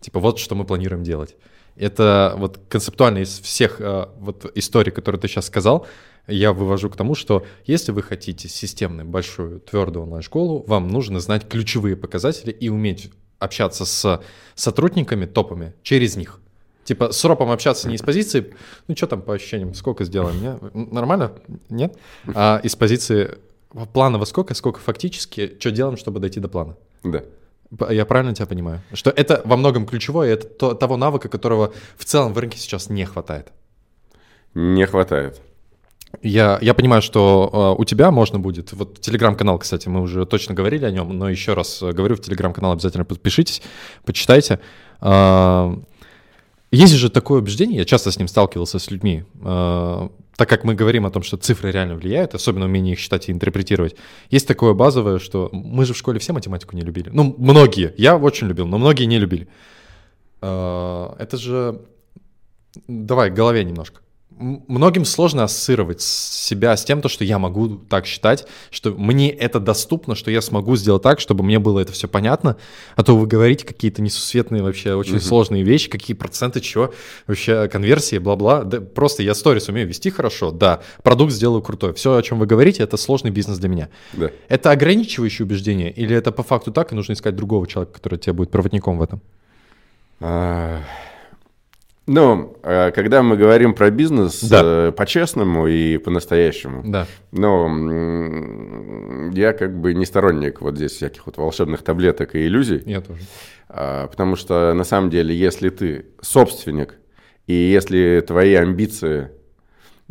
Типа 0.00 0.18
вот 0.18 0.38
что 0.38 0.54
мы 0.54 0.64
планируем 0.64 1.02
делать. 1.02 1.36
Это 1.76 2.34
вот 2.38 2.58
концептуально 2.70 3.18
из 3.18 3.38
всех 3.40 3.82
э, 3.82 4.06
вот 4.16 4.50
историй, 4.54 4.90
которые 4.90 5.20
ты 5.20 5.28
сейчас 5.28 5.46
сказал, 5.46 5.86
я 6.26 6.54
вывожу 6.54 6.88
к 6.88 6.96
тому, 6.96 7.14
что 7.14 7.44
если 7.66 7.92
вы 7.92 8.02
хотите 8.02 8.48
системную, 8.48 9.06
большую, 9.06 9.60
твердую 9.60 10.04
онлайн-школу, 10.04 10.64
вам 10.66 10.88
нужно 10.88 11.20
знать 11.20 11.46
ключевые 11.46 11.96
показатели 11.96 12.50
и 12.50 12.70
уметь 12.70 13.10
общаться 13.38 13.84
с 13.84 14.22
сотрудниками, 14.54 15.26
топами, 15.26 15.74
через 15.82 16.16
них. 16.16 16.40
Типа 16.84 17.12
с 17.12 17.24
ропом 17.24 17.50
общаться 17.50 17.88
не 17.88 17.94
из 17.94 18.02
позиции, 18.02 18.54
ну 18.88 18.96
что 18.96 19.06
там 19.06 19.22
по 19.22 19.34
ощущениям, 19.34 19.74
сколько 19.74 20.04
сделаем, 20.04 20.40
не? 20.40 20.92
Нормально? 20.92 21.32
Нет? 21.70 21.96
А 22.34 22.60
из 22.62 22.76
позиции 22.76 23.38
плана 23.92 24.18
во 24.18 24.26
сколько, 24.26 24.54
сколько 24.54 24.80
фактически, 24.80 25.56
что 25.58 25.70
делаем, 25.70 25.96
чтобы 25.96 26.20
дойти 26.20 26.40
до 26.40 26.48
плана. 26.48 26.76
Да. 27.02 27.22
Я 27.90 28.04
правильно 28.04 28.34
тебя 28.34 28.46
понимаю? 28.46 28.80
Что 28.92 29.10
это 29.10 29.42
во 29.44 29.56
многом 29.56 29.86
ключевое, 29.86 30.34
это 30.34 30.46
то- 30.46 30.74
того 30.74 30.96
навыка, 30.96 31.28
которого 31.28 31.72
в 31.96 32.04
целом 32.04 32.32
в 32.32 32.38
рынке 32.38 32.58
сейчас 32.58 32.88
не 32.88 33.04
хватает. 33.04 33.48
Не 34.54 34.86
хватает. 34.86 35.40
Я, 36.22 36.58
я 36.62 36.74
понимаю, 36.74 37.02
что 37.02 37.74
э, 37.76 37.80
у 37.80 37.84
тебя 37.84 38.12
можно 38.12 38.38
будет, 38.38 38.72
вот 38.72 39.00
телеграм-канал, 39.00 39.58
кстати, 39.58 39.88
мы 39.88 40.00
уже 40.00 40.24
точно 40.26 40.54
говорили 40.54 40.84
о 40.84 40.90
нем, 40.92 41.16
но 41.18 41.28
еще 41.28 41.54
раз 41.54 41.82
э, 41.82 41.90
говорю, 41.90 42.14
в 42.14 42.20
телеграм-канал 42.20 42.72
обязательно 42.72 43.04
подпишитесь, 43.04 43.62
почитайте. 44.04 44.60
А, 45.00 45.76
есть 46.74 46.94
же 46.94 47.10
такое 47.10 47.40
убеждение, 47.40 47.78
я 47.78 47.84
часто 47.84 48.10
с 48.10 48.18
ним 48.18 48.28
сталкивался 48.28 48.78
с 48.78 48.90
людьми, 48.90 49.24
э, 49.42 50.08
так 50.36 50.48
как 50.48 50.64
мы 50.64 50.74
говорим 50.74 51.06
о 51.06 51.10
том, 51.10 51.22
что 51.22 51.36
цифры 51.36 51.70
реально 51.70 51.94
влияют, 51.94 52.34
особенно 52.34 52.66
умение 52.66 52.94
их 52.94 52.98
считать 52.98 53.28
и 53.28 53.32
интерпретировать, 53.32 53.96
есть 54.30 54.48
такое 54.48 54.74
базовое, 54.74 55.18
что 55.18 55.48
мы 55.52 55.84
же 55.84 55.94
в 55.94 55.96
школе 55.96 56.18
все 56.18 56.32
математику 56.32 56.76
не 56.76 56.82
любили. 56.82 57.10
Ну, 57.12 57.34
многие, 57.38 57.94
я 57.96 58.16
очень 58.16 58.48
любил, 58.48 58.66
но 58.66 58.78
многие 58.78 59.04
не 59.04 59.18
любили. 59.18 59.48
Э, 60.42 61.14
Это 61.18 61.36
же... 61.36 61.80
Давай, 62.88 63.30
к 63.30 63.34
голове 63.34 63.64
немножко. 63.64 64.00
Многим 64.36 65.04
сложно 65.04 65.44
ассоциировать 65.44 66.00
себя 66.00 66.76
с 66.76 66.84
тем, 66.84 67.00
то, 67.00 67.08
что 67.08 67.24
я 67.24 67.38
могу 67.38 67.76
так 67.76 68.04
считать, 68.04 68.46
что 68.70 68.90
мне 68.90 69.30
это 69.30 69.60
доступно, 69.60 70.14
что 70.16 70.30
я 70.30 70.40
смогу 70.40 70.74
сделать 70.76 71.02
так, 71.02 71.20
чтобы 71.20 71.44
мне 71.44 71.60
было 71.60 71.78
это 71.80 71.92
все 71.92 72.08
понятно, 72.08 72.56
а 72.96 73.04
то 73.04 73.16
вы 73.16 73.28
говорите 73.28 73.64
какие-то 73.64 74.02
несусветные 74.02 74.62
вообще 74.62 74.94
очень 74.94 75.20
сложные 75.20 75.62
вещи, 75.62 75.88
какие 75.88 76.16
проценты 76.16 76.60
чего, 76.60 76.92
вообще 77.28 77.68
конверсии, 77.68 78.18
бла-бла. 78.18 78.64
Да, 78.64 78.80
просто 78.80 79.22
я 79.22 79.34
сторис 79.34 79.68
умею 79.68 79.86
вести 79.86 80.10
хорошо, 80.10 80.50
да, 80.50 80.82
продукт 81.04 81.32
сделаю 81.32 81.62
крутой. 81.62 81.94
Все, 81.94 82.16
о 82.16 82.22
чем 82.22 82.40
вы 82.40 82.46
говорите, 82.46 82.82
это 82.82 82.96
сложный 82.96 83.30
бизнес 83.30 83.58
для 83.58 83.68
меня. 83.68 83.88
Да. 84.14 84.30
Это 84.48 84.72
ограничивающее 84.72 85.46
убеждение 85.46 85.92
или 85.92 86.14
это 86.16 86.32
по 86.32 86.42
факту 86.42 86.72
так, 86.72 86.92
и 86.92 86.96
нужно 86.96 87.12
искать 87.12 87.36
другого 87.36 87.66
человека, 87.68 87.94
который 87.94 88.18
тебе 88.18 88.32
будет 88.32 88.50
проводником 88.50 88.98
в 88.98 89.02
этом? 89.02 89.20
А, 90.20 90.82
Ну, 92.06 92.58
а, 92.62 92.90
когда 92.90 93.22
мы 93.22 93.36
говорим 93.38 93.72
про 93.72 93.90
бизнес 93.90 94.42
Да. 94.44 94.60
э, 94.62 94.92
по-честному 94.92 95.66
и 95.66 95.96
по-настоящему, 95.96 96.82
Да. 96.84 97.06
м, 97.66 99.30
я 99.30 99.54
как 99.54 99.74
бы 99.80 99.94
не 99.94 100.04
сторонник 100.04 100.60
вот 100.60 100.76
здесь 100.76 100.92
всяких 100.92 101.24
вот 101.26 101.38
волшебных 101.38 101.82
таблеток 101.82 102.34
и 102.34 102.46
иллюзий. 102.46 102.82
Я 102.84 103.00
тоже. 103.00 103.20
А, 103.70 104.06
Потому 104.08 104.36
что 104.36 104.74
на 104.74 104.84
самом 104.84 105.08
деле, 105.08 105.34
если 105.34 105.70
ты 105.70 106.04
собственник, 106.20 106.96
и 107.46 107.54
если 107.54 108.22
твои 108.26 108.52
амбиции 108.54 109.30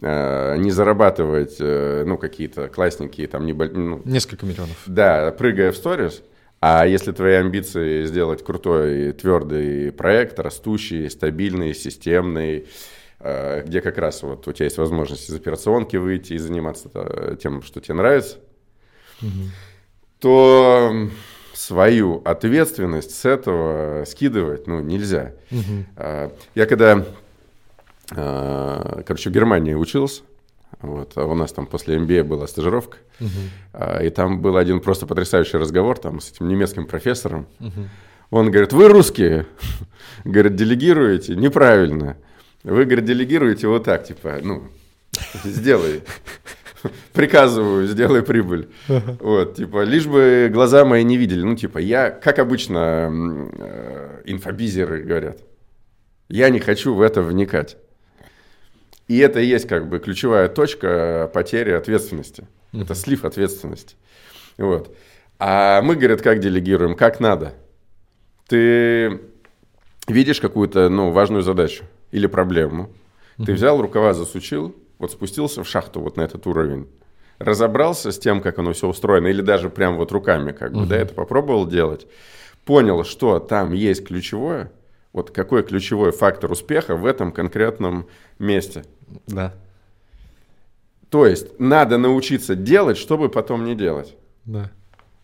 а, 0.01 0.55
не 0.57 0.71
зарабатывать, 0.71 1.57
э, 1.59 2.03
ну, 2.07 2.17
какие-то 2.17 2.67
классненькие, 2.69 3.27
там, 3.27 3.45
небо- 3.45 3.69
ну, 3.71 4.01
Несколько 4.05 4.47
миллионов. 4.47 4.75
да, 4.87 5.31
прыгая 5.31 5.71
в 5.71 5.75
сторис, 5.77 6.23
а 6.65 6.85
если 6.85 7.11
твои 7.11 7.33
амбиции 7.33 8.05
сделать 8.05 8.41
крутой, 8.41 9.11
твердый 9.11 9.91
проект, 9.91 10.39
растущий, 10.39 11.09
стабильный, 11.09 11.73
системный, 11.75 12.67
э, 13.19 13.63
где 13.65 13.81
как 13.81 13.97
раз 13.97 14.23
вот 14.23 14.47
у 14.47 14.53
тебя 14.53 14.67
есть 14.67 14.77
возможность 14.77 15.29
из 15.29 15.35
операционки 15.35 15.97
выйти 15.97 16.31
и 16.31 16.37
заниматься 16.37 16.87
тем, 17.41 17.63
что 17.63 17.81
тебе 17.81 17.95
нравится, 17.95 18.37
то 20.19 20.87
м, 20.89 21.11
свою 21.53 22.21
ответственность 22.23 23.11
с 23.13 23.25
этого 23.25 24.05
скидывать 24.05 24.65
ну, 24.65 24.79
нельзя. 24.79 25.33
А, 25.97 26.31
Я 26.55 26.65
когда, 26.65 27.05
а, 28.15 29.03
короче, 29.05 29.29
в 29.29 29.33
Германии 29.33 29.73
учился, 29.73 30.21
вот, 30.81 31.13
а 31.15 31.25
у 31.25 31.35
нас 31.35 31.51
там 31.51 31.65
после 31.65 31.97
MBA 31.97 32.23
была 32.23 32.47
стажировка, 32.47 32.97
а, 33.73 34.03
и 34.03 34.09
там 34.09 34.41
был 34.41 34.57
один 34.57 34.79
просто 34.79 35.05
потрясающий 35.05 35.57
разговор 35.57 35.97
там 35.97 36.19
с 36.19 36.31
этим 36.31 36.47
немецким 36.47 36.85
профессором. 36.85 37.47
Он 38.29 38.49
говорит, 38.49 38.73
вы 38.73 38.87
русские, 38.87 39.45
говорит, 40.23 40.55
делегируете 40.55 41.35
неправильно. 41.35 42.17
Вы, 42.63 42.85
говорит, 42.85 43.05
делегируете 43.05 43.67
вот 43.67 43.83
так, 43.83 44.05
типа, 44.05 44.39
ну, 44.41 44.63
сделай. 45.43 46.01
приказываю, 47.13 47.87
сделай 47.87 48.23
прибыль. 48.23 48.69
Вот, 48.87 49.55
типа, 49.55 49.83
лишь 49.83 50.07
бы 50.07 50.49
глаза 50.51 50.85
мои 50.85 51.03
не 51.03 51.17
видели. 51.17 51.41
Ну, 51.41 51.55
типа, 51.55 51.77
я, 51.77 52.09
как 52.09 52.39
обычно, 52.39 53.09
э, 53.11 54.21
инфобизеры 54.25 55.03
говорят, 55.03 55.39
я 56.29 56.49
не 56.49 56.59
хочу 56.59 56.93
в 56.93 57.01
это 57.01 57.21
вникать. 57.21 57.77
И 59.07 59.17
это 59.17 59.39
и 59.39 59.45
есть 59.45 59.67
как 59.67 59.89
бы 59.89 59.99
ключевая 59.99 60.47
точка 60.49 61.29
потери 61.33 61.71
ответственности. 61.71 62.47
Это 62.73 62.95
слив 62.95 63.25
ответственности. 63.25 63.95
Вот. 64.57 64.95
А 65.39 65.81
мы, 65.81 65.95
говорят, 65.95 66.21
как 66.21 66.39
делегируем? 66.39 66.95
Как 66.95 67.19
надо. 67.19 67.53
Ты 68.47 69.21
видишь 70.07 70.39
какую-то 70.39 70.89
ну, 70.89 71.11
важную 71.11 71.43
задачу 71.43 71.83
или 72.11 72.27
проблему. 72.27 72.89
Ты 73.43 73.53
взял 73.53 73.81
рукава, 73.81 74.13
засучил, 74.13 74.75
вот 74.99 75.11
спустился 75.11 75.63
в 75.63 75.67
шахту 75.67 76.01
вот 76.01 76.17
на 76.17 76.21
этот 76.21 76.45
уровень, 76.45 76.87
разобрался 77.39 78.11
с 78.11 78.19
тем, 78.19 78.41
как 78.41 78.59
оно 78.59 78.73
все 78.73 78.87
устроено, 78.87 79.27
или 79.27 79.41
даже 79.41 79.69
прям 79.69 79.97
вот 79.97 80.11
руками 80.11 80.51
как 80.51 80.73
бы, 80.73 80.85
да, 80.85 80.95
это 80.95 81.13
попробовал 81.13 81.67
делать, 81.67 82.05
понял, 82.63 83.03
что 83.03 83.39
там 83.39 83.73
есть 83.73 84.05
ключевое, 84.05 84.71
вот 85.13 85.31
какой 85.31 85.63
ключевой 85.63 86.11
фактор 86.11 86.51
успеха 86.51 86.95
в 86.95 87.05
этом 87.05 87.31
конкретном 87.31 88.07
месте. 88.39 88.83
Да, 89.27 89.53
То 91.09 91.25
есть 91.27 91.59
надо 91.59 91.97
научиться 91.97 92.55
делать, 92.55 92.97
чтобы 92.97 93.29
потом 93.29 93.63
не 93.65 93.75
делать. 93.75 94.15
да. 94.45 94.69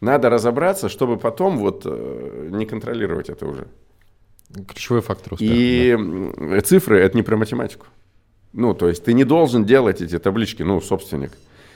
Надо 0.02 0.30
разобраться, 0.30 0.88
чтобы 0.88 1.18
потом 1.18 1.58
вот 1.58 1.82
э, 1.86 2.48
не 2.52 2.66
контролировать 2.66 3.28
это 3.30 3.46
уже. 3.46 3.68
Ключевой 4.66 5.02
фактор 5.02 5.34
успеха. 5.34 5.54
И 5.54 5.90
м, 5.90 6.62
цифры 6.64 7.00
это 7.02 7.18
не 7.18 7.22
про 7.24 7.36
математику. 7.36 7.86
Ну, 8.54 8.74
то 8.74 8.88
есть 8.88 9.04
ты 9.04 9.12
не 9.12 9.26
должен 9.26 9.66
делать 9.66 10.02
эти 10.02 10.18
таблички, 10.18 10.64
ну, 10.64 10.80
собственник. 10.80 11.32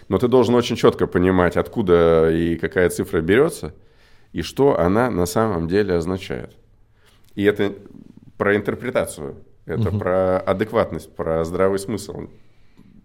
Но 0.07 0.19
ты 0.19 0.29
должен 0.29 0.55
очень 0.55 0.77
четко 0.77 1.05
понимать, 1.05 1.57
откуда 1.57 2.29
и 2.31 2.55
какая 2.55 2.89
цифра 2.89 3.19
берется, 3.19 3.73
и 4.31 4.41
что 4.41 4.79
она 4.79 5.11
на 5.11 5.25
самом 5.25 5.67
деле 5.67 5.95
означает. 5.95 6.55
И 7.35 7.43
это 7.43 7.73
про 8.37 8.55
интерпретацию, 8.55 9.43
это 9.65 9.91
про 9.91 10.39
адекватность, 10.39 11.15
про 11.15 11.43
здравый 11.45 11.79
смысл, 11.79 12.27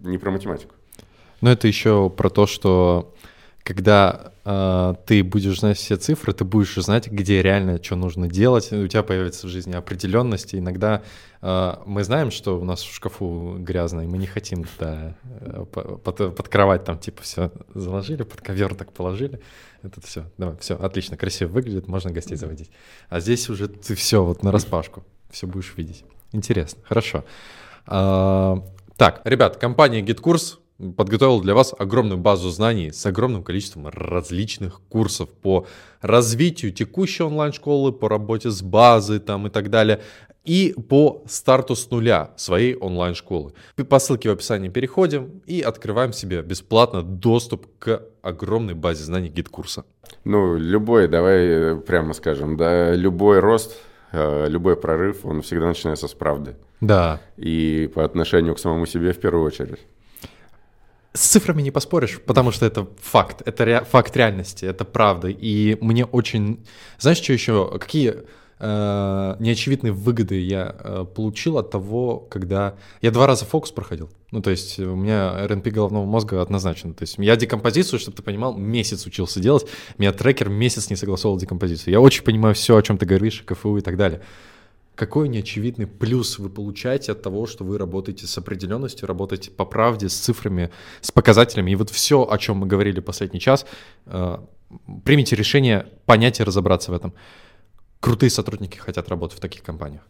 не 0.01 0.19
про 0.19 0.31
математику. 0.31 0.75
Но 1.41 1.53
это 1.53 1.69
еще 1.69 2.11
про 2.11 2.31
то, 2.31 2.47
что 2.47 3.15
когда 3.63 4.33
э, 4.45 4.95
ты 5.07 5.23
будешь 5.23 5.61
знать 5.61 5.77
все 5.77 5.97
цифры, 5.97 6.33
ты 6.33 6.45
будешь 6.45 6.75
знать, 6.77 7.09
где 7.09 7.43
реально 7.43 7.83
что 7.83 7.97
нужно 7.97 8.29
делать, 8.29 8.73
у 8.73 8.87
тебя 8.87 9.03
появится 9.03 9.47
в 9.47 9.51
жизни 9.51 9.75
определенность. 9.75 10.55
Иногда 10.55 11.03
э, 11.43 11.75
мы 11.85 12.03
знаем, 12.05 12.31
что 12.31 12.59
у 12.59 12.65
нас 12.65 12.83
в 12.83 12.95
шкафу 12.95 13.57
грязно, 13.59 14.03
и 14.03 14.07
мы 14.07 14.19
не 14.19 14.27
хотим 14.27 14.65
туда 14.65 15.15
э, 15.41 15.65
по- 15.71 15.99
под, 15.99 16.35
под 16.35 16.49
кровать 16.49 16.85
там 16.85 16.99
типа 16.99 17.23
все 17.23 17.53
заложили, 17.75 18.23
под 18.23 18.41
ковер 18.41 18.75
так 18.75 18.93
положили. 18.93 19.41
Это 19.83 20.01
все, 20.01 20.25
давай, 20.39 20.57
все, 20.59 20.75
отлично, 20.77 21.17
красиво 21.17 21.49
выглядит, 21.51 21.87
можно 21.87 22.11
гостей 22.11 22.37
заводить. 22.37 22.71
А 23.11 23.21
здесь 23.21 23.49
уже 23.49 23.69
ты 23.69 23.95
все 23.95 24.25
вот 24.25 24.43
на 24.43 24.51
распашку, 24.51 25.05
все 25.31 25.47
будешь 25.47 25.75
видеть. 25.77 26.05
Интересно, 26.33 26.83
хорошо. 26.85 27.25
А, 27.87 28.63
так, 28.97 29.21
ребят, 29.25 29.57
компания 29.57 30.03
GetCourse 30.03 30.59
подготовила 30.97 31.43
для 31.43 31.55
вас 31.55 31.75
огромную 31.77 32.19
базу 32.19 32.51
знаний 32.51 32.93
с 32.93 33.05
огромным 33.05 33.43
количеством 33.43 33.89
различных 33.89 34.81
курсов 34.89 35.29
по 35.31 35.67
развитию 36.01 36.73
текущей 36.73 37.25
онлайн-школы, 37.25 37.93
по 37.93 38.09
работе 38.09 38.51
с 38.51 38.63
базой 38.63 39.19
там 39.19 39.47
и 39.49 39.51
так 39.51 39.71
далее, 39.71 40.01
и 40.45 40.75
по 40.89 41.25
старту 41.27 41.75
с 41.75 41.91
нуля 41.91 42.31
своей 42.37 42.75
онлайн-школы. 42.77 43.53
По 43.89 43.99
ссылке 43.99 44.31
в 44.31 44.33
описании 44.33 44.69
переходим 44.69 45.43
и 45.47 45.61
открываем 45.61 46.13
себе 46.13 46.43
бесплатно 46.43 47.03
доступ 47.03 47.67
к 47.79 48.03
огромной 48.23 48.75
базе 48.75 49.05
знаний 49.05 49.29
GetCourse 49.29 49.75
а. 49.75 49.85
Ну, 50.25 50.57
любой, 50.57 51.09
давай 51.09 51.47
э, 51.47 51.77
прямо 51.77 52.15
скажем, 52.15 52.57
да, 52.57 52.95
любой 52.95 53.41
рост, 53.41 53.77
э, 54.13 54.49
любой 54.49 54.77
прорыв, 54.77 55.27
он 55.27 55.43
всегда 55.43 55.67
начинается 55.67 56.09
с 56.09 56.15
правды. 56.15 56.57
Да, 56.81 57.21
И 57.37 57.91
по 57.93 58.05
отношению 58.05 58.55
к 58.55 58.59
самому 58.59 58.87
себе 58.87 59.13
в 59.13 59.19
первую 59.19 59.45
очередь. 59.45 59.81
С 61.15 61.27
цифрами 61.29 61.63
не 61.63 61.71
поспоришь, 61.71 62.21
потому 62.21 62.53
что 62.53 62.67
это 62.67 62.87
факт, 63.01 63.43
это 63.47 63.65
ре- 63.65 63.85
факт 63.85 64.17
реальности, 64.17 64.65
это 64.67 64.85
правда. 64.85 65.29
И 65.29 65.77
мне 65.81 66.05
очень... 66.05 66.65
Знаешь, 66.99 67.19
что 67.19 67.33
еще? 67.33 67.79
Какие 67.79 68.25
э, 68.59 69.37
неочевидные 69.39 69.93
выгоды 69.93 70.39
я 70.41 70.77
э, 70.79 71.07
получил 71.15 71.59
от 71.59 71.71
того, 71.71 72.19
когда... 72.19 72.75
Я 73.01 73.11
два 73.11 73.27
раза 73.27 73.47
фокус 73.47 73.71
проходил. 73.71 74.11
Ну, 74.31 74.43
то 74.43 74.51
есть 74.51 74.79
у 74.79 74.95
меня 74.95 75.47
РНП 75.47 75.69
головного 75.69 76.05
мозга 76.05 76.43
однозначно. 76.43 76.93
То 76.93 77.03
есть 77.03 77.17
я 77.19 77.37
декомпозицию, 77.37 77.99
чтобы 77.99 78.17
ты 78.17 78.23
понимал, 78.23 78.57
месяц 78.57 79.07
учился 79.07 79.41
делать. 79.41 79.67
Меня 79.97 80.13
трекер 80.13 80.51
месяц 80.51 80.91
не 80.91 80.97
согласовал 80.97 81.39
декомпозицию. 81.39 81.93
Я 81.93 82.01
очень 82.01 82.23
понимаю 82.23 82.55
все, 82.55 82.77
о 82.77 82.83
чем 82.83 82.99
ты 82.99 83.07
говоришь, 83.07 83.43
КФУ 83.47 83.79
и 83.79 83.81
так 83.81 83.97
далее. 83.97 84.21
Какой 84.99 85.29
неочевидный 85.29 85.87
плюс 85.87 86.41
вы 86.41 86.51
получаете 86.51 87.13
от 87.13 87.23
того, 87.23 87.47
что 87.47 87.63
вы 87.63 87.79
работаете 87.79 88.27
с 88.27 88.37
определенностью, 88.37 89.07
работаете 89.07 89.53
по 89.53 89.65
правде, 89.65 90.09
с 90.09 90.15
цифрами, 90.15 90.71
с 91.01 91.13
показателями. 91.13 91.71
И 91.71 91.77
вот 91.77 91.91
все, 91.91 92.29
о 92.29 92.37
чем 92.37 92.57
мы 92.57 92.67
говорили 92.67 92.99
последний 92.99 93.39
час, 93.39 93.65
э, 94.07 94.39
примите 95.05 95.37
решение 95.37 95.87
понять 96.05 96.41
и 96.41 96.45
разобраться 96.45 96.91
в 96.91 96.95
этом. 96.95 97.15
Крутые 98.01 98.31
сотрудники 98.31 98.77
хотят 98.77 99.09
работать 99.09 99.39
в 99.39 99.41
таких 99.41 99.63
компаниях. 99.63 100.03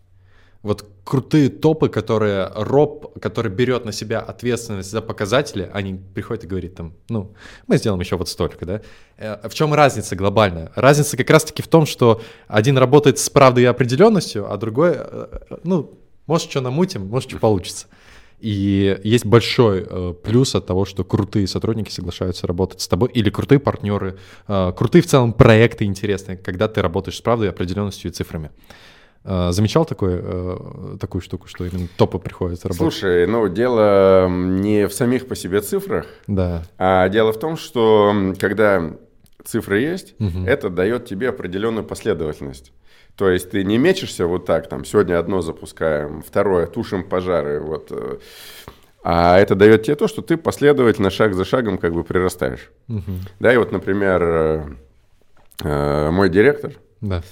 Вот 0.63 0.85
крутые 1.05 1.51
топы, 1.51 1.89
которые 1.89 2.51
роб, 2.55 3.19
который 3.21 3.51
берет 3.51 3.85
на 3.85 3.93
себя 3.93 4.19
ответственность 4.19 4.91
за 4.91 5.01
показатели, 5.01 5.71
они 5.73 5.95
приходят 5.95 6.45
и 6.45 6.47
говорят 6.49 6.75
там, 6.75 6.95
ну, 7.09 7.33
мы 7.69 7.77
сделаем 7.77 8.01
еще 8.01 8.17
вот 8.17 8.29
столько, 8.29 8.67
да. 8.67 8.81
Э, 9.17 9.49
В 9.49 9.55
чем 9.55 9.73
разница 9.73 10.17
глобальная? 10.17 10.73
Разница 10.75 11.17
как 11.17 11.31
раз-таки 11.31 11.63
в 11.63 11.69
том, 11.69 11.87
что 11.87 12.21
один 12.49 12.77
работает 12.77 13.19
с 13.19 13.31
правдой 13.31 13.65
и 13.65 13.67
определенностью, 13.67 14.53
а 14.53 14.57
другой, 14.57 14.95
э, 14.97 15.27
ну, 15.63 15.99
может, 16.27 16.51
что 16.51 16.61
намутим, 16.61 17.07
может, 17.07 17.31
что 17.31 17.39
получится. 17.39 17.87
И 18.41 19.01
есть 19.03 19.27
большой 19.27 19.85
э, 19.89 20.15
плюс 20.23 20.55
от 20.55 20.67
того, 20.67 20.85
что 20.85 21.03
крутые 21.03 21.49
сотрудники 21.49 21.91
соглашаются 21.91 22.47
работать 22.47 22.81
с 22.81 22.89
тобой, 22.89 23.11
или 23.13 23.31
крутые 23.31 23.59
партнеры, 23.59 24.19
э, 24.47 24.73
крутые 24.77 25.03
в 25.03 25.07
целом 25.07 25.33
проекты 25.33 25.85
интересные, 25.85 26.37
когда 26.37 26.69
ты 26.69 26.81
работаешь 26.81 27.17
с 27.17 27.21
правдой, 27.21 27.51
определенностью 27.51 28.11
и 28.11 28.15
цифрами. 28.15 28.51
Э, 29.25 29.49
Замечал 29.53 29.85
такое, 29.85 30.21
э, 30.23 30.97
такую 31.01 31.21
штуку, 31.23 31.49
что 31.49 31.65
именно 31.67 31.89
топы 31.97 32.19
приходят 32.19 32.63
работать? 32.65 32.79
Слушай, 32.79 33.27
ну, 33.27 33.49
дело 33.49 34.29
не 34.29 34.87
в 34.87 34.93
самих 34.93 35.27
по 35.29 35.35
себе 35.37 35.61
цифрах, 35.61 36.07
Да. 36.27 36.63
а 36.79 37.09
дело 37.09 37.33
в 37.33 37.39
том, 37.39 37.57
что 37.57 38.15
когда 38.39 38.93
цифры 39.45 39.81
есть, 39.81 40.15
Мгм. 40.19 40.47
это 40.47 40.71
дает 40.71 41.07
тебе 41.07 41.29
определенную 41.31 41.85
последовательность. 41.85 42.73
То 43.17 43.29
есть 43.29 43.51
ты 43.51 43.65
не 43.65 43.79
мечешься 43.79 44.27
вот 44.27 44.47
так, 44.47 44.69
там, 44.69 44.85
сегодня 44.85 45.19
одно 45.19 45.41
запускаем, 45.43 46.23
второе, 46.23 46.67
тушим 46.67 47.03
пожары, 47.03 47.61
вот. 47.61 47.89
э, 47.91 48.19
А 49.05 49.39
это 49.39 49.55
дает 49.55 49.85
тебе 49.85 49.95
то, 49.95 50.07
что 50.09 50.23
ты 50.23 50.37
последовательно, 50.37 51.09
шаг 51.11 51.33
за 51.35 51.45
шагом 51.45 51.79
как 51.79 51.93
бы 51.95 52.03
прирастаешь. 52.05 52.71
Мгм. 52.89 53.21
Да, 53.41 53.53
и 53.55 53.57
вот, 53.57 53.73
например, 53.73 54.23
э, 55.65 56.11
мой 56.11 56.29
директор, 56.29 56.73
Да. 57.01 57.23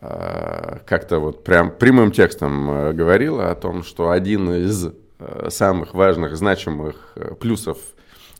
Э, 0.00 0.78
как-то 0.86 1.18
вот 1.18 1.44
прям 1.44 1.70
прямым 1.70 2.12
текстом 2.12 2.70
э, 2.70 2.92
говорила 2.92 3.50
о 3.50 3.54
том, 3.54 3.82
что 3.82 4.10
один 4.10 4.50
из 4.50 4.86
э, 5.18 5.48
самых 5.50 5.94
важных, 5.94 6.36
значимых 6.36 7.14
плюсов 7.40 7.78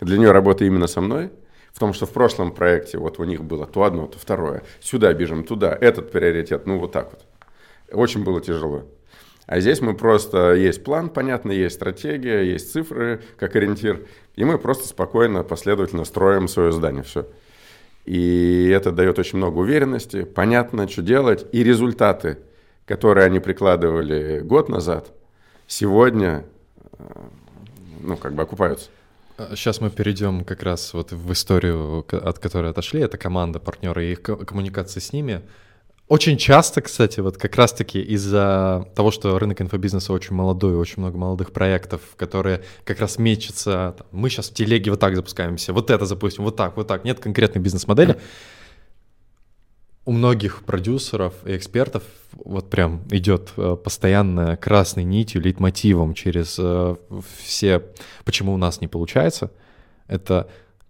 для 0.00 0.18
нее 0.18 0.32
работы 0.32 0.66
именно 0.66 0.86
со 0.86 1.00
мной, 1.00 1.30
в 1.72 1.78
том, 1.78 1.92
что 1.92 2.06
в 2.06 2.12
прошлом 2.12 2.52
проекте 2.52 2.98
вот 2.98 3.18
у 3.18 3.24
них 3.24 3.44
было 3.44 3.66
то 3.66 3.84
одно, 3.84 4.06
то 4.06 4.18
второе, 4.18 4.62
сюда 4.80 5.12
бежим, 5.12 5.44
туда, 5.44 5.76
этот 5.80 6.10
приоритет, 6.10 6.66
ну 6.66 6.78
вот 6.78 6.92
так 6.92 7.10
вот. 7.12 7.24
Очень 7.92 8.24
было 8.24 8.40
тяжело. 8.40 8.84
А 9.46 9.60
здесь 9.60 9.80
мы 9.80 9.94
просто, 9.94 10.52
есть 10.52 10.84
план, 10.84 11.08
понятно, 11.08 11.52
есть 11.52 11.76
стратегия, 11.76 12.42
есть 12.42 12.70
цифры 12.70 13.22
как 13.38 13.56
ориентир, 13.56 14.06
и 14.36 14.44
мы 14.44 14.58
просто 14.58 14.86
спокойно, 14.86 15.42
последовательно 15.42 16.04
строим 16.04 16.48
свое 16.48 16.70
здание, 16.70 17.02
все. 17.02 17.26
И 18.08 18.70
это 18.70 18.90
дает 18.90 19.18
очень 19.18 19.36
много 19.36 19.58
уверенности, 19.58 20.24
понятно, 20.24 20.88
что 20.88 21.02
делать. 21.02 21.44
И 21.52 21.62
результаты, 21.62 22.38
которые 22.86 23.26
они 23.26 23.38
прикладывали 23.38 24.40
год 24.40 24.70
назад, 24.70 25.12
сегодня, 25.66 26.46
э, 26.98 27.04
ну, 28.00 28.16
как 28.16 28.32
бы 28.32 28.42
окупаются. 28.42 28.88
Сейчас 29.50 29.82
мы 29.82 29.90
перейдем 29.90 30.44
как 30.44 30.62
раз 30.62 30.94
вот 30.94 31.12
в 31.12 31.30
историю, 31.32 32.02
от 32.10 32.38
которой 32.38 32.70
отошли. 32.70 33.02
Это 33.02 33.18
команда, 33.18 33.58
партнеры 33.58 34.06
и 34.06 34.12
их 34.12 34.22
ко- 34.22 34.36
коммуникации 34.36 35.00
с 35.00 35.12
ними. 35.12 35.42
Очень 36.08 36.38
часто, 36.38 36.80
кстати, 36.80 37.20
вот 37.20 37.36
как 37.36 37.54
раз-таки 37.56 38.00
из-за 38.00 38.88
того, 38.94 39.10
что 39.10 39.38
рынок 39.38 39.60
инфобизнеса 39.60 40.14
очень 40.14 40.34
молодой, 40.34 40.74
очень 40.74 41.02
много 41.02 41.18
молодых 41.18 41.52
проектов, 41.52 42.00
которые 42.16 42.62
как 42.84 42.98
раз 43.00 43.18
мечутся, 43.18 43.94
там, 43.98 44.06
мы 44.10 44.30
сейчас 44.30 44.48
в 44.48 44.54
телеге 44.54 44.90
вот 44.90 45.00
так 45.00 45.14
запускаемся, 45.14 45.74
вот 45.74 45.90
это 45.90 46.06
запустим, 46.06 46.44
вот 46.44 46.56
так, 46.56 46.78
вот 46.78 46.86
так, 46.86 47.04
нет 47.04 47.20
конкретной 47.20 47.60
бизнес-модели. 47.60 48.18
У 50.06 50.12
многих 50.12 50.64
продюсеров 50.64 51.34
и 51.44 51.54
экспертов 51.54 52.02
вот 52.32 52.70
прям 52.70 53.02
идет 53.10 53.52
э, 53.58 53.76
постоянно 53.76 54.56
красной 54.56 55.04
нитью, 55.04 55.42
лейтмотивом 55.42 56.14
через 56.14 56.56
э, 56.58 56.96
все, 57.36 57.82
почему 58.24 58.54
у 58.54 58.56
нас 58.56 58.80
не 58.80 58.88
получается, 58.88 59.50
Это 60.06 60.48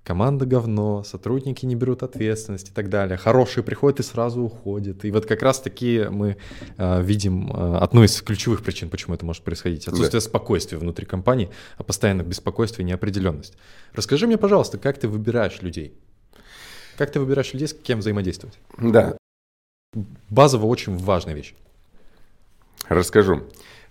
команда 0.09 0.47
говно, 0.47 1.05
сотрудники 1.05 1.67
не 1.67 1.75
берут 1.75 2.03
ответственность 2.03 2.71
и 2.71 2.73
так 2.73 2.89
далее. 2.89 3.19
Хорошие 3.19 3.63
приходят 3.63 4.01
и 4.01 4.03
сразу 4.03 4.41
уходят. 4.41 5.05
И 5.05 5.11
вот 5.11 5.27
как 5.27 5.43
раз 5.43 5.61
таки 5.61 6.07
мы 6.11 6.39
э, 6.79 7.03
видим 7.03 7.53
э, 7.53 7.77
одну 7.77 8.05
из 8.05 8.23
ключевых 8.23 8.63
причин, 8.63 8.89
почему 8.89 9.15
это 9.15 9.27
может 9.27 9.43
происходить. 9.43 9.87
Отсутствие 9.87 10.23
да. 10.23 10.27
спокойствия 10.27 10.79
внутри 10.79 11.05
компании, 11.05 11.51
а 11.77 11.83
постоянно 11.83 12.23
беспокойство 12.23 12.81
и 12.81 12.87
неопределенность. 12.87 13.59
Расскажи 13.93 14.27
мне, 14.27 14.39
пожалуйста, 14.39 14.79
как 14.79 14.99
ты 14.99 15.09
выбираешь 15.09 15.61
людей? 15.61 15.93
Как 16.97 17.13
ты 17.13 17.21
выбираешь 17.21 17.53
людей, 17.53 17.69
с 17.69 17.75
кем 17.75 17.99
взаимодействовать? 17.99 18.59
Да. 18.79 19.15
Базово 20.31 20.65
очень 20.65 20.97
важная 20.97 21.35
вещь. 21.35 21.55
Расскажу. 22.89 23.43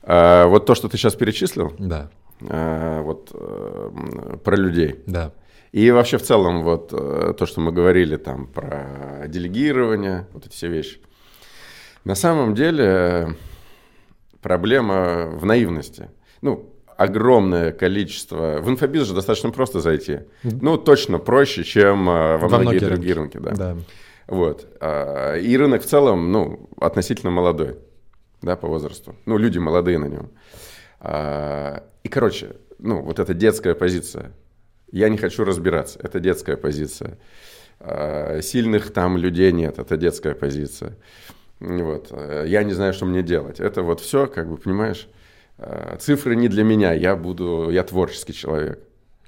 А, 0.02 0.48
вот 0.48 0.66
то, 0.66 0.74
что 0.74 0.90
ты 0.90 0.98
сейчас 0.98 1.14
перечислил. 1.14 1.76
Да. 1.78 2.10
А, 2.42 3.04
вот 3.04 3.30
а, 3.36 4.38
про 4.44 4.56
людей. 4.56 4.96
Да. 5.06 5.32
И 5.78 5.92
вообще 5.92 6.18
в 6.18 6.24
целом 6.24 6.64
вот 6.64 6.92
э, 6.92 7.36
то, 7.38 7.46
что 7.46 7.62
мы 7.62 7.72
говорили 7.72 8.18
там 8.18 8.48
про 8.48 9.26
делегирование, 9.28 10.26
вот 10.34 10.48
эти 10.48 10.56
все 10.56 10.70
вещи. 10.70 11.00
На 12.04 12.16
самом 12.16 12.56
деле 12.56 13.36
проблема 14.42 15.28
в 15.28 15.46
наивности. 15.46 16.10
Ну, 16.42 16.74
огромное 16.98 17.72
количество... 17.74 18.58
В 18.60 18.68
инфобиз 18.72 19.04
же 19.04 19.14
достаточно 19.14 19.52
просто 19.52 19.80
зайти. 19.80 20.22
Ну, 20.42 20.80
точно 20.80 21.20
проще, 21.20 21.64
чем 21.64 22.10
э, 22.10 22.38
во, 22.38 22.48
во 22.48 22.58
многие, 22.58 22.80
другие 22.80 23.14
рынки. 23.14 23.38
Да. 23.38 23.52
да. 23.52 23.78
Вот. 24.26 24.66
А, 24.82 25.36
и 25.36 25.56
рынок 25.56 25.84
в 25.84 25.86
целом, 25.86 26.32
ну, 26.32 26.72
относительно 26.82 27.30
молодой, 27.30 27.76
да, 28.42 28.56
по 28.56 28.68
возрасту. 28.68 29.16
Ну, 29.28 29.38
люди 29.38 29.60
молодые 29.60 30.00
на 30.00 30.06
нем. 30.06 30.32
А, 31.02 31.84
и, 32.02 32.10
короче, 32.10 32.56
ну, 32.80 33.04
вот 33.04 33.20
эта 33.20 33.36
детская 33.36 33.76
позиция– 33.76 34.32
я 34.92 35.10
не 35.10 35.18
хочу 35.18 35.44
разбираться. 35.44 36.00
Это 36.02 36.20
детская 36.20 36.58
позиция. 36.58 37.18
А, 37.80 38.42
сильных 38.42 38.92
там 38.92 39.18
людей 39.18 39.52
нет. 39.52 39.80
Это 39.80 39.98
детская 39.98 40.36
позиция. 40.36 40.98
Вот. 41.60 42.12
Я 42.46 42.64
не 42.64 42.74
знаю, 42.74 42.94
что 42.94 43.06
мне 43.06 43.24
делать. 43.24 43.60
Это 43.60 43.82
вот 43.82 44.00
все, 44.00 44.28
как 44.28 44.50
бы, 44.50 44.58
понимаешь, 44.58 45.08
а, 45.58 45.98
цифры 45.98 46.36
не 46.36 46.48
для 46.48 46.64
меня. 46.64 46.94
Я 46.94 47.16
буду, 47.16 47.70
я 47.72 47.84
творческий 47.84 48.34
человек. 48.34 48.80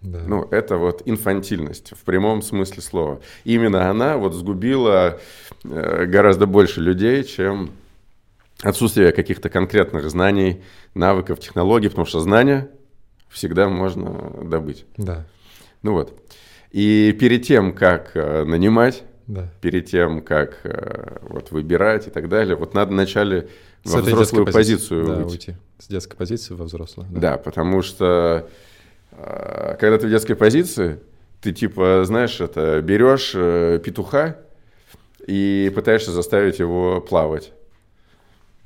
Да. 0.01 0.19
Ну, 0.25 0.47
это 0.51 0.77
вот 0.77 1.01
инфантильность 1.05 1.91
в 1.91 2.03
прямом 2.05 2.41
смысле 2.41 2.81
слова. 2.81 3.21
Именно 3.43 3.89
она 3.89 4.17
вот 4.17 4.33
сгубила 4.33 5.19
э, 5.65 6.05
гораздо 6.05 6.45
больше 6.45 6.79
людей, 6.79 7.23
чем 7.25 7.71
отсутствие 8.61 9.11
каких-то 9.11 9.49
конкретных 9.49 10.09
знаний, 10.09 10.63
навыков, 10.93 11.39
технологий, 11.39 11.89
потому 11.89 12.05
что 12.05 12.21
знания 12.21 12.69
всегда 13.29 13.67
можно 13.67 14.31
добыть. 14.43 14.85
Да. 14.97 15.25
Ну 15.81 15.93
вот. 15.93 16.19
И 16.71 17.15
перед 17.19 17.43
тем, 17.43 17.73
как 17.73 18.11
э, 18.15 18.43
нанимать, 18.43 19.03
да. 19.27 19.51
перед 19.61 19.87
тем, 19.87 20.21
как 20.21 20.59
э, 20.63 21.17
вот, 21.21 21.51
выбирать 21.51 22.07
и 22.07 22.09
так 22.09 22.29
далее, 22.29 22.55
вот 22.55 22.73
надо 22.73 22.91
вначале 22.91 23.49
С 23.83 23.93
во 23.93 24.01
взрослую 24.01 24.45
позицию 24.45 25.05
да, 25.05 25.25
уйти. 25.25 25.55
С 25.79 25.87
детской 25.87 26.15
позиции 26.15 26.53
во 26.53 26.65
взрослую. 26.65 27.07
Да, 27.09 27.19
да 27.19 27.37
потому 27.37 27.81
что 27.81 28.49
э, 29.11 29.77
когда 29.79 29.97
ты 29.97 30.07
в 30.07 30.09
детской 30.09 30.35
позиции, 30.35 30.99
ты 31.41 31.53
типа, 31.53 32.03
знаешь, 32.05 32.39
это 32.41 32.81
берешь 32.81 33.31
петуха 33.31 34.37
и 35.25 35.71
пытаешься 35.73 36.11
заставить 36.11 36.59
его 36.59 37.01
плавать. 37.01 37.53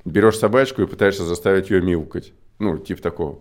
Берешь 0.05 0.38
собачку 0.38 0.82
и 0.82 0.88
пытаешься 0.88 1.24
заставить 1.24 1.70
ее 1.70 1.82
мяукать. 1.82 2.34
Ну, 2.59 2.78
типа 2.80 3.01
такого. 3.01 3.39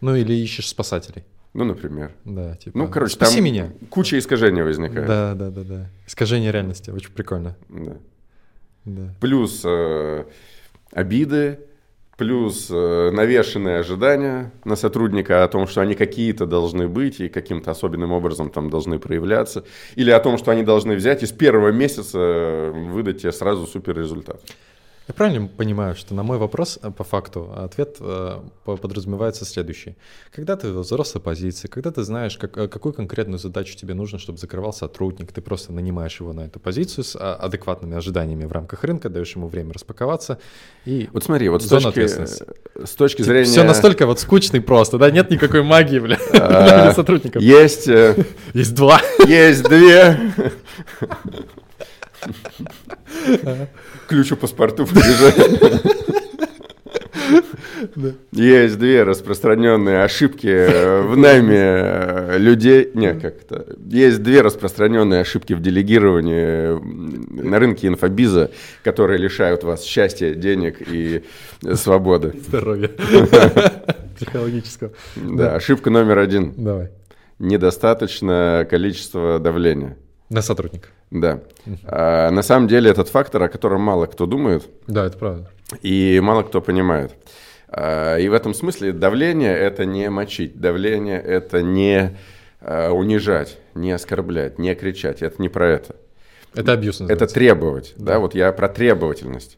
Ну, 0.00 0.14
или 0.14 0.34
ищешь 0.34 0.68
спасателей. 0.68 1.24
Ну, 1.54 1.64
например. 1.64 2.10
Да, 2.24 2.56
типа. 2.56 2.76
Ну, 2.76 2.88
короче, 2.88 3.14
Спаси 3.14 3.36
там 3.36 3.44
меня. 3.44 3.72
куча 3.88 4.18
искажений 4.18 4.62
возникает. 4.62 5.06
Да, 5.06 5.34
да, 5.34 5.50
да, 5.50 5.62
да. 5.62 5.86
Искажение 6.06 6.50
реальности, 6.50 6.90
очень 6.90 7.12
прикольно. 7.12 7.56
Да. 7.68 7.96
да. 8.84 9.14
Плюс 9.20 9.62
э, 9.64 10.24
обиды, 10.90 11.60
плюс 12.16 12.68
э, 12.70 13.10
навешенные 13.12 13.78
ожидания 13.78 14.52
на 14.64 14.74
сотрудника 14.74 15.44
о 15.44 15.48
том, 15.48 15.68
что 15.68 15.80
они 15.80 15.94
какие-то 15.94 16.44
должны 16.44 16.88
быть 16.88 17.20
и 17.20 17.28
каким-то 17.28 17.70
особенным 17.70 18.10
образом 18.10 18.50
там 18.50 18.68
должны 18.68 18.98
проявляться, 18.98 19.64
или 19.94 20.10
о 20.10 20.18
том, 20.18 20.38
что 20.38 20.50
они 20.50 20.64
должны 20.64 20.96
взять 20.96 21.22
и 21.22 21.26
с 21.26 21.32
первого 21.32 21.70
месяца 21.70 22.18
э, 22.18 22.70
выдать 22.90 23.22
тебе 23.22 23.30
сразу 23.32 23.64
супер 23.66 23.96
результат. 23.96 24.42
Я 25.06 25.12
правильно 25.12 25.48
понимаю, 25.48 25.94
что 25.94 26.14
на 26.14 26.22
мой 26.22 26.38
вопрос 26.38 26.78
э, 26.82 26.90
по 26.90 27.04
факту 27.04 27.52
ответ 27.54 27.96
э, 28.00 28.40
подразумевается 28.64 29.44
следующий. 29.44 29.96
Когда 30.32 30.56
ты 30.56 30.68
в 30.68 30.78
взрослой 30.78 31.20
позиции, 31.20 31.68
когда 31.68 31.90
ты 31.90 32.02
знаешь, 32.04 32.38
как, 32.38 32.56
э, 32.56 32.68
какую 32.68 32.94
конкретную 32.94 33.38
задачу 33.38 33.76
тебе 33.76 33.92
нужно, 33.92 34.18
чтобы 34.18 34.38
закрывал 34.38 34.72
сотрудник, 34.72 35.30
ты 35.30 35.42
просто 35.42 35.74
нанимаешь 35.74 36.18
его 36.20 36.32
на 36.32 36.46
эту 36.46 36.58
позицию 36.58 37.04
с 37.04 37.18
адекватными 37.18 37.96
ожиданиями 37.96 38.46
в 38.46 38.52
рамках 38.52 38.82
рынка, 38.84 39.10
даешь 39.10 39.36
ему 39.36 39.48
время 39.48 39.74
распаковаться 39.74 40.38
и 40.86 41.10
Вот 41.12 41.22
смотри, 41.22 41.50
вот 41.50 41.62
с 41.62 41.68
точки, 41.68 42.06
с 42.06 42.94
точки 42.94 43.20
зрения... 43.20 43.44
Все 43.44 43.62
настолько 43.62 44.06
вот 44.06 44.20
скучно 44.20 44.56
и 44.56 44.60
просто, 44.60 44.96
да? 44.96 45.10
Нет 45.10 45.30
никакой 45.30 45.62
магии, 45.62 45.98
бля, 45.98 46.16
для 46.30 46.88
а, 46.88 46.94
сотрудников. 46.94 47.42
Есть... 47.42 47.88
Есть 48.54 48.74
два. 48.74 49.00
Есть 49.26 49.64
две. 49.64 50.18
Ключ 54.08 54.32
у 54.32 54.36
паспорту 54.36 54.86
Есть 58.32 58.78
две 58.78 59.02
распространенные 59.02 60.02
ошибки 60.02 61.02
в 61.02 61.16
найме 61.16 61.56
э, 61.56 62.38
людей. 62.38 62.90
Не, 62.94 63.14
как-то. 63.14 63.66
Есть 63.86 64.22
две 64.22 64.40
распространенные 64.42 65.20
ошибки 65.20 65.52
в 65.52 65.60
делегировании 65.60 66.78
на 67.42 67.58
рынке 67.58 67.88
инфобиза, 67.88 68.50
которые 68.82 69.18
лишают 69.18 69.64
вас 69.64 69.84
счастья, 69.84 70.34
денег 70.34 70.78
и 70.80 71.24
свободы. 71.74 72.34
Здоровья. 72.46 72.88
Психологического. 74.16 74.92
Да, 75.16 75.54
ошибка 75.56 75.90
номер 75.90 76.18
один. 76.18 76.54
Давай. 76.56 76.90
Недостаточное 77.38 78.64
количество 78.64 79.38
давления. 79.38 79.96
На 80.30 80.40
сотрудника. 80.40 80.88
Да. 81.14 81.40
А, 81.84 82.30
на 82.30 82.42
самом 82.42 82.66
деле 82.66 82.90
этот 82.90 83.08
фактор, 83.08 83.44
о 83.44 83.48
котором 83.48 83.80
мало 83.80 84.06
кто 84.06 84.26
думает. 84.26 84.66
Да, 84.88 85.06
это 85.06 85.16
правда. 85.16 85.48
И 85.80 86.20
мало 86.20 86.42
кто 86.42 86.60
понимает. 86.60 87.12
А, 87.68 88.16
и 88.18 88.28
в 88.28 88.32
этом 88.32 88.52
смысле 88.52 88.92
давление– 88.92 89.56
это 89.58 89.84
не 89.84 90.10
мочить, 90.10 90.60
давление– 90.60 91.20
это 91.24 91.62
не 91.62 92.18
а, 92.60 92.90
унижать, 92.90 93.58
не 93.74 93.92
оскорблять, 93.92 94.58
не 94.58 94.74
кричать. 94.74 95.22
Это 95.22 95.40
не 95.40 95.48
про 95.48 95.68
это. 95.68 95.94
Это 96.52 96.72
абьюз 96.72 97.00
Это 97.00 97.28
требовать. 97.28 97.94
Да. 97.96 98.14
да, 98.14 98.18
вот 98.18 98.34
я 98.34 98.50
про 98.52 98.68
требовательность. 98.68 99.56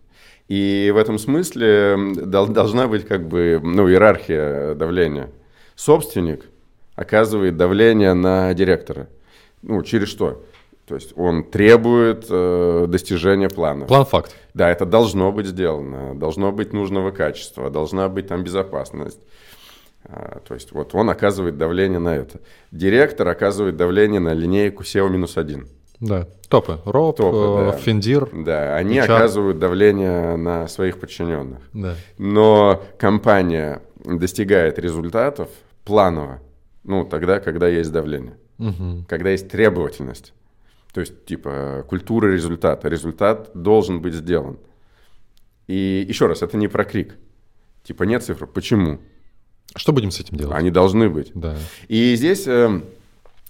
И 0.49 0.93
в 0.95 0.99
этом 0.99 1.19
смысле 1.19 1.97
должна 2.17 2.87
быть 2.87 3.07
как 3.07 3.27
бы 3.27 3.61
ну, 3.63 3.89
иерархия 3.89 4.75
давления. 4.75 5.31
Собственник 5.75 6.45
оказывает 6.95 7.57
давление 7.57 8.13
на 8.13 8.53
директора. 8.53 9.09
Ну, 9.63 9.83
через 9.83 10.09
что? 10.09 10.45
То 10.87 10.95
есть 10.95 11.13
он 11.17 11.43
требует 11.43 12.27
э, 12.31 12.87
достижения 12.89 13.49
плана. 13.49 13.87
План 13.87 14.05
факт. 14.05 14.35
Да, 14.55 14.71
это 14.71 14.87
должно 14.87 15.33
быть 15.33 15.47
сделано, 15.47 16.15
должно 16.15 16.53
быть 16.53 16.73
нужного 16.73 17.11
качества, 17.11 17.71
должна 17.71 18.09
быть 18.09 18.29
там 18.29 18.45
безопасность. 18.45 19.19
А, 20.05 20.39
то 20.47 20.55
есть 20.55 20.71
вот 20.71 20.95
он 20.95 21.11
оказывает 21.11 21.59
давление 21.59 21.99
на 21.99 22.15
это. 22.15 22.41
Директор 22.71 23.27
оказывает 23.27 23.77
давление 23.77 24.21
на 24.21 24.33
линейку 24.33 24.85
SEO-1. 24.85 25.67
Да, 25.99 26.29
топы. 26.49 26.79
РОП, 26.85 27.17
топы, 27.17 27.37
э, 27.37 27.73
да. 27.73 27.79
Финдир. 27.79 28.29
Да, 28.33 28.77
они 28.77 28.99
HR. 28.99 29.03
оказывают 29.05 29.59
давление 29.59 30.37
на 30.37 30.69
своих 30.69 31.01
подчиненных. 31.01 31.59
Да. 31.73 31.95
Но 32.19 32.83
компания 32.99 33.83
достигает 34.05 34.79
результатов 34.79 35.49
планово, 35.85 36.41
ну, 36.85 37.05
тогда, 37.05 37.41
когда 37.41 37.67
есть 37.67 37.91
давление, 37.91 38.37
угу. 38.59 39.05
когда 39.09 39.31
есть 39.31 39.49
требовательность. 39.49 40.33
То 40.97 41.01
есть, 41.01 41.27
типа, 41.27 41.85
культура 41.87 42.33
результата. 42.33 42.89
Результат 42.89 43.51
должен 43.53 44.01
быть 44.01 44.15
сделан. 44.15 44.57
И 45.67 46.07
еще 46.09 46.27
раз, 46.27 46.41
это 46.41 46.57
не 46.57 46.69
про 46.69 46.87
крик. 46.87 47.17
Типа, 47.83 48.05
нет 48.05 48.25
цифр. 48.25 48.47
Почему? 48.47 48.99
Что 49.75 49.93
будем 49.93 50.11
с 50.11 50.21
этим 50.21 50.39
делать? 50.39 50.57
Они 50.57 50.71
должны 50.71 51.11
быть. 51.11 51.33
Да. 51.35 51.55
И 51.89 52.15
здесь 52.17 52.47
э, 52.47 52.81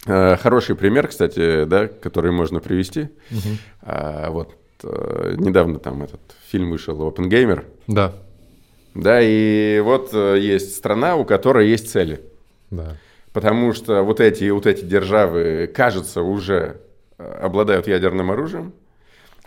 э, 0.07 0.37
хороший 0.39 0.75
пример, 0.75 1.07
кстати, 1.07 1.67
да, 1.67 1.87
который 1.87 2.33
можно 2.33 2.59
привести. 2.59 3.11
Угу. 3.31 3.49
А, 3.83 4.31
вот 4.31 4.57
э, 4.83 5.37
недавно 5.39 5.79
там 5.79 6.03
этот 6.03 6.23
фильм 6.49 6.73
вышел 6.73 6.99
Gamer. 7.11 7.65
Да. 7.87 8.13
Да, 8.93 9.21
и 9.23 9.79
вот 9.85 10.11
э, 10.13 10.41
есть 10.41 10.75
страна, 10.75 11.15
у 11.15 11.25
которой 11.25 11.69
есть 11.69 11.93
цели. 11.93 12.23
Да. 12.73 12.97
Потому 13.33 13.73
что 13.73 14.03
вот 14.03 14.19
эти, 14.19 14.51
вот 14.51 14.67
эти 14.67 14.85
державы, 14.85 15.71
кажется, 15.73 16.23
уже 16.23 16.81
обладают 17.19 17.87
ядерным 17.87 18.31
оружием, 18.31 18.73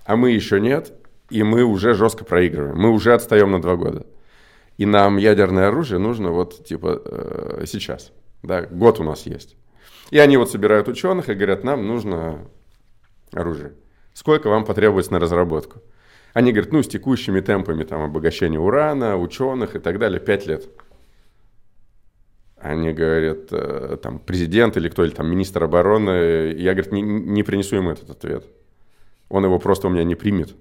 а 0.06 0.16
мы 0.16 0.32
еще 0.32 0.60
нет, 0.60 0.94
и 1.30 1.44
мы 1.44 1.64
уже 1.64 1.94
жестко 1.94 2.26
проигрываем. 2.26 2.78
Мы 2.78 2.90
уже 2.90 3.14
отстаем 3.14 3.52
на 3.52 3.62
два 3.62 3.76
года. 3.76 4.06
И 4.78 4.86
нам 4.86 5.18
ядерное 5.18 5.68
оружие 5.68 6.00
нужно 6.00 6.32
вот 6.32 6.66
типа 6.66 7.02
э, 7.04 7.64
сейчас. 7.68 8.12
Да, 8.42 8.62
год 8.62 9.00
у 9.00 9.04
нас 9.04 9.26
есть. 9.26 9.58
И 10.10 10.18
они 10.18 10.38
вот 10.38 10.50
собирают 10.50 10.88
ученых 10.88 11.30
и 11.30 11.34
говорят, 11.34 11.64
нам 11.64 11.86
нужно 11.86 12.48
оружие. 13.34 13.74
Сколько 14.14 14.50
вам 14.50 14.66
потребуется 14.66 15.14
на 15.14 15.20
разработку? 15.20 15.82
Они 16.34 16.52
говорят, 16.52 16.72
ну, 16.72 16.82
с 16.82 16.88
текущими 16.88 17.42
темпами 17.42 17.84
там, 17.84 18.02
обогащения 18.02 18.60
урана, 18.60 19.18
ученых 19.18 19.76
и 19.76 19.80
так 19.80 20.00
далее, 20.00 20.20
5 20.20 20.48
лет. 20.48 20.70
Они 22.62 22.92
говорят, 22.92 23.52
э, 23.52 23.98
там, 24.02 24.20
президент 24.20 24.76
или 24.78 24.90
кто, 24.90 25.04
или 25.06 25.12
там 25.12 25.30
министр 25.30 25.64
обороны. 25.64 26.54
Я, 26.58 26.74
говорит, 26.74 26.92
не, 26.92 27.02
не 27.02 27.44
принесу 27.44 27.76
ему 27.78 27.92
этот 27.92 28.10
ответ. 28.10 28.46
Он 29.30 29.46
его 29.46 29.60
просто 29.60 29.88
у 29.88 29.90
меня 29.90 30.04
не 30.04 30.16
примет. 30.16 30.56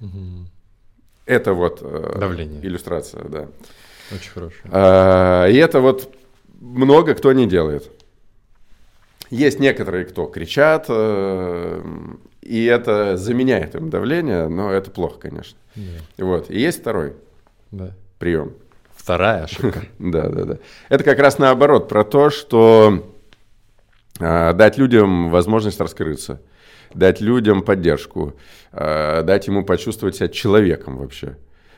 Мгм. 0.00 0.48
Это 1.26 1.52
вот 1.54 1.80
э, 1.82 2.16
Давление. 2.18 2.60
иллюстрация, 2.64 3.24
да. 3.24 3.48
Очень 4.12 4.30
хорошо. 4.30 4.56
А, 4.70 5.46
И 5.48 5.56
это 5.56 5.80
вот 5.80 6.14
много 6.60 7.14
кто 7.14 7.32
не 7.32 7.46
делает. 7.46 7.90
Есть 9.30 9.58
некоторые, 9.60 10.04
кто 10.04 10.26
кричат, 10.26 10.86
э, 10.88 11.82
и 12.42 12.64
это 12.64 13.16
заменяет 13.16 13.74
им 13.74 13.90
давление, 13.90 14.48
но 14.48 14.70
это 14.70 14.90
плохо, 14.90 15.18
конечно. 15.18 15.58
Да. 15.74 16.24
Вот. 16.24 16.50
И 16.50 16.58
есть 16.60 16.80
второй 16.80 17.14
Да. 17.70 17.92
прием. 18.18 18.52
Вторая 19.04 19.44
ошибка. 19.44 19.82
Да, 19.98 20.30
да, 20.30 20.44
да. 20.44 20.58
Это 20.88 21.04
как 21.04 21.18
раз 21.18 21.36
наоборот 21.36 21.90
про 21.90 22.04
то, 22.04 22.30
что 22.30 23.14
а, 24.18 24.54
дать 24.54 24.78
людям 24.78 25.28
возможность 25.28 25.78
раскрыться, 25.78 26.40
дать 26.94 27.20
людям 27.20 27.60
поддержку, 27.62 28.32
а, 28.72 29.22
дать 29.22 29.46
ему 29.46 29.62
почувствовать 29.62 30.16
себя 30.16 30.28
человеком 30.28 30.96
вообще, 30.96 31.36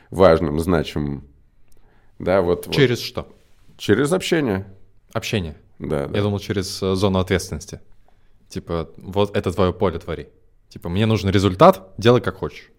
важным, 0.09 0.57
значимым. 0.61 1.27
Да, 2.17 2.41
вот, 2.41 2.67
вот. 2.67 2.73
Через 2.73 3.01
что? 3.01 3.27
Через 3.77 4.13
общение. 4.13 4.65
Общение. 5.11 5.57
Да, 5.79 6.07
да. 6.07 6.17
Я 6.17 6.23
думал, 6.23 6.39
через 6.39 6.81
э, 6.81 6.95
зону 6.95 7.19
ответственности. 7.19 7.81
Типа, 8.47 8.89
вот 8.95 9.35
это 9.35 9.51
твое 9.51 9.73
поле, 9.73 9.99
твори. 9.99 10.29
Типа, 10.69 10.87
мне 10.87 11.05
нужен 11.05 11.29
результат, 11.29 11.93
делай 11.97 12.21
как 12.21 12.37
хочешь. 12.37 12.71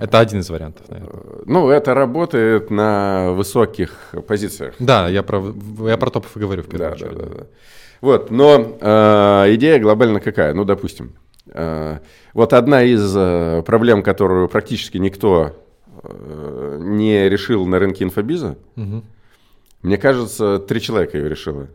Это 0.00 0.18
один 0.20 0.40
из 0.40 0.50
вариантов, 0.50 0.88
наверное. 0.88 1.22
Ну, 1.46 1.68
это 1.70 1.94
работает 1.94 2.70
на 2.70 3.32
высоких 3.32 3.94
позициях. 4.26 4.74
Да, 4.78 5.08
я 5.08 5.22
про, 5.22 5.42
я 5.86 5.96
про 5.96 6.10
топов 6.10 6.36
и 6.36 6.40
говорю 6.40 6.62
в 6.62 6.66
первую 6.68 6.90
Да, 6.90 6.96
да, 6.96 7.06
очередь. 7.06 7.18
да, 7.18 7.38
да. 7.38 7.46
Вот, 8.00 8.30
но 8.30 8.76
э, 8.80 9.54
идея 9.54 9.78
глобально 9.78 10.20
какая? 10.20 10.54
Ну, 10.54 10.64
допустим, 10.64 11.12
э, 11.52 11.98
вот 12.34 12.52
одна 12.52 12.82
из 12.82 13.14
э, 13.16 13.62
проблем, 13.64 14.02
которую 14.02 14.48
практически 14.48 14.98
никто 14.98 15.56
э, 16.02 16.78
не 16.80 17.28
решил 17.28 17.64
на 17.66 17.78
рынке 17.78 18.04
инфобиза, 18.04 18.56
Мгм. 18.76 19.04
мне 19.82 19.98
кажется, 19.98 20.58
три 20.58 20.80
человека 20.80 21.16
ее 21.16 21.28
решило. 21.28 21.68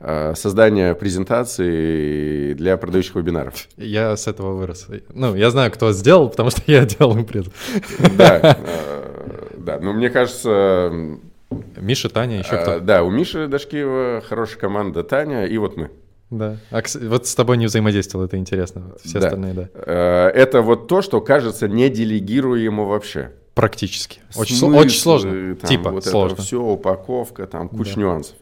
Э, 0.00 0.34
Создание 0.36 0.94
презентаций 0.94 2.54
для 2.54 2.76
продающих 2.76 3.14
вебинаров. 3.14 3.54
Я 3.76 4.16
с 4.16 4.26
этого 4.26 4.54
вырос. 4.54 4.86
Ну, 5.12 5.34
я 5.34 5.50
знаю, 5.50 5.70
кто 5.70 5.92
сделал, 5.92 6.28
потому 6.28 6.50
что 6.50 6.62
я 6.66 6.84
делал 6.84 7.16
им 7.16 7.24
пред. 7.24 7.46
Да, 8.16 8.38
э, 8.58 9.48
да, 9.56 9.78
но 9.80 9.92
мне 9.92 10.10
кажется, 10.10 10.90
Миша, 11.76 12.08
Таня, 12.08 12.40
еще 12.40 12.54
э, 12.56 12.62
кто? 12.62 12.80
да, 12.80 13.02
у 13.02 13.10
Миши 13.10 13.46
Дашкиева 13.46 14.22
хорошая 14.28 14.58
команда, 14.58 15.04
Таня, 15.04 15.46
и 15.46 15.56
вот 15.58 15.76
мы. 15.76 15.90
Да. 16.30 16.56
А, 16.70 16.82
вот 17.02 17.26
с 17.26 17.34
тобой 17.34 17.56
не 17.58 17.66
взаимодействовал, 17.66 18.24
это 18.26 18.36
интересно. 18.36 18.92
Все 19.04 19.20
Да. 19.20 19.26
остальные, 19.28 19.54
да. 19.54 20.30
Это 20.34 20.62
вот 20.62 20.88
то, 20.88 21.00
что 21.02 21.20
кажется 21.20 21.68
неделегируемо 21.68 22.84
вообще. 22.84 23.30
Практически. 23.54 24.20
Очень, 24.34 24.56
Смыслы, 24.56 24.80
очень 24.80 24.98
сложно. 25.00 25.54
там, 25.54 25.68
типа, 25.70 25.90
вот 25.90 26.04
сложно. 26.04 26.34
это 26.34 26.42
все, 26.42 26.60
упаковка, 26.60 27.46
там 27.46 27.68
куча 27.68 27.94
Да. 27.94 28.00
нюансов. 28.00 28.34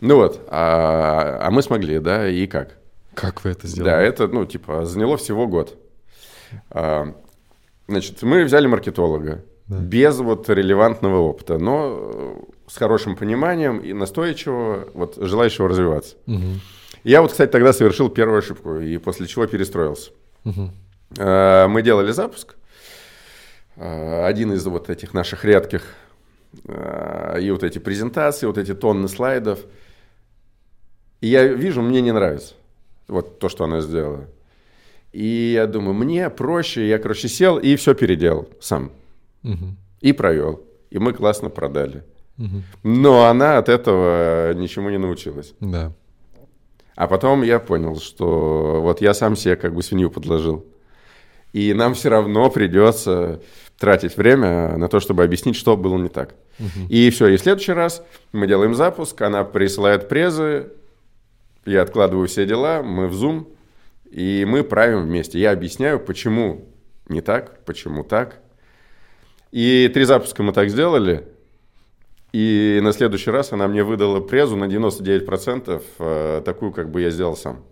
Ну 0.00 0.16
вот, 0.16 0.40
а, 0.48 1.38
а 1.42 1.50
мы 1.50 1.62
смогли, 1.62 1.98
да, 1.98 2.28
и 2.28 2.46
как? 2.46 2.76
Как 3.14 3.42
вы 3.44 3.50
это 3.50 3.66
сделали? 3.66 3.90
Да, 3.90 4.00
это, 4.00 4.28
ну, 4.28 4.44
типа, 4.46 4.84
заняло 4.86 5.16
всего 5.16 5.46
год. 5.48 5.76
А, 6.70 7.14
значит, 7.88 8.22
мы 8.22 8.44
взяли 8.44 8.66
маркетолога 8.68 9.44
Да. 9.66 9.78
без 9.78 10.18
вот 10.18 10.48
релевантного 10.48 11.18
опыта, 11.18 11.58
но 11.58 12.40
с 12.68 12.76
хорошим 12.76 13.16
пониманием 13.16 13.78
и 13.78 13.92
настойчивого, 13.92 14.88
вот, 14.94 15.16
желающего 15.16 15.68
развиваться. 15.68 16.16
Мгм. 16.26 16.60
Я 17.04 17.22
вот, 17.22 17.32
кстати, 17.32 17.50
тогда 17.50 17.72
совершил 17.72 18.08
первую 18.08 18.38
ошибку, 18.38 18.76
и 18.76 18.98
после 18.98 19.26
чего 19.26 19.46
перестроился. 19.46 20.10
Мгм. 20.44 20.70
Э, 21.16 21.66
Мы 21.68 21.82
делали 21.82 22.12
запуск. 22.12 22.56
Э, 23.76 24.24
Один 24.26 24.52
из 24.52 24.64
вот 24.66 24.90
этих 24.90 25.14
наших 25.14 25.44
редких. 25.44 25.82
Э, 26.66 27.38
И 27.40 27.50
вот 27.50 27.62
эти 27.62 27.78
презентации, 27.78 28.46
вот 28.46 28.58
эти 28.58 28.74
тонны 28.74 29.08
слайдов. 29.08 29.58
И 31.20 31.28
я 31.28 31.44
вижу, 31.46 31.82
мне 31.82 32.00
не 32.00 32.12
нравится. 32.12 32.54
Вот 33.08 33.38
то, 33.38 33.48
что 33.48 33.64
она 33.64 33.80
сделала. 33.80 34.26
И 35.12 35.52
я 35.54 35.66
думаю, 35.66 35.94
мне 35.94 36.30
проще. 36.30 36.88
Я, 36.88 36.98
короче, 36.98 37.28
сел 37.28 37.58
и 37.58 37.76
все 37.76 37.94
переделал 37.94 38.48
сам. 38.60 38.90
Мгм. 39.42 39.76
И 40.00 40.12
провел. 40.12 40.62
И 40.90 40.98
мы 40.98 41.12
классно 41.12 41.50
продали. 41.50 42.04
Мгм. 42.36 42.62
Но 42.82 43.24
она 43.24 43.58
от 43.58 43.68
этого 43.68 44.52
ничему 44.54 44.90
не 44.90 44.98
научилась. 44.98 45.54
Да. 45.60 45.92
А 46.94 47.06
потом 47.06 47.42
я 47.42 47.58
понял, 47.58 47.98
что 47.98 48.80
вот 48.82 49.00
я 49.00 49.14
сам 49.14 49.36
себе 49.36 49.56
как 49.56 49.74
бы 49.74 49.82
свинью 49.82 50.10
подложил. 50.10 50.64
И 51.52 51.72
нам 51.72 51.94
все 51.94 52.10
равно 52.10 52.50
придется 52.50 53.40
тратить 53.78 54.16
время 54.16 54.76
на 54.76 54.88
то, 54.88 55.00
чтобы 55.00 55.24
объяснить, 55.24 55.56
что 55.56 55.76
было 55.76 55.96
не 55.96 56.08
так. 56.08 56.34
И 56.88 57.10
все, 57.10 57.28
и 57.28 57.36
в 57.36 57.40
следующий 57.40 57.72
раз 57.72 58.02
мы 58.32 58.46
делаем 58.46 58.74
запуск, 58.74 59.20
она 59.22 59.44
присылает 59.44 60.08
презы, 60.08 60.72
я 61.68 61.82
откладываю 61.82 62.26
все 62.28 62.46
дела, 62.46 62.82
мы 62.82 63.08
в 63.08 63.12
Zoom, 63.12 63.46
и 64.10 64.44
мы 64.46 64.64
правим 64.64 65.02
вместе. 65.04 65.38
Я 65.38 65.52
объясняю, 65.52 66.00
почему 66.00 66.68
не 67.08 67.20
так, 67.20 67.64
почему 67.64 68.04
так. 68.04 68.40
И 69.52 69.90
три 69.92 70.04
запуска 70.04 70.42
мы 70.42 70.52
так 70.52 70.68
сделали, 70.70 71.26
и 72.32 72.80
на 72.82 72.92
следующий 72.92 73.30
раз 73.30 73.52
она 73.52 73.66
мне 73.68 73.82
выдала 73.82 74.20
презу 74.20 74.56
на 74.56 74.64
99% 74.64 75.82
э, 75.98 76.42
такую, 76.44 76.72
как 76.72 76.90
бы 76.90 77.00
я 77.00 77.10
сделал 77.10 77.36
сам. 77.36 77.64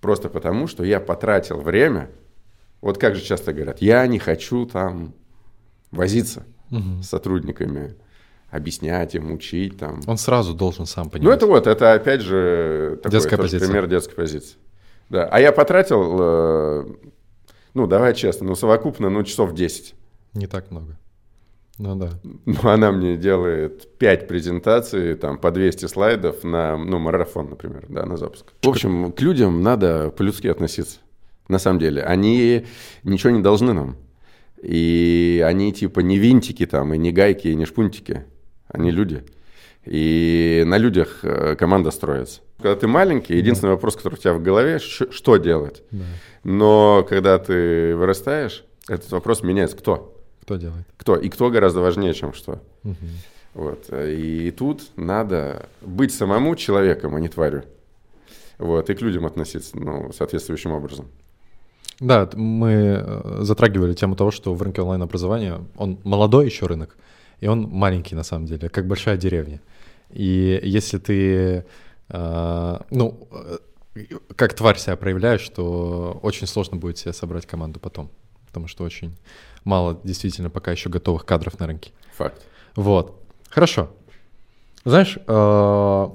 Просто 0.00 0.28
потому, 0.28 0.68
что 0.68 0.84
я 0.84 1.00
потратил 1.00 1.60
время. 1.60 2.10
Вот 2.80 2.98
как 2.98 3.16
же 3.16 3.22
часто 3.22 3.52
говорят, 3.52 3.80
я 3.82 4.06
не 4.06 4.18
хочу 4.18 4.66
там 4.66 5.14
возиться 5.90 6.44
Мгм. 6.70 7.02
с 7.02 7.08
сотрудниками, 7.08 7.94
объяснять 8.56 9.14
им, 9.14 9.32
учить 9.32 9.78
там. 9.78 10.00
Он 10.06 10.18
сразу 10.18 10.54
должен 10.54 10.86
сам 10.86 11.10
понимать. 11.10 11.28
Ну 11.28 11.30
это 11.30 11.46
вот, 11.46 11.66
это 11.66 11.92
опять 11.92 12.20
же 12.20 12.98
такой 13.02 13.12
Детская 13.12 13.36
тоже 13.36 13.48
позиция. 13.48 13.68
пример 13.68 13.86
детской 13.86 14.14
позиции. 14.14 14.56
Да, 15.08 15.28
а 15.30 15.40
я 15.40 15.52
потратил, 15.52 16.16
э, 16.20 16.84
ну 17.74 17.86
давай 17.86 18.14
честно, 18.14 18.46
ну 18.46 18.54
совокупно, 18.54 19.08
ну 19.08 19.22
часов 19.22 19.54
10. 19.54 19.94
Не 20.34 20.46
так 20.46 20.70
много. 20.70 20.96
Ну 21.78 21.94
да. 21.94 22.10
Ну, 22.46 22.56
она 22.62 22.90
мне 22.90 23.16
делает 23.16 23.98
5 23.98 24.28
презентаций, 24.28 25.14
там, 25.14 25.38
по 25.38 25.50
200 25.50 25.86
слайдов 25.86 26.42
на, 26.42 26.76
ну, 26.78 26.98
марафон, 26.98 27.50
например, 27.50 27.84
да, 27.88 28.06
на 28.06 28.16
запуск. 28.16 28.46
В 28.62 28.68
общем, 28.68 29.12
к 29.12 29.20
людям 29.20 29.62
надо 29.62 30.10
по-людски 30.10 30.46
относиться, 30.46 31.00
на 31.48 31.58
самом 31.58 31.78
деле. 31.78 32.02
Они 32.02 32.64
ничего 33.02 33.30
не 33.30 33.42
должны 33.42 33.74
нам. 33.74 33.96
И 34.62 35.44
они, 35.46 35.72
типа, 35.72 36.00
не 36.00 36.18
винтики 36.18 36.64
там, 36.64 36.94
и 36.94 36.98
не 36.98 37.12
гайки, 37.12 37.48
и 37.48 37.54
не 37.54 37.66
шпунтики. 37.66 38.24
Они 38.68 38.90
люди. 38.90 39.24
И 39.84 40.64
на 40.66 40.78
людях 40.78 41.20
э, 41.22 41.54
команда 41.56 41.90
строится. 41.90 42.40
Когда 42.58 42.74
ты 42.74 42.86
маленький, 42.86 43.36
единственный 43.36 43.70
вопрос, 43.70 43.96
который 43.96 44.14
у 44.14 44.18
тебя 44.18 44.32
в 44.32 44.42
голове, 44.42 44.78
что 44.78 45.36
делать. 45.36 45.82
да. 45.90 46.04
Но 46.42 47.04
когда 47.08 47.38
ты 47.38 47.94
вырастаешь, 47.96 48.64
этот 48.88 49.10
вопрос 49.10 49.42
меняется. 49.42 49.76
Кто? 49.76 50.16
Кто 50.42 50.56
делает? 50.56 50.86
Кто? 50.96 51.16
И 51.16 51.28
кто 51.28 51.50
гораздо 51.50 51.80
важнее, 51.80 52.14
чем 52.14 52.32
что. 52.32 52.60
Мгм. 52.84 52.96
Вот. 53.54 53.86
И 53.92 54.52
тут 54.56 54.82
надо 54.96 55.68
быть 55.80 56.12
самому 56.12 56.54
человеком, 56.56 57.16
а 57.16 57.20
не 57.20 57.28
тварью. 57.28 57.64
Вот. 58.58 58.90
И 58.90 58.94
к 58.94 59.00
людям 59.00 59.26
относиться 59.26 59.76
ну, 59.76 60.12
соответствующим 60.12 60.72
образом. 60.72 61.06
Да, 61.98 62.28
мы 62.34 63.02
э, 63.04 63.38
затрагивали 63.40 63.94
тему 63.94 64.14
того, 64.16 64.30
что 64.30 64.54
в 64.54 64.62
рынке 64.62 64.82
онлайн-образования 64.82 65.62
он 65.76 65.98
молодой 66.04 66.46
еще 66.46 66.66
рынок, 66.66 66.96
и 67.40 67.48
он 67.48 67.62
маленький 67.62 68.14
на 68.14 68.22
самом 68.22 68.46
деле, 68.46 68.68
как 68.68 68.86
большая 68.86 69.16
деревня. 69.16 69.60
И 70.10 70.60
если 70.62 70.98
ты, 70.98 71.64
э, 72.08 72.78
ну, 72.90 73.28
как 74.36 74.54
тварь 74.54 74.78
себя 74.78 74.96
проявляешь, 74.96 75.48
то 75.48 76.18
очень 76.22 76.46
сложно 76.46 76.76
будет 76.76 76.98
себе 76.98 77.12
собрать 77.12 77.46
команду 77.46 77.80
потом, 77.80 78.10
потому 78.46 78.68
что 78.68 78.84
очень 78.84 79.16
мало 79.64 80.00
действительно 80.04 80.50
пока 80.50 80.72
еще 80.72 80.88
готовых 80.88 81.24
кадров 81.24 81.58
на 81.58 81.66
рынке. 81.66 81.92
Факт. 82.16 82.42
Вот. 82.74 83.20
Хорошо. 83.48 83.90
Знаешь, 84.84 85.18
э, 85.26 86.08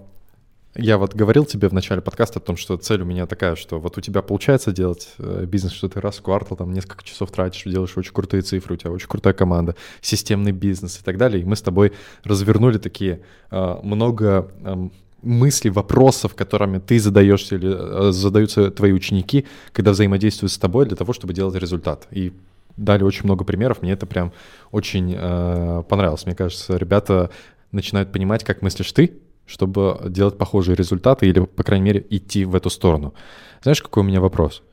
я 0.75 0.97
вот 0.97 1.13
говорил 1.13 1.45
тебе 1.45 1.67
в 1.67 1.73
начале 1.73 2.01
подкаста 2.01 2.39
о 2.39 2.41
том, 2.41 2.55
что 2.55 2.77
цель 2.77 3.01
у 3.01 3.05
меня 3.05 3.25
такая, 3.25 3.55
что 3.55 3.79
вот 3.79 3.97
у 3.97 4.01
тебя 4.01 4.21
получается 4.21 4.71
делать 4.71 5.09
э, 5.17 5.45
бизнес, 5.45 5.73
что 5.73 5.89
ты 5.89 5.99
раз 5.99 6.17
в 6.17 6.21
квартал 6.21 6.57
там 6.57 6.71
несколько 6.71 7.03
часов 7.03 7.29
тратишь, 7.31 7.63
делаешь 7.63 7.97
очень 7.97 8.13
крутые 8.13 8.41
цифры, 8.41 8.75
у 8.75 8.77
тебя 8.77 8.91
очень 8.91 9.07
крутая 9.07 9.33
команда, 9.33 9.75
системный 9.99 10.53
бизнес 10.53 10.97
и 10.99 11.03
так 11.03 11.17
далее. 11.17 11.41
И 11.41 11.45
мы 11.45 11.57
с 11.57 11.61
тобой 11.61 11.91
развернули 12.23 12.77
такие 12.77 13.21
э, 13.51 13.75
много 13.83 14.49
эм, 14.63 14.93
мыслей, 15.21 15.71
вопросов, 15.71 16.35
которыми 16.35 16.79
ты 16.79 16.99
задаешься 16.99 17.55
или 17.55 18.07
э, 18.07 18.11
задаются 18.13 18.71
твои 18.71 18.93
ученики, 18.93 19.45
когда 19.73 19.91
взаимодействуют 19.91 20.53
с 20.53 20.57
тобой 20.57 20.85
для 20.85 20.95
того, 20.95 21.11
чтобы 21.11 21.33
делать 21.33 21.55
результат. 21.55 22.07
И 22.11 22.31
дали 22.77 23.03
очень 23.03 23.25
много 23.25 23.43
примеров, 23.43 23.81
мне 23.81 23.91
это 23.91 24.05
прям 24.05 24.31
очень 24.71 25.13
понравилось. 25.13 26.25
Мне 26.25 26.35
кажется, 26.35 26.77
ребята 26.77 27.29
начинают 27.73 28.13
понимать, 28.13 28.45
как 28.45 28.61
мыслишь 28.61 28.93
ты, 28.93 29.19
чтобы 29.51 30.01
делать 30.05 30.37
похожие 30.37 30.75
результаты 30.75 31.27
или, 31.27 31.41
по 31.41 31.63
крайней 31.63 31.85
мере, 31.85 32.05
идти 32.09 32.45
в 32.45 32.55
эту 32.55 32.69
сторону. 32.69 33.13
Знаешь, 33.61 33.81
какой 33.81 34.03
у 34.03 34.05
меня 34.05 34.21
вопрос? 34.21 34.63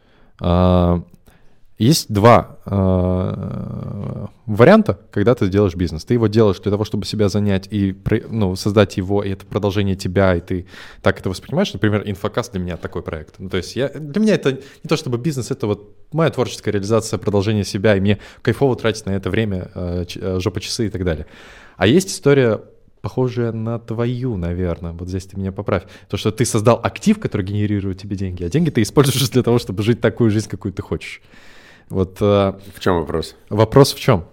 А, 0.40 1.02
есть 1.78 2.12
два 2.12 2.58
э, 2.66 4.26
варианта, 4.46 4.98
когда 5.12 5.36
ты 5.36 5.48
делаешь 5.48 5.76
бизнес. 5.76 6.04
Ты 6.04 6.14
его 6.14 6.26
делаешь 6.26 6.58
для 6.58 6.72
того, 6.72 6.84
чтобы 6.84 7.06
себя 7.06 7.28
занять 7.28 7.68
и 7.70 7.96
ну, 8.30 8.56
создать 8.56 8.96
его, 8.96 9.22
и 9.22 9.30
это 9.30 9.46
продолжение 9.46 9.94
тебя, 9.94 10.34
и 10.34 10.40
ты 10.40 10.66
так 11.02 11.20
это 11.20 11.30
воспринимаешь. 11.30 11.72
Например, 11.72 12.02
инфокаст 12.04 12.50
для 12.50 12.60
меня 12.60 12.76
такой 12.76 13.02
проект. 13.02 13.36
Ну, 13.38 13.48
то 13.48 13.58
есть 13.58 13.76
я, 13.76 13.90
для 13.90 14.20
меня 14.20 14.34
это 14.34 14.52
не 14.54 14.88
то 14.88 14.96
чтобы 14.96 15.18
бизнес, 15.18 15.52
это 15.52 15.68
вот 15.68 15.96
моя 16.12 16.30
творческая 16.30 16.72
реализация, 16.72 17.16
продолжение 17.16 17.64
себя, 17.64 17.94
и 17.96 18.00
мне 18.00 18.18
кайфово 18.42 18.74
тратить 18.74 19.06
на 19.06 19.12
это 19.12 19.30
время, 19.30 19.70
э 19.74 20.04
жопа 20.40 20.60
часы 20.60 20.86
и 20.86 20.90
так 20.90 21.04
далее. 21.04 21.26
А 21.76 21.86
есть 21.86 22.10
история 22.10 22.60
похожая 23.00 23.52
на 23.52 23.78
твою, 23.78 24.36
наверное. 24.36 24.92
Вот 24.92 25.08
здесь 25.08 25.26
ты 25.26 25.38
меня 25.38 25.52
поправь. 25.52 25.84
То, 26.08 26.16
что 26.16 26.30
ты 26.30 26.44
создал 26.44 26.80
актив, 26.82 27.18
который 27.18 27.42
генерирует 27.42 28.00
тебе 28.00 28.16
деньги, 28.16 28.44
а 28.44 28.48
деньги 28.48 28.70
ты 28.70 28.82
используешь 28.82 29.28
для 29.30 29.42
того, 29.42 29.58
чтобы 29.58 29.82
жить 29.82 30.00
такую 30.00 30.30
жизнь, 30.30 30.48
какую 30.48 30.72
ты 30.72 30.82
хочешь. 30.82 31.22
Вот, 31.88 32.18
э, 32.20 32.54
в 32.74 32.80
чем 32.80 32.96
вопрос? 32.96 33.34
Вопрос 33.48 33.94
в 33.94 34.00
чем? 34.00 34.26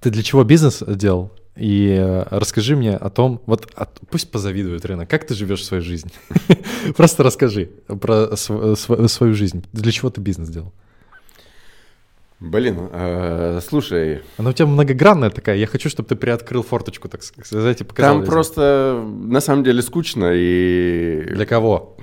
Ты 0.00 0.10
для 0.10 0.22
чего 0.22 0.44
бизнес 0.44 0.82
делал? 0.86 1.30
И 1.56 1.96
э, 1.98 2.24
расскажи 2.30 2.76
мне 2.76 2.96
о 2.96 3.10
том, 3.10 3.42
вот 3.46 3.70
от, 3.74 4.00
пусть 4.10 4.30
позавидует 4.30 4.84
рынок, 4.84 5.08
как 5.08 5.26
ты 5.26 5.34
живешь 5.34 5.64
свою 5.64 5.82
жизнь? 5.82 6.12
Просто 6.96 7.22
расскажи 7.22 7.70
про 7.86 8.36
свою 8.36 9.34
жизнь. 9.34 9.64
Для 9.72 9.92
чего 9.92 10.10
ты 10.10 10.20
бизнес 10.20 10.48
делал? 10.48 10.72
Блин, 12.40 12.88
э, 12.90 13.60
слушай. 13.62 14.22
Она 14.38 14.50
у 14.50 14.52
тебя 14.54 14.66
многогранная 14.66 15.28
такая. 15.28 15.56
Я 15.56 15.66
хочу, 15.66 15.90
чтобы 15.90 16.08
ты 16.08 16.16
приоткрыл 16.16 16.62
форточку, 16.62 17.06
так 17.06 17.22
сказать, 17.22 17.82
и 17.82 17.84
показал. 17.84 18.16
Там 18.16 18.24
просто 18.24 19.04
на 19.04 19.40
самом 19.40 19.62
деле 19.62 19.82
скучно 19.82 20.32
и. 20.32 21.22
Для 21.34 21.44
кого? 21.44 21.98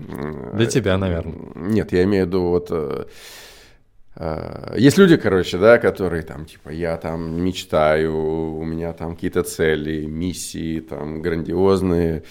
Для 0.53 0.67
тебя, 0.67 0.99
наверное. 0.99 1.33
Нет, 1.55 1.91
я 1.91 2.03
имею 2.03 2.25
в 2.25 2.27
виду 2.27 2.41
вот. 2.43 2.67
Э, 2.69 3.05
э, 4.15 4.75
есть 4.77 4.99
люди, 4.99 5.17
короче, 5.17 5.57
да, 5.57 5.79
которые 5.79 6.21
там, 6.21 6.45
типа, 6.45 6.69
я 6.69 6.97
там 6.97 7.41
мечтаю, 7.41 8.15
у 8.15 8.63
меня 8.63 8.93
там 8.93 9.15
какие-то 9.15 9.41
цели, 9.41 10.05
миссии 10.05 10.81
там 10.81 11.23
грандиозные, 11.23 12.21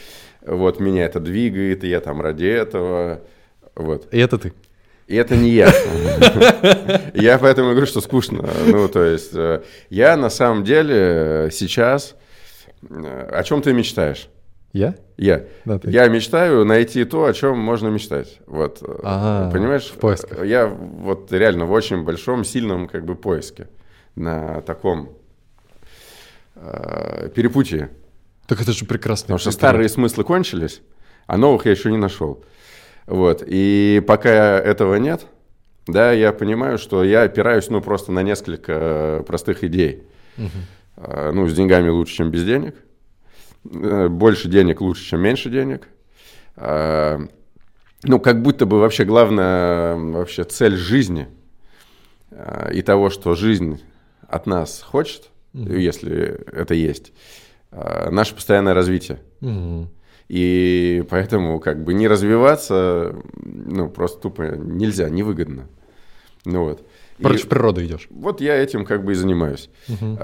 вот 0.46 0.78
меня 0.78 1.06
это 1.06 1.18
двигает, 1.18 1.82
и 1.82 1.88
я 1.88 2.00
там 2.00 2.20
ради 2.20 2.46
этого, 2.46 3.22
вот. 3.74 4.06
И 4.14 4.18
это 4.18 4.38
ты? 4.38 4.52
И 5.06 5.14
это 5.14 5.36
не 5.36 5.50
я. 5.50 5.72
Я 7.14 7.38
поэтому 7.38 7.70
говорю, 7.70 7.86
что 7.86 8.00
скучно. 8.00 8.48
Ну, 8.66 8.88
то 8.88 9.04
есть, 9.04 9.30
э, 9.34 9.62
я 9.88 10.16
на 10.16 10.30
самом 10.30 10.64
деле 10.64 11.48
сейчас... 11.52 12.16
Э, 12.90 13.28
о 13.32 13.42
чем 13.44 13.62
ты 13.62 13.72
мечтаешь? 13.72 14.28
Я? 14.72 14.96
Я. 15.16 15.44
Да, 15.64 15.80
я 15.84 16.08
мечтаю 16.08 16.64
найти 16.64 17.04
то, 17.04 17.24
о 17.24 17.32
чем 17.32 17.58
можно 17.58 17.88
мечтать. 17.88 18.40
Вот. 18.46 18.82
Ага, 19.02 19.50
Понимаешь? 19.52 19.84
В 19.86 19.98
поисках. 19.98 20.44
Я 20.44 20.66
вот 20.66 21.32
реально 21.32 21.66
в 21.66 21.72
очень 21.72 22.02
большом, 22.02 22.44
сильном 22.44 22.88
как 22.88 23.04
бы 23.04 23.14
поиске. 23.14 23.68
На 24.16 24.60
таком 24.62 25.10
э, 26.56 27.30
перепутье. 27.34 27.90
Так 28.46 28.60
это 28.60 28.72
же 28.72 28.84
прекрасно. 28.86 29.26
Потому 29.26 29.38
что 29.38 29.50
старые 29.50 29.88
смыслы 29.88 30.24
кончились, 30.24 30.82
а 31.26 31.36
новых 31.36 31.64
я 31.66 31.72
еще 31.72 31.90
не 31.90 31.96
нашел. 31.96 32.44
Вот. 33.06 33.42
И 33.46 34.02
пока 34.06 34.58
этого 34.58 34.96
нет, 34.96 35.26
да, 35.86 36.12
я 36.12 36.32
понимаю, 36.32 36.78
что 36.78 37.04
я 37.04 37.22
опираюсь, 37.22 37.70
ну, 37.70 37.80
просто 37.80 38.10
на 38.10 38.22
несколько 38.22 38.72
э, 38.72 39.22
простых 39.24 39.62
идей. 39.62 40.02
Угу. 40.36 41.32
Ну, 41.32 41.46
с 41.46 41.54
деньгами 41.54 41.88
лучше, 41.90 42.14
чем 42.14 42.30
без 42.30 42.44
денег. 42.44 42.74
Э, 43.72 44.08
больше 44.08 44.48
денег 44.48 44.80
лучше, 44.80 45.04
чем 45.04 45.20
меньше 45.20 45.50
денег. 45.50 45.88
А, 46.56 47.20
ну, 48.02 48.18
как 48.18 48.42
будто 48.42 48.66
бы 48.66 48.80
вообще 48.80 49.04
главная 49.04 49.94
вообще 49.94 50.44
цель 50.44 50.74
жизни 50.74 51.28
и 52.72 52.82
того, 52.82 53.10
что 53.10 53.34
жизнь 53.34 53.80
от 54.26 54.46
нас 54.46 54.82
хочет, 54.82 55.30
угу. 55.54 55.72
если 55.72 56.44
это 56.52 56.74
есть, 56.74 57.12
наше 57.70 58.34
постоянное 58.34 58.74
развитие. 58.74 59.20
Угу. 59.40 59.88
И 60.28 61.04
поэтому 61.08 61.60
как 61.60 61.84
бы 61.84 61.94
не 61.94 62.08
развиваться, 62.08 63.16
ну, 63.34 63.88
просто 63.88 64.20
тупо 64.20 64.42
нельзя, 64.42 65.08
невыгодно. 65.08 65.68
Ну 66.44 66.64
вот. 66.64 66.86
Против 67.18 67.46
и 67.46 67.48
природы 67.48 67.86
идешь. 67.86 68.08
Вот 68.10 68.40
я 68.40 68.56
этим 68.56 68.84
как 68.84 69.04
бы 69.04 69.12
и 69.12 69.14
занимаюсь. 69.14 69.70
Угу. 69.88 70.16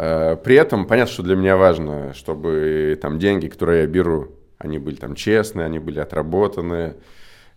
При 0.44 0.56
этом 0.56 0.86
понятно, 0.86 1.12
что 1.12 1.22
для 1.22 1.36
меня 1.36 1.56
важно, 1.56 2.12
чтобы 2.14 2.98
там 3.00 3.18
деньги, 3.18 3.48
которые 3.48 3.82
я 3.82 3.86
беру, 3.86 4.32
они 4.58 4.78
были 4.78 4.96
там 4.96 5.14
честные, 5.14 5.66
они 5.66 5.78
были 5.78 6.00
отработанные. 6.00 6.96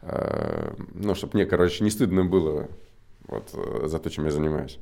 А, 0.02 0.76
ну, 0.94 1.16
чтобы 1.16 1.32
мне, 1.36 1.46
короче, 1.46 1.84
не 1.84 1.90
стыдно 1.90 2.26
было 2.26 2.68
вот 3.28 3.50
э, 3.54 3.88
за 3.88 3.98
то, 4.00 4.10
чем 4.10 4.26
я 4.26 4.32
занимаюсь. 4.32 4.78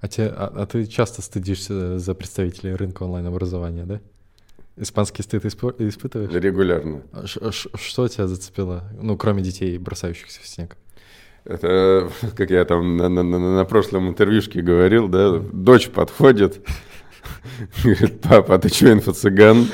А, 0.00 0.08
те, 0.08 0.26
а, 0.26 0.52
а 0.54 0.66
ты 0.66 0.86
часто 0.86 1.22
стыдишься 1.22 1.98
за 1.98 2.14
представителей 2.14 2.74
рынка 2.74 3.02
онлайн-образования, 3.02 3.84
да? 3.84 4.00
Испанский 4.76 5.22
стыд 5.22 5.44
испытываешь? 5.44 6.32
Регулярно. 6.32 7.02
А 7.12 7.26
что 7.26 8.08
тебя 8.08 8.26
зацепило? 8.26 8.84
Ну, 9.00 9.16
кроме 9.16 9.42
детей, 9.42 9.76
бросающихся 9.78 10.40
в 10.40 10.46
снег. 10.46 10.76
Это, 11.44 12.10
как 12.36 12.50
я 12.50 12.64
там 12.64 12.96
на, 12.96 13.08
на, 13.08 13.22
на, 13.22 13.38
на 13.38 13.64
прошлом 13.64 14.08
интервьюшке 14.08 14.62
говорил, 14.62 15.08
да, 15.08 15.38
дочь 15.38 15.88
подходит, 15.88 16.60
говорит, 17.84 18.20
папа, 18.20 18.54
а 18.54 18.58
ты 18.58 18.68
что, 18.68 18.92
инфо-цыган? 18.92 19.66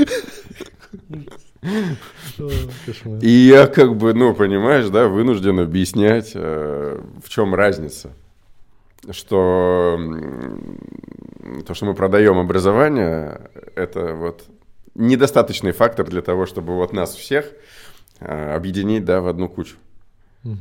И 3.21 3.29
я 3.29 3.67
как 3.67 3.97
бы, 3.97 4.15
ну, 4.15 4.35
понимаешь, 4.35 4.89
да, 4.89 5.09
вынужден 5.09 5.59
объяснять, 5.59 6.33
э, 6.35 7.01
в 7.25 7.29
чем 7.29 7.55
разница. 7.55 8.13
Что 9.11 9.99
то, 11.67 11.75
что 11.75 11.87
мы 11.87 11.95
продаем 11.95 12.39
образование, 12.39 13.51
это 13.75 14.15
вот 14.15 14.45
недостаточный 14.97 15.73
фактор 15.73 16.07
для 16.07 16.23
того, 16.23 16.47
чтобы 16.47 16.75
вот 16.75 16.93
нас 16.93 17.15
всех 17.15 17.53
э, 18.21 18.55
объединить, 18.55 19.05
да, 19.05 19.21
в 19.21 19.29
одну 19.29 19.49
кучу. 19.49 19.77
Угу. 20.45 20.57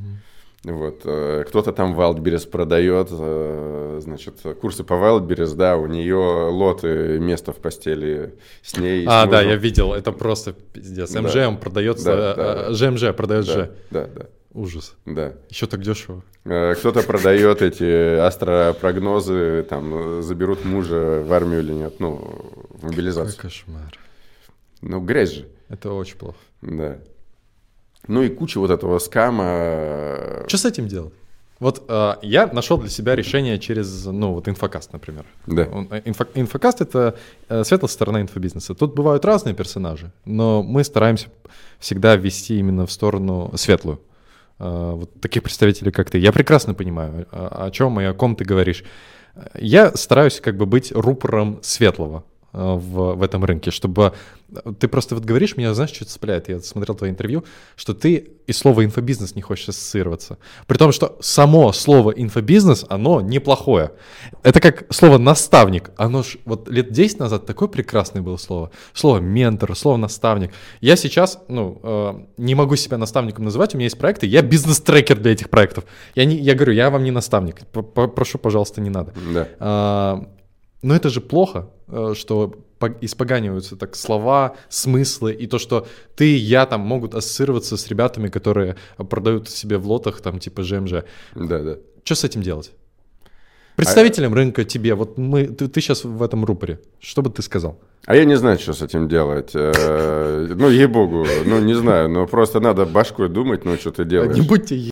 Вот, 0.66 1.02
э, 1.06 1.44
кто-то 1.48 1.72
там 1.72 1.98
Wildberries 2.00 2.50
продает, 2.50 3.10
э, 3.12 4.00
значит, 4.02 4.40
курсы 4.60 4.84
по 4.84 4.94
Wildberries, 4.94 5.56
да, 5.56 5.78
у 5.78 5.88
нее 5.88 6.50
лоты 6.50 7.20
места 7.20 7.54
в 7.54 7.58
постели 7.58 8.36
с 8.64 8.78
ней. 8.78 9.06
А, 9.08 9.26
с 9.26 9.30
да, 9.30 9.42
я 9.42 9.56
видел, 9.56 9.94
это 9.94 10.12
просто 10.12 10.54
пиздец. 10.54 11.14
МЖМ 11.14 11.54
да. 11.54 11.58
продается, 11.62 12.06
да, 12.06 12.36
да, 12.36 12.74
ЖМЖ 12.74 13.16
продает 13.16 13.46
да, 13.46 13.54
Ж. 13.54 13.70
Да, 13.92 14.08
да. 14.08 14.26
Ужас. 14.54 14.96
Да. 15.06 15.34
Еще 15.50 15.68
так 15.68 15.82
дешево. 15.82 16.24
Кто-то 16.44 17.04
продает 17.04 17.62
эти 17.62 18.18
астропрогнозы, 18.18 19.66
там, 19.70 20.24
заберут 20.24 20.64
мужа 20.64 21.22
в 21.28 21.34
армию 21.34 21.60
или 21.60 21.74
нет, 21.74 22.00
ну, 22.00 22.16
в 22.70 22.84
мобилизацию. 22.86 23.36
Какой 23.36 23.50
кошмар. 23.50 24.05
Ну, 24.86 25.00
грязь 25.02 25.32
же. 25.32 25.48
Это 25.68 25.92
очень 25.92 26.18
плохо. 26.18 26.38
Да. 26.62 27.00
Ну 28.08 28.22
и 28.22 28.30
куча 28.30 28.60
вот 28.60 28.70
этого 28.70 29.00
скама. 29.00 30.46
Что 30.48 30.58
с 30.58 30.66
этим 30.66 30.88
делать? 30.88 31.14
Вот 31.60 31.86
э, 31.88 32.16
я 32.22 32.48
нашел 32.48 32.78
для 32.78 32.90
себя 32.90 33.16
решение 33.16 33.58
через, 33.58 34.06
ну, 34.06 34.34
вот 34.34 34.48
инфокаст, 34.48 34.94
например. 34.94 35.26
Да. 35.48 35.64
Э, 35.64 36.02
инфо, 36.06 36.26
инфокаст— 36.36 36.82
это 36.82 37.18
э, 37.50 37.64
светлая 37.64 37.90
сторона 37.90 38.22
инфобизнеса. 38.22 38.76
Тут 38.76 38.94
бывают 38.94 39.26
разные 39.26 39.56
персонажи, 39.56 40.12
но 40.26 40.62
мы 40.62 40.84
стараемся 40.84 41.30
всегда 41.80 42.16
ввести 42.16 42.60
именно 42.60 42.86
в 42.86 42.92
сторону 42.92 43.52
светлую. 43.56 44.02
Э, 44.60 44.92
вот 44.96 45.20
таких 45.20 45.42
представителей, 45.44 45.92
как 45.92 46.12
ты. 46.12 46.20
Я 46.20 46.32
прекрасно 46.32 46.74
понимаю, 46.76 47.26
о, 47.32 47.66
о 47.66 47.72
чем 47.72 48.00
и 48.02 48.04
о 48.04 48.14
ком 48.14 48.36
ты 48.36 48.44
говоришь. 48.44 48.84
Я 49.56 49.96
стараюсь 49.96 50.40
как 50.42 50.58
бы 50.58 50.66
быть 50.66 50.92
рупором 50.92 51.60
светлого. 51.64 52.24
Э, 52.56 52.76
в, 52.76 53.16
в 53.16 53.22
этом 53.22 53.43
рынке, 53.43 53.70
чтобы... 53.70 54.14
Э, 54.49 54.72
ты 54.80 54.88
просто 54.88 55.16
вот 55.16 55.26
говоришь, 55.26 55.58
меня, 55.58 55.74
знаешь, 55.74 55.91
что 55.91 56.06
цепляет? 56.06 56.47
Я 56.47 56.62
смотрел 56.62 56.95
твое 56.95 57.12
интервью, 57.12 57.43
что 57.76 57.93
ты 57.93 58.32
и 58.47 58.53
слово 58.53 58.86
инфобизнес 58.86 59.36
не 59.36 59.41
хочешь 59.41 59.68
ассоциироваться. 59.68 60.38
При 60.66 60.78
том, 60.78 60.93
что 60.93 61.18
само 61.20 61.74
слово 61.74 62.12
инфобизнес, 62.12 62.86
оно 62.88 63.20
неплохое. 63.20 63.91
Это 64.41 64.62
как 64.62 64.86
слово 64.93 65.18
наставник. 65.18 65.91
Оно 65.97 66.24
ж 66.24 66.38
вот 66.45 66.70
лет 66.70 66.91
10 66.91 67.20
назад 67.20 67.45
такое 67.45 67.68
прекрасное 67.68 68.22
было 68.22 68.38
слово. 68.38 68.72
Слово 68.93 69.18
ментор, 69.18 69.76
слово 69.76 69.97
наставник. 69.97 70.51
Я 70.80 70.95
сейчас, 70.95 71.39
ну, 71.49 71.82
э, 71.84 72.14
не 72.38 72.56
могу 72.56 72.78
себя 72.78 72.97
наставником 72.97 73.43
называть, 73.43 73.76
у 73.76 73.78
меня 73.78 73.88
есть 73.88 73.97
проекты, 73.97 74.28
я 74.28 74.41
бизнес-трекер 74.41 75.20
для 75.20 75.34
этих 75.34 75.49
проектов. 75.49 75.84
Я, 76.16 76.24
не, 76.24 76.38
я 76.38 76.53
говорю, 76.53 76.72
я 76.72 76.89
вам 76.89 77.03
не 77.03 77.12
наставник, 77.12 77.66
прошу, 78.16 78.38
пожалуйста, 78.38 78.80
не 78.80 78.89
надо. 78.89 79.14
Да. 79.34 80.28
А, 80.86 80.88
но 80.88 80.96
это 80.96 81.10
же 81.10 81.20
плохо, 81.22 81.68
э, 81.88 82.14
что 82.16 82.54
по- 82.80 82.94
испоганиваются 83.02 83.76
так 83.76 83.96
слова, 83.96 84.56
смыслы, 84.70 85.34
и 85.34 85.48
то, 85.48 85.58
что 85.60 85.88
ты 86.16 86.26
и 86.28 86.36
я 86.38 86.66
там 86.66 86.82
могут 86.82 87.16
ассоциироваться 87.16 87.76
с 87.78 87.88
ребятами, 87.88 88.28
которые 88.30 88.76
продают 89.10 89.50
себе 89.50 89.78
в 89.78 89.88
лотах 89.88 90.22
там 90.22 90.40
типа 90.40 90.64
ЖМЖ. 90.64 90.92
Да, 91.36 91.60
да. 91.60 91.76
Что 92.04 92.16
с 92.16 92.24
этим 92.24 92.42
делать? 92.42 92.72
Представителям 93.76 94.34
рынка 94.34 94.64
тебе, 94.64 94.94
вот 94.96 95.18
мы, 95.18 95.48
ты, 95.48 95.68
ты 95.68 95.82
сейчас 95.82 96.06
в 96.06 96.24
этом 96.24 96.46
рупоре, 96.46 96.80
что 97.00 97.22
бы 97.22 97.30
ты 97.30 97.42
сказал? 97.42 97.78
А 98.06 98.16
я 98.16 98.24
не 98.24 98.38
знаю, 98.38 98.58
что 98.58 98.74
с 98.74 98.82
этим 98.82 99.08
делать. 99.10 99.52
Э, 99.54 100.48
Ну, 100.56 100.70
ей-богу, 100.70 101.26
ну, 101.46 101.60
не 101.60 101.74
знаю, 101.74 102.08
но 102.10 102.26
просто 102.28 102.60
надо 102.62 102.86
башкой 102.86 103.28
думать, 103.28 103.66
ну, 103.66 103.76
что 103.76 103.92
ты 103.92 104.06
делаешь. 104.06 104.36
Не 104.38 104.48
будьте 104.48 104.92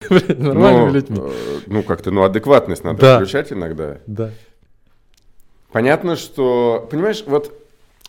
нормальными 0.10 0.86
Ну, 0.88 0.92
людьми. 0.94 1.18
э, 1.20 1.30
Ну, 1.66 1.82
как-то, 1.84 2.10
ну, 2.10 2.24
адекватность 2.24 2.82
надо 2.84 3.16
включать 3.16 3.52
иногда. 3.52 3.98
Да. 4.06 4.30
Понятно, 5.74 6.14
что, 6.14 6.86
понимаешь, 6.88 7.24
вот, 7.26 7.52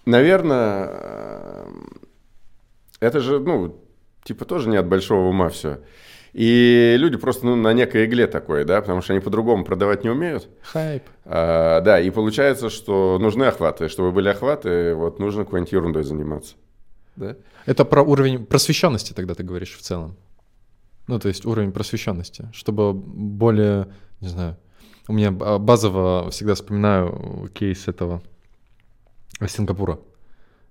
наверное, 0.05 0.87
э, 0.91 1.71
это 2.99 3.21
же, 3.21 3.39
ну, 3.39 3.81
типа 4.23 4.45
тоже 4.45 4.69
не 4.69 4.77
от 4.77 4.87
большого 4.87 5.29
ума 5.29 5.49
все. 5.49 5.79
И 6.31 6.95
люди 6.99 7.17
просто 7.17 7.47
ну, 7.47 7.55
на 7.55 7.73
некой 7.73 8.05
игле 8.05 8.27
такой, 8.27 8.65
да, 8.65 8.81
потому 8.81 9.01
что 9.01 9.13
они 9.13 9.19
по-другому 9.19 9.65
продавать 9.65 10.03
не 10.03 10.11
умеют. 10.11 10.47
Хайп. 10.61 11.01
А, 11.23 11.81
да, 11.81 11.99
и 11.99 12.11
получается, 12.11 12.69
что 12.69 13.17
нужны 13.17 13.45
охваты. 13.45 13.89
Чтобы 13.89 14.11
были 14.11 14.29
охваты, 14.29 14.93
вот 14.93 15.17
нужно 15.17 15.43
какой-нибудь 15.43 15.73
ерундой 15.73 16.03
заниматься. 16.03 16.57
Да? 17.15 17.35
Это 17.65 17.83
про 17.83 18.03
уровень 18.03 18.45
просвещенности 18.45 19.13
тогда 19.13 19.33
ты 19.33 19.41
говоришь 19.41 19.75
в 19.75 19.81
целом. 19.81 20.15
Ну, 21.07 21.17
то 21.19 21.29
есть 21.29 21.47
уровень 21.47 21.71
просвещенности, 21.71 22.47
чтобы 22.53 22.93
более, 22.93 23.87
не 24.21 24.27
знаю, 24.27 24.55
у 25.07 25.13
меня 25.13 25.31
б- 25.31 25.57
базово 25.59 26.29
всегда 26.31 26.55
вспоминаю 26.55 27.49
кейс 27.53 27.87
этого 27.87 28.21
э, 29.39 29.47
Сингапура. 29.47 29.99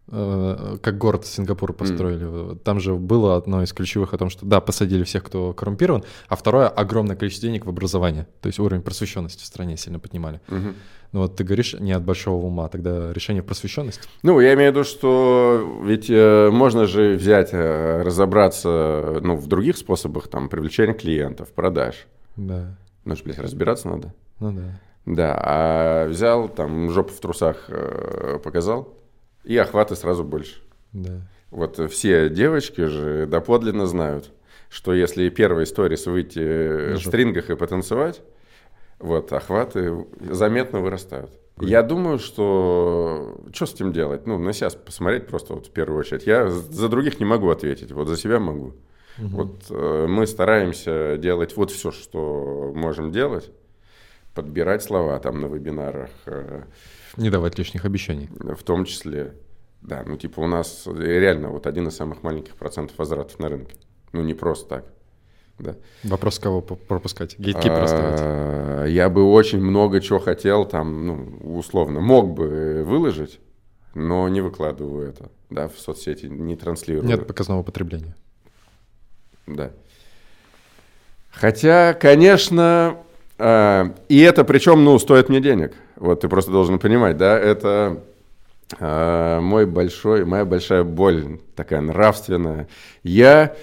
Э, 0.09 0.77
Как 0.83 0.99
город 0.99 1.25
Сингапур 1.27 1.73
построили. 1.73 2.57
Там 2.59 2.79
же 2.81 2.95
было 2.95 3.37
одно 3.37 3.63
из 3.63 3.73
ключевых 3.73 4.13
о 4.13 4.19
том, 4.19 4.29
что 4.31 4.45
да, 4.45 4.61
посадили 4.61 5.03
всех, 5.05 5.25
кто 5.25 5.53
коррумпирован, 5.55 6.05
а 6.29 6.37
второе 6.37 6.69
огромное 6.69 7.17
количество 7.17 7.49
денег 7.49 7.65
в 7.65 7.69
образование. 7.71 8.27
То 8.43 8.49
есть 8.49 8.59
уровень 8.59 8.83
просвещенности 8.83 9.43
в 9.43 9.47
стране 9.47 9.77
сильно 9.77 9.99
поднимали. 9.99 10.41
Мгм. 10.49 10.75
Ну 11.13 11.21
вот 11.21 11.37
ты 11.37 11.45
говоришь 11.45 11.75
не 11.75 11.93
от 11.93 12.03
большого 12.03 12.45
ума, 12.47 12.69
тогда 12.69 13.13
решение 13.13 13.43
просвещенности. 13.43 14.03
Ну, 14.25 14.41
я 14.41 14.53
имею 14.55 14.73
в 14.73 14.75
виду, 14.75 14.85
что 14.85 15.81
ведь 15.85 16.11
э, 16.11 16.51
можно 16.51 16.87
же 16.87 17.15
взять, 17.15 17.51
э, 17.53 18.03
разобраться 18.03 19.21
ну, 19.23 19.37
в 19.37 19.47
других 19.47 19.77
способах 19.79 20.27
там, 20.29 20.49
привлечения 20.49 20.93
клиентов, 20.93 21.53
продаж. 21.53 22.07
Да, 22.37 22.77
Ну, 23.05 23.15
ж, 23.15 23.23
блядь, 23.23 23.39
разбираться 23.39 23.89
надо. 23.89 24.13
Ну 24.41 24.53
да. 24.53 24.81
Да, 25.07 25.39
а 25.39 26.09
взял, 26.09 26.49
там, 26.49 26.91
жопу 26.91 27.13
в 27.13 27.21
трусах 27.21 27.67
э, 27.69 28.39
показал, 28.43 28.95
и 29.45 29.57
охваты 29.57 29.97
сразу 29.97 30.25
больше. 30.25 30.63
Да. 30.93 31.21
Вот 31.51 31.79
все 31.93 32.31
девочки 32.31 32.87
же 32.87 33.27
доподлинно 33.27 33.87
знают, 33.87 34.31
что 34.71 34.95
если 34.95 35.29
первый 35.29 35.67
сторис 35.67 36.07
выйти 36.07 36.39
в 36.39 36.97
Жопу. 36.97 37.09
стрингах 37.09 37.51
и 37.51 37.57
потанцевать, 37.57 38.23
вот, 38.99 39.33
охваты 39.33 40.07
заметно 40.31 40.81
вырастают. 40.81 41.31
Я 41.61 41.83
думаю, 41.83 42.19
что 42.19 43.41
что 43.53 43.67
с 43.67 43.75
этим 43.75 43.93
делать? 43.93 44.27
Ну, 44.27 44.39
на 44.39 44.53
себя 44.53 44.71
посмотреть 44.71 45.27
просто 45.27 45.55
вот 45.55 45.67
в 45.67 45.71
первую 45.71 46.01
очередь. 46.01 46.27
Я 46.27 46.49
за 46.49 46.89
других 46.89 47.21
не 47.21 47.27
могу 47.27 47.51
ответить, 47.51 47.93
вот 47.93 48.09
за 48.09 48.17
себя 48.17 48.41
могу. 48.41 48.73
Вот 49.19 49.67
э, 49.71 50.07
мы 50.09 50.27
стараемся 50.27 51.17
делать 51.19 51.57
вот 51.57 51.71
все, 51.71 51.93
что 51.93 52.73
можем 52.75 53.13
делать, 53.13 53.53
подбирать 54.35 54.83
слова 54.83 55.19
там 55.19 55.41
на 55.41 55.47
вебинарах, 55.47 56.11
э, 56.27 56.63
Не 57.17 57.31
давать 57.31 57.59
лишних 57.59 57.85
обещаний. 57.85 58.29
в 58.39 58.63
том 58.63 58.85
числе, 58.85 59.35
да, 59.81 60.03
ну 60.07 60.17
типа 60.17 60.41
у 60.41 60.47
нас 60.47 60.87
реально 60.87 61.51
вот 61.51 61.67
один 61.67 61.89
из 61.89 61.97
самых 61.97 62.23
маленьких 62.23 62.57
процентов 62.57 62.99
возвратов 62.99 63.39
на 63.39 63.49
рынке. 63.49 63.77
Ну 64.13 64.23
не 64.23 64.35
просто 64.35 64.69
так. 64.69 64.85
Да. 65.59 65.77
Вопрос, 66.03 66.41
кого 66.41 66.61
пропускать? 66.63 67.39
Гейткипер 67.39 67.83
оставить. 67.83 68.19
А, 68.21 68.85
Я 68.87 69.09
бы 69.09 69.23
очень 69.31 69.61
много 69.61 70.01
чего 70.01 70.19
хотел 70.19 70.65
там, 70.67 71.07
ну, 71.07 71.57
условно, 71.59 72.01
мог 72.01 72.35
бы 72.35 72.83
выложить, 72.85 73.39
но 73.95 74.29
не 74.29 74.41
выкладываю 74.41 75.09
это, 75.09 75.31
да, 75.51 75.69
в 75.69 75.79
соцсети, 75.79 76.27
не 76.27 76.57
транслирую. 76.57 77.07
Нет 77.07 77.29
показного 77.29 77.63
потребления. 77.63 78.17
Да. 79.47 79.71
Хотя, 81.31 81.95
конечно, 81.95 82.97
и 83.39 84.21
это 84.21 84.45
причем, 84.45 84.85
ну, 84.85 84.99
стоит 84.99 85.29
мне 85.29 85.41
денег. 85.41 85.73
Вот 85.97 86.21
ты 86.21 86.29
просто 86.29 86.53
должен 86.53 86.79
понимать, 86.79 87.17
да, 87.17 87.39
это 87.39 88.03
а, 88.79 89.41
мой 89.41 89.67
большой, 89.67 90.25
моя 90.25 90.45
большая 90.45 90.85
боль, 90.85 91.39
такая 91.55 91.81
нравственная. 91.81 92.69
Я 93.03 93.57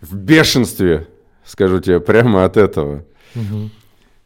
в 0.00 0.16
бешенстве, 0.16 1.08
скажу 1.44 1.80
тебе, 1.80 2.00
прямо 2.00 2.44
от 2.44 2.56
этого. 2.56 3.04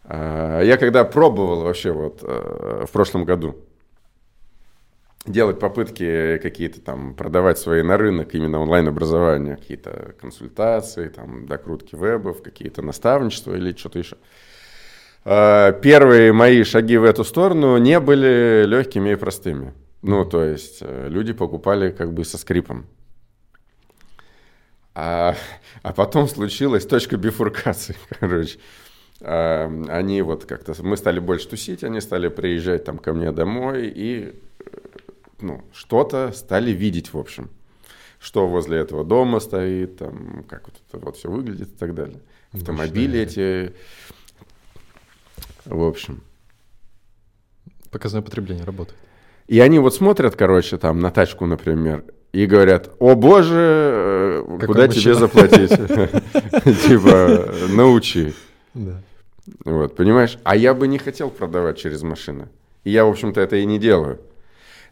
А, 0.05 0.61
Я 0.63 0.77
когда 0.77 1.05
пробовал 1.05 1.63
вообще 1.63 1.93
вот 1.93 2.21
э, 2.23 2.85
в 2.87 2.91
прошлом 2.91 3.25
году 3.25 3.57
делать 5.27 5.59
попытки 5.59 6.39
какие-то 6.39 6.81
там 6.81 7.15
продавать 7.15 7.59
свои 7.59 7.83
на 7.83 7.97
рынок 7.97 8.35
именно 8.35 8.59
онлайн-образование, 8.61 9.57
какие-то 9.57 10.15
консультации, 10.21 11.09
там 11.09 11.47
докрутки 11.47 11.95
вебов, 11.95 12.43
какие-то 12.43 12.83
наставничества 12.83 13.55
или 13.55 13.77
что-то 13.77 13.99
еще. 13.99 14.17
Первые 15.25 16.33
мои 16.33 16.63
шаги 16.65 16.97
в 16.97 17.05
эту 17.05 17.25
сторону 17.25 17.77
не 17.79 18.01
были 18.01 18.65
легкими 18.67 19.11
и 19.11 19.17
простыми. 19.17 19.75
Ну, 20.03 20.25
то 20.25 20.43
есть 20.43 20.79
э, 20.81 21.09
люди 21.09 21.33
покупали 21.33 21.91
как 21.91 22.15
бы 22.15 22.25
со 22.25 22.39
скрипом. 22.39 22.87
А, 24.95 25.37
а 25.83 25.93
потом 25.93 26.27
случилась 26.27 26.87
точка 26.87 27.17
бифуркации, 27.17 27.97
короче. 28.21 28.59
А, 29.21 29.67
Они 29.89 30.23
вот 30.23 30.47
как-то, 30.47 30.75
мы 30.83 30.97
стали 30.97 31.21
больше 31.21 31.49
тусить, 31.49 31.85
они 31.85 32.01
стали 32.01 32.29
приезжать 32.29 32.85
там 32.85 32.99
ко 32.99 33.13
мне 33.13 33.31
домой 33.31 33.93
и 33.95 34.33
э, 34.59 34.79
ну, 35.41 35.63
что-то 35.73 36.33
стали 36.33 36.71
видеть, 36.71 37.13
в 37.13 37.19
общем. 37.19 37.51
Что 38.19 38.49
возле 38.49 38.79
этого 38.79 39.05
дома 39.05 39.41
стоит, 39.41 39.99
там, 39.99 40.45
как 40.49 40.67
вот 40.67 40.77
это 40.89 41.05
вот 41.05 41.17
все 41.17 41.31
выглядит 41.31 41.69
и 41.69 41.79
так 41.79 41.95
далее. 41.95 42.21
Автомобили 42.53 43.21
эти, 43.21 43.75
в 45.71 45.83
общем. 45.83 46.23
Показное 47.91 48.23
потребление 48.23 48.65
работает. 48.65 48.99
И 49.49 49.59
они 49.59 49.79
вот 49.79 49.95
смотрят, 49.95 50.37
короче, 50.37 50.79
там 50.79 51.01
на 51.01 51.11
тачку, 51.11 51.47
например, 51.47 52.05
и 52.33 52.47
говорят, 52.47 52.91
о 53.01 53.17
боже, 53.17 53.55
э, 53.57 54.45
Какой 54.61 54.67
куда 54.67 54.89
тебе 54.89 54.97
мужчина». 54.97 55.15
заплатить? 55.15 55.71
Типа, 56.87 57.53
научи. 57.75 58.35
Вот, 59.65 59.97
понимаешь? 59.97 60.39
А 60.45 60.55
я 60.55 60.75
бы 60.75 60.87
не 60.87 60.99
хотел 60.99 61.31
продавать 61.31 61.79
через 61.79 62.03
машины. 62.03 62.49
И 62.85 62.91
я, 62.91 63.05
в 63.05 63.09
общем-то, 63.09 63.41
это 63.41 63.57
и 63.57 63.65
не 63.65 63.79
делаю. 63.79 64.21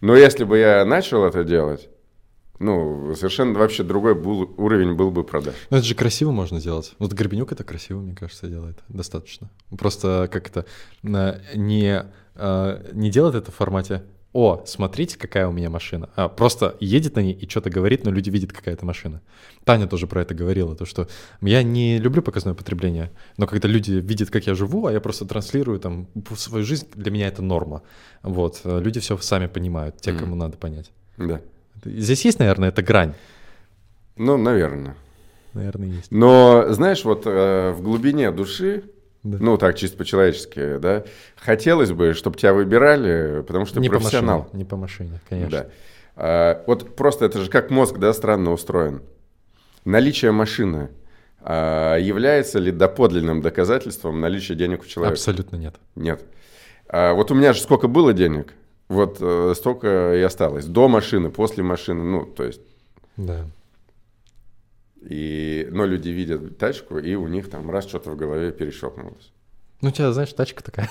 Но 0.01 0.17
если 0.17 0.45
бы 0.45 0.59
я 0.59 0.85
начал 0.85 1.25
это 1.25 1.45
делать, 1.45 1.89
ну, 2.59 3.15
совершенно 3.15 3.59
вообще 3.59 3.83
другой 3.85 4.15
был, 4.15 4.53
уровень 4.57 4.95
был 4.95 5.11
бы 5.11 5.25
продаж. 5.25 5.55
Ну, 5.71 5.77
это 5.77 5.87
же 5.87 5.95
красиво 5.95 6.31
можно 6.31 6.61
сделать. 6.61 6.95
Вот 6.99 7.13
Горбенюк 7.13 7.53
это 7.53 7.65
красиво, 7.65 8.01
мне 8.01 8.15
кажется, 8.15 8.47
делает. 8.49 8.79
Достаточно. 8.89 9.51
Просто 9.79 10.29
как 10.33 10.49
это 10.49 10.65
на- 11.03 11.41
не, 11.55 12.05
э, 12.35 12.91
не 12.93 13.11
делает 13.11 13.35
это 13.37 13.53
в 13.53 13.55
формате 13.55 14.03
«О, 14.35 14.63
смотрите, 14.67 15.17
какая 15.19 15.49
у 15.49 15.53
меня 15.53 15.71
машина». 15.71 16.11
А 16.15 16.29
просто 16.29 16.77
едет 16.81 17.17
на 17.17 17.21
ней 17.21 17.33
и 17.33 17.49
что-то 17.49 17.71
говорит, 17.71 18.05
но 18.05 18.11
люди 18.11 18.29
видят, 18.29 18.53
какая 18.53 18.75
это 18.75 18.85
машина. 18.85 19.23
Таня 19.65 19.87
тоже 19.87 20.07
про 20.07 20.21
это 20.21 20.35
говорила, 20.35 20.77
то 20.77 20.85
что 20.85 21.09
я 21.41 21.63
не 21.63 21.99
люблю 21.99 22.21
показное 22.23 22.55
потребление, 22.55 23.11
но 23.39 23.47
когда 23.47 23.69
люди 23.69 23.93
видят, 23.93 24.31
как 24.31 24.47
я 24.47 24.55
живу, 24.55 24.87
а 24.87 24.93
я 24.93 25.01
просто 25.01 25.25
транслирую 25.25 25.81
там 25.81 26.09
свою 26.37 26.63
жизнь, 26.65 26.87
для 26.95 27.11
меня 27.11 27.27
это 27.29 27.41
норма. 27.43 27.83
Вот. 28.23 28.61
э, 28.65 28.81
Люди 28.81 29.01
все 29.01 29.17
сами 29.17 29.47
понимают, 29.47 29.97
те, 30.01 30.13
кому 30.13 30.37
надо 30.37 30.59
понять. 30.59 30.91
Да. 31.17 31.41
Здесь 31.85 32.25
есть, 32.25 32.39
наверное, 32.39 32.69
эта 32.71 32.83
грань? 32.83 33.15
Ну, 34.17 34.37
наверное. 34.37 34.97
Наверное, 35.55 35.89
есть. 35.89 36.11
Но, 36.11 36.67
знаешь, 36.71 37.05
вот 37.05 37.23
э, 37.27 37.73
в 37.73 37.83
глубине 37.83 38.31
души, 38.31 38.85
Да. 39.23 39.39
ну, 39.41 39.57
так 39.57 39.77
чисто 39.77 39.97
по-человечески, 39.97 40.79
да, 40.79 41.05
хотелось 41.37 41.93
бы, 41.93 42.15
чтобы 42.15 42.37
тебя 42.37 42.53
выбирали, 42.53 43.43
потому 43.47 43.65
что 43.67 43.81
не 43.81 43.89
профессионал. 43.89 44.41
по 44.41 44.45
машине, 44.47 44.59
не 44.59 44.65
по 44.65 44.77
машине, 44.77 45.21
конечно. 45.29 45.51
Да. 45.61 45.67
А, 46.17 46.65
вот 46.67 46.97
просто 46.97 47.25
это 47.25 47.41
же 47.41 47.51
как 47.51 47.71
мозг, 47.71 47.99
да, 47.99 48.13
странно 48.13 48.53
устроен. 48.53 49.03
Наличие 49.85 50.33
машины 50.33 50.91
а, 51.41 51.97
является 51.97 52.59
ли 52.59 52.73
доподлинным 52.73 53.41
доказательством 53.41 54.21
наличия 54.21 54.55
денег 54.55 54.83
у 54.83 54.87
человека? 54.87 55.15
Абсолютно 55.15 55.57
нет. 55.57 55.77
Нет. 55.95 56.23
А, 56.89 57.15
вот 57.15 57.31
у 57.31 57.35
меня 57.35 57.53
же 57.53 57.61
сколько 57.63 57.87
было 57.89 58.13
денег, 58.13 58.53
вот 58.89 59.19
э, 59.21 59.53
столько 59.57 60.15
и 60.15 60.21
осталось. 60.23 60.65
До 60.67 60.89
машины, 60.89 61.31
после 61.31 61.63
машины, 61.63 62.03
ну, 62.05 62.25
то 62.25 62.45
есть, 62.45 62.61
Да. 63.17 63.45
и, 65.01 65.69
но 65.71 65.85
люди 65.87 66.09
видят 66.11 66.59
тачку, 66.59 66.99
и 66.99 67.15
у 67.15 67.29
них 67.29 67.49
там 67.51 67.71
раз 67.71 67.87
что-то 67.87 68.11
в 68.11 68.17
голове 68.17 68.51
перещелкнулось. 68.53 69.33
Ну, 69.81 69.89
у 69.91 69.93
тебя, 69.93 70.13
знаешь, 70.13 70.33
тачка 70.33 70.63
такая. 70.63 70.89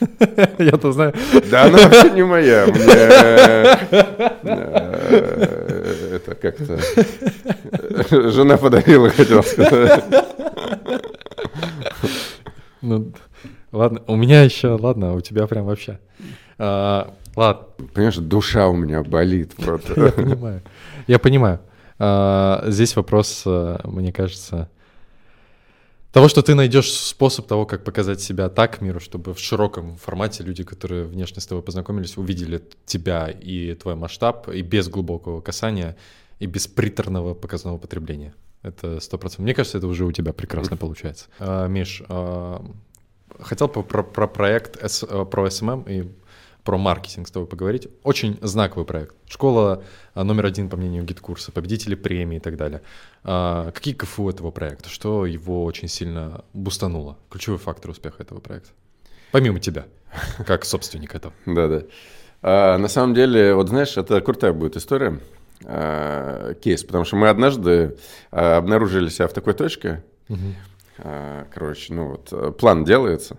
Я-то 0.58 0.92
знаю. 0.92 1.14
Да, 1.50 1.64
она 1.64 1.78
вообще 1.78 2.10
не 2.10 2.24
моя. 2.24 2.66
Мне 2.66 2.84
э, 4.44 6.16
это 6.16 6.34
как-то 6.34 6.78
жена 8.30 8.56
подарила, 8.58 9.08
хотел 9.10 9.42
сказать. 9.42 10.04
Ну, 12.82 13.12
ладно, 13.72 14.02
у 14.06 14.16
меня 14.16 14.42
еще, 14.42 14.68
ладно, 14.68 15.14
у 15.14 15.20
тебя 15.20 15.46
прям 15.46 15.64
вообще. 15.66 15.98
А, 16.58 17.14
ладно, 17.36 17.66
Понимаешь, 17.92 18.16
душа 18.16 18.68
у 18.68 18.74
меня 18.74 19.02
болит 19.02 19.52
я 19.96 20.12
понимаю. 20.12 20.62
Я 21.06 21.18
понимаю. 21.18 21.60
А, 21.98 22.64
здесь 22.66 22.96
вопрос, 22.96 23.42
а, 23.46 23.80
мне 23.84 24.12
кажется, 24.12 24.68
того, 26.12 26.28
что 26.28 26.42
ты 26.42 26.54
найдешь 26.54 26.90
способ 26.92 27.46
того, 27.46 27.66
как 27.66 27.84
показать 27.84 28.20
себя 28.20 28.48
так 28.48 28.80
миру, 28.80 29.00
чтобы 29.00 29.34
в 29.34 29.38
широком 29.38 29.96
формате 29.96 30.42
люди, 30.42 30.64
которые 30.64 31.04
внешне 31.04 31.42
с 31.42 31.46
тобой 31.46 31.62
познакомились, 31.62 32.16
увидели 32.16 32.62
тебя 32.86 33.28
и 33.28 33.74
твой 33.74 33.96
масштаб, 33.96 34.48
и 34.48 34.62
без 34.62 34.88
глубокого 34.88 35.40
касания, 35.40 35.96
и 36.38 36.46
без 36.46 36.66
приторного 36.66 37.34
показного 37.34 37.78
потребления. 37.78 38.34
Это 38.62 38.98
сто 39.00 39.18
процентов. 39.18 39.44
Мне 39.44 39.54
кажется, 39.54 39.78
это 39.78 39.86
уже 39.86 40.04
у 40.04 40.12
тебя 40.12 40.32
прекрасно 40.32 40.76
получается. 40.76 41.26
А, 41.38 41.66
Миш, 41.66 42.02
а, 42.08 42.64
хотел 43.38 43.68
бы 43.68 43.82
про, 43.82 44.02
про 44.02 44.26
проект, 44.26 44.78
э, 44.82 45.24
про 45.24 45.50
SMM 45.50 45.82
и 45.82 46.08
про 46.66 46.76
маркетинг 46.76 47.28
с 47.28 47.30
тобой 47.30 47.48
поговорить. 47.48 47.88
Очень 48.02 48.38
знаковый 48.42 48.84
проект. 48.84 49.14
Школа 49.28 49.84
а, 50.14 50.24
номер 50.24 50.46
один, 50.46 50.68
по 50.68 50.76
мнению 50.76 51.04
GetCourse 51.04 51.43
а, 51.43 51.52
победители 51.52 51.94
премии 51.94 52.38
и 52.38 52.40
так 52.40 52.56
далее. 52.56 52.82
А, 53.22 53.70
какие 53.70 53.94
КФУ 53.94 54.28
этого 54.28 54.50
проекта? 54.50 54.90
Что 54.90 55.24
его 55.26 55.64
очень 55.64 55.86
сильно 55.86 56.44
бустануло? 56.52 57.16
Ключевой 57.30 57.58
фактор 57.58 57.92
успеха 57.92 58.22
этого 58.22 58.40
проекта? 58.40 58.70
Помимо 59.30 59.60
тебя, 59.60 59.86
как 60.46 60.64
собственник 60.64 61.14
этого. 61.14 61.32
Да-да. 61.46 61.84
А, 62.42 62.76
на 62.78 62.88
самом 62.88 63.14
деле, 63.14 63.54
вот 63.54 63.68
знаешь, 63.68 63.96
это 63.96 64.20
крутая 64.20 64.52
будет 64.52 64.76
история, 64.76 65.20
а, 65.64 66.54
кейс, 66.54 66.82
потому 66.82 67.04
что 67.04 67.14
мы 67.14 67.28
однажды 67.28 67.96
а, 68.32 68.56
обнаружили 68.56 69.08
себя 69.08 69.28
в 69.28 69.32
такой 69.32 69.54
точке, 69.54 70.02
короче, 71.52 71.92
ну 71.92 72.08
вот, 72.12 72.28
э, 72.32 72.52
план 72.52 72.82
делается, 72.84 73.36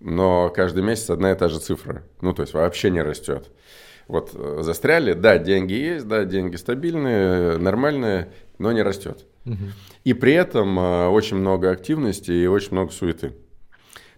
но 0.00 0.50
каждый 0.50 0.82
месяц 0.82 1.10
одна 1.10 1.32
и 1.32 1.34
та 1.34 1.48
же 1.48 1.58
цифра, 1.58 2.02
ну 2.20 2.32
то 2.32 2.42
есть 2.42 2.54
вообще 2.54 2.90
не 2.90 3.02
растет. 3.02 3.50
Вот 4.08 4.30
э, 4.34 4.58
застряли, 4.62 5.14
да, 5.14 5.38
деньги 5.38 5.74
есть, 5.74 6.06
да, 6.06 6.24
деньги 6.24 6.56
стабильные, 6.56 7.58
нормальные, 7.58 8.28
но 8.58 8.72
не 8.72 8.82
растет. 8.82 9.26
И 10.04 10.14
при 10.14 10.32
этом 10.32 10.78
э, 10.78 11.08
очень 11.08 11.36
много 11.36 11.70
активности 11.70 12.30
и 12.30 12.46
очень 12.46 12.72
много 12.72 12.92
суеты. 12.92 13.32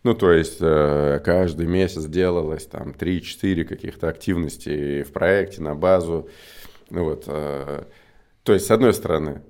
Ну, 0.02 0.14
то 0.14 0.30
есть 0.30 0.58
э, 0.60 1.20
каждый 1.24 1.66
месяц 1.66 2.04
делалось 2.04 2.66
там 2.66 2.90
3-4 2.90 3.64
каких-то 3.64 4.08
активностей 4.08 5.02
в 5.02 5.12
проекте 5.12 5.62
на 5.62 5.74
базу. 5.74 6.28
Ну, 6.90 7.04
вот, 7.04 7.26
то 7.26 7.86
есть, 8.46 8.64
с 8.64 8.70
одной 8.70 8.94
стороны, 8.94 9.42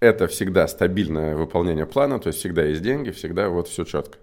это 0.00 0.28
всегда 0.28 0.66
стабильное 0.66 1.36
выполнение 1.36 1.84
плана, 1.84 2.18
то 2.18 2.28
есть 2.28 2.38
всегда 2.38 2.64
есть 2.64 2.80
деньги, 2.80 3.10
всегда 3.10 3.50
вот 3.50 3.68
все 3.68 3.84
четко. 3.84 4.16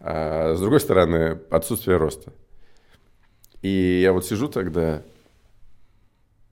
А 0.00 0.54
с 0.54 0.60
другой 0.60 0.80
стороны, 0.80 1.40
отсутствие 1.50 1.96
роста. 1.96 2.32
И 3.62 4.00
я 4.02 4.12
вот 4.12 4.24
сижу 4.24 4.48
тогда 4.48 5.02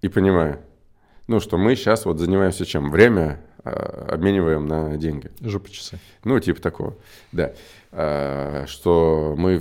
и 0.03 0.09
понимаю, 0.09 0.61
ну, 1.29 1.41
что 1.41 1.57
мы 1.57 1.77
сейчас 1.77 2.05
вот 2.05 2.19
занимаемся 2.19 2.65
чем? 2.65 2.91
Время 2.91 3.41
а, 3.65 4.09
обмениваем 4.13 4.67
на 4.67 4.97
деньги. 4.97 5.31
Жопа 5.41 5.71
часы. 5.71 5.99
Ну, 6.25 6.39
типа 6.41 6.61
такого, 6.61 6.97
да. 7.33 7.53
А, 7.93 8.65
Что 8.67 9.35
мы 9.37 9.61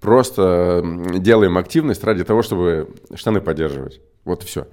просто 0.00 0.82
делаем 1.14 1.58
активность 1.58 2.04
ради 2.04 2.24
того, 2.24 2.42
чтобы 2.42 2.94
штаны 3.14 3.40
поддерживать. 3.40 4.00
Вот 4.24 4.42
и 4.42 4.46
все. 4.46 4.66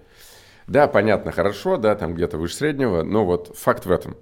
Да, 0.68 0.88
понятно, 0.88 1.32
хорошо, 1.32 1.78
да, 1.78 1.96
там 1.96 2.14
где-то 2.14 2.38
выше 2.38 2.56
среднего, 2.56 3.02
но 3.02 3.26
вот 3.26 3.56
факт 3.58 3.86
в 3.86 3.92
этом. 3.92 4.16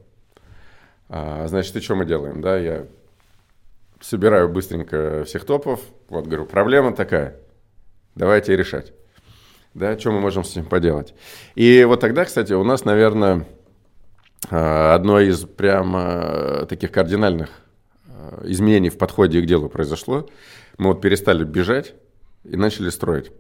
А, 1.10 1.48
Значит, 1.48 1.76
и 1.76 1.82
что 1.82 1.96
мы 1.96 2.06
делаем, 2.06 2.42
да, 2.42 2.58
я 2.58 2.88
собираю 4.02 4.50
быстренько 4.50 5.24
всех 5.26 5.46
топов, 5.46 5.82
вот, 6.10 6.26
говорю, 6.26 6.46
проблема 6.46 6.94
такая, 6.94 7.36
давайте 8.16 8.56
решать. 8.56 8.94
Да, 9.74 9.98
что 10.00 10.12
мы 10.12 10.20
можем 10.20 10.44
с 10.44 10.52
этим 10.52 10.66
поделать. 10.66 11.14
И 11.54 11.84
вот 11.84 12.00
тогда, 12.00 12.26
кстати, 12.26 12.54
у 12.54 12.64
нас, 12.64 12.84
наверное, 12.84 13.46
а, 14.50 14.96
одно 14.96 15.20
из 15.20 15.42
прям 15.42 15.94
а, 15.96 16.66
таких 16.66 16.92
кардинальных 16.92 17.50
а, 18.08 18.42
изменений 18.46 18.90
в 18.90 18.98
подходе 18.98 19.40
к 19.42 19.46
делу 19.46 19.70
произошло. 19.70 20.28
Мы 20.80 20.88
вот 20.88 21.02
перестали 21.02 21.44
бежать 21.44 21.94
и 22.44 22.56
начали 22.56 22.90
строить. 22.90 23.32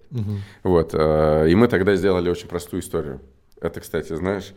Вот. 0.64 0.92
а, 0.94 1.46
И 1.46 1.56
мы 1.56 1.68
тогда 1.68 1.96
сделали 1.96 2.30
очень 2.30 2.48
простую 2.48 2.82
историю. 2.82 3.22
Это, 3.60 3.80
кстати, 3.80 4.16
знаешь, 4.16 4.54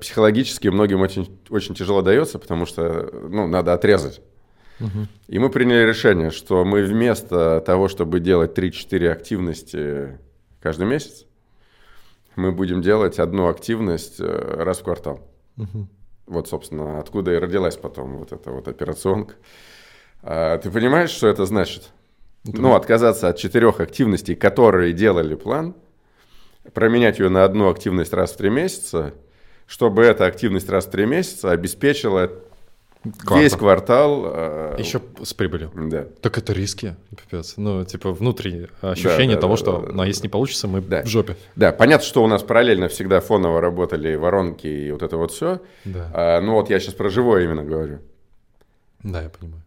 психологически 0.00 0.68
многим 0.68 1.00
очень, 1.00 1.40
очень 1.50 1.74
тяжело 1.74 2.02
дается, 2.02 2.38
потому 2.38 2.64
что 2.64 3.10
ну, 3.28 3.48
надо 3.48 3.72
отрезать. 3.72 4.20
И 5.28 5.38
мы 5.38 5.50
приняли 5.50 5.86
решение, 5.86 6.30
что 6.30 6.64
мы 6.64 6.82
вместо 6.82 7.60
того, 7.60 7.88
чтобы 7.88 8.20
делать 8.20 8.56
3-4 8.56 9.10
активности 9.10 10.18
каждый 10.60 10.86
месяц, 10.86 11.24
мы 12.36 12.52
будем 12.52 12.82
делать 12.82 13.18
одну 13.18 13.48
активность 13.48 14.20
э, 14.20 14.24
раз 14.62 14.78
в 14.78 14.84
квартал. 14.84 15.26
Вот, 16.26 16.48
собственно, 16.48 16.98
откуда 16.98 17.32
и 17.32 17.38
родилась 17.38 17.76
потом 17.76 18.18
вот 18.18 18.32
эта 18.32 18.50
вот 18.50 18.68
операционка. 18.68 19.34
А, 20.22 20.58
ты 20.58 20.70
понимаешь, 20.70 21.10
что 21.10 21.28
это 21.28 21.46
значит? 21.46 21.90
Ну, 22.44 22.74
отказаться 22.74 23.28
от 23.28 23.38
четырех 23.38 23.80
активностей, 23.80 24.34
которые 24.34 24.92
делали 24.92 25.34
план, 25.34 25.74
променять 26.74 27.18
ее 27.18 27.28
на 27.28 27.44
одну 27.44 27.70
активность 27.70 28.12
раз 28.12 28.32
в 28.32 28.36
три 28.36 28.50
месяца, 28.50 29.14
чтобы 29.66 30.02
эта 30.02 30.26
активность 30.26 30.68
раз 30.68 30.86
в 30.86 30.90
три 30.90 31.06
месяца 31.06 31.50
обеспечила 31.50 32.30
весь 33.30 33.52
квартал. 33.54 34.24
э, 34.26 34.76
Еще 34.78 35.00
с 35.22 35.34
прибылью. 35.34 35.70
Да. 35.74 36.06
Так 36.20 36.38
это 36.38 36.52
риски, 36.52 36.96
пипец. 37.10 37.54
Ну, 37.56 37.84
типа, 37.84 38.12
внутри 38.12 38.68
ощущение 38.80 39.36
да, 39.36 39.40
того, 39.42 39.54
да, 39.54 39.58
что, 39.58 39.78
да, 39.80 39.92
ну, 39.92 40.02
а 40.02 40.06
если 40.06 40.22
не 40.24 40.28
получится, 40.28 40.68
мы 40.68 40.80
Да. 40.80 41.02
в 41.02 41.06
жопе. 41.06 41.36
Да, 41.56 41.72
понятно, 41.72 42.06
что 42.06 42.22
у 42.22 42.26
нас 42.26 42.42
параллельно 42.42 42.88
всегда 42.88 43.20
фоново 43.20 43.60
работали 43.60 44.14
воронки 44.14 44.66
и 44.66 44.90
вот 44.90 45.02
это 45.02 45.16
вот 45.16 45.30
все. 45.32 45.60
Да. 45.84 46.40
ну 46.42 46.52
вот 46.54 46.70
я 46.70 46.80
сейчас 46.80 46.94
про 46.94 47.08
живое 47.08 47.44
именно 47.44 47.64
говорю. 47.64 47.98
Да, 49.02 49.22
я 49.22 49.28
понимаю. 49.28 49.62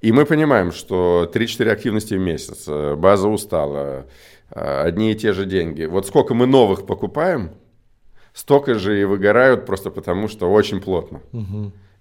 И 0.00 0.12
мы 0.12 0.24
понимаем, 0.26 0.70
что 0.70 1.28
3-4 1.32 1.70
активности 1.70 2.14
в 2.14 2.20
месяц, 2.20 2.64
э, 2.68 2.94
база 2.94 3.28
устала, 3.28 4.06
э, 4.50 4.82
одни 4.82 5.10
и 5.10 5.14
те 5.16 5.32
же 5.32 5.44
деньги. 5.44 5.86
Вот 5.86 6.06
сколько 6.06 6.34
мы 6.34 6.46
новых 6.46 6.86
покупаем, 6.86 7.50
столько 8.32 8.74
же 8.74 9.00
и 9.00 9.04
выгорают 9.04 9.66
просто 9.66 9.90
потому, 9.90 10.28
что 10.28 10.48
очень 10.52 10.80
плотно. 10.80 11.20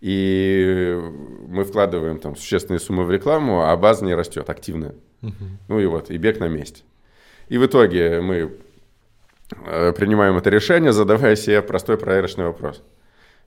И 0.01 0.99
мы 1.47 1.63
вкладываем 1.63 2.19
там 2.19 2.35
существенные 2.35 2.79
суммы 2.79 3.03
в 3.03 3.11
рекламу, 3.11 3.63
а 3.63 3.75
база 3.77 4.05
не 4.05 4.13
растет 4.13 4.49
активно. 4.49 4.93
Ну 5.67 5.79
и 5.79 5.85
вот, 5.85 6.11
и 6.11 6.17
бег 6.17 6.39
на 6.39 6.47
месте. 6.47 6.83
И 7.49 7.57
в 7.57 7.65
итоге 7.65 8.21
мы 8.21 8.57
э, 9.65 9.93
принимаем 9.93 10.37
это 10.37 10.49
решение, 10.49 10.91
задавая 10.91 11.35
себе 11.35 11.61
простой 11.61 11.97
проверочный 11.97 12.45
вопрос. 12.45 12.83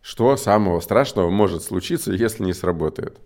Что 0.02 0.36
самого 0.36 0.80
страшного 0.80 1.30
может 1.30 1.62
случиться, 1.62 2.12
если 2.12 2.42
не 2.42 2.54
сработает? 2.54 3.18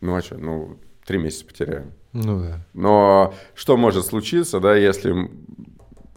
Ну 0.00 0.16
а 0.16 0.22
что, 0.22 0.38
ну, 0.38 0.78
три 1.04 1.18
месяца 1.18 1.44
потеряем. 1.44 1.92
Ну 2.12 2.40
да, 2.40 2.60
Но 2.72 3.34
что 3.54 3.76
может 3.76 4.06
случиться, 4.06 4.58
да, 4.60 4.74
если, 4.74 5.30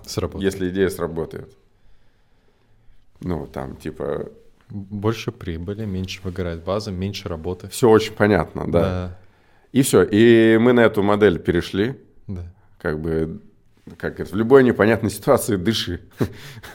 сработает. 0.05 0.53
если 0.53 0.69
идея 0.69 0.89
сработает? 0.89 1.55
Ну, 3.21 3.47
там, 3.47 3.75
типа, 3.77 4.29
Больше 4.69 5.31
прибыли, 5.31 5.85
меньше 5.85 6.21
выгорает 6.23 6.63
база, 6.63 6.91
меньше 6.91 7.29
работы. 7.29 7.67
все 7.69 7.89
очень 7.89 8.13
понятно, 8.13 8.69
да. 8.71 8.79
Да, 8.81 9.19
И 9.71 9.81
все. 9.83 10.03
И 10.03 10.57
мы 10.57 10.73
на 10.73 10.81
эту 10.81 11.03
модель 11.03 11.39
перешли. 11.39 11.95
да. 12.27 12.51
Как 12.79 12.99
бы, 12.99 13.41
как 13.97 14.19
это, 14.19 14.31
в 14.31 14.35
любой 14.35 14.63
непонятной 14.63 15.09
ситуации 15.09 15.55
дыши. 15.55 16.01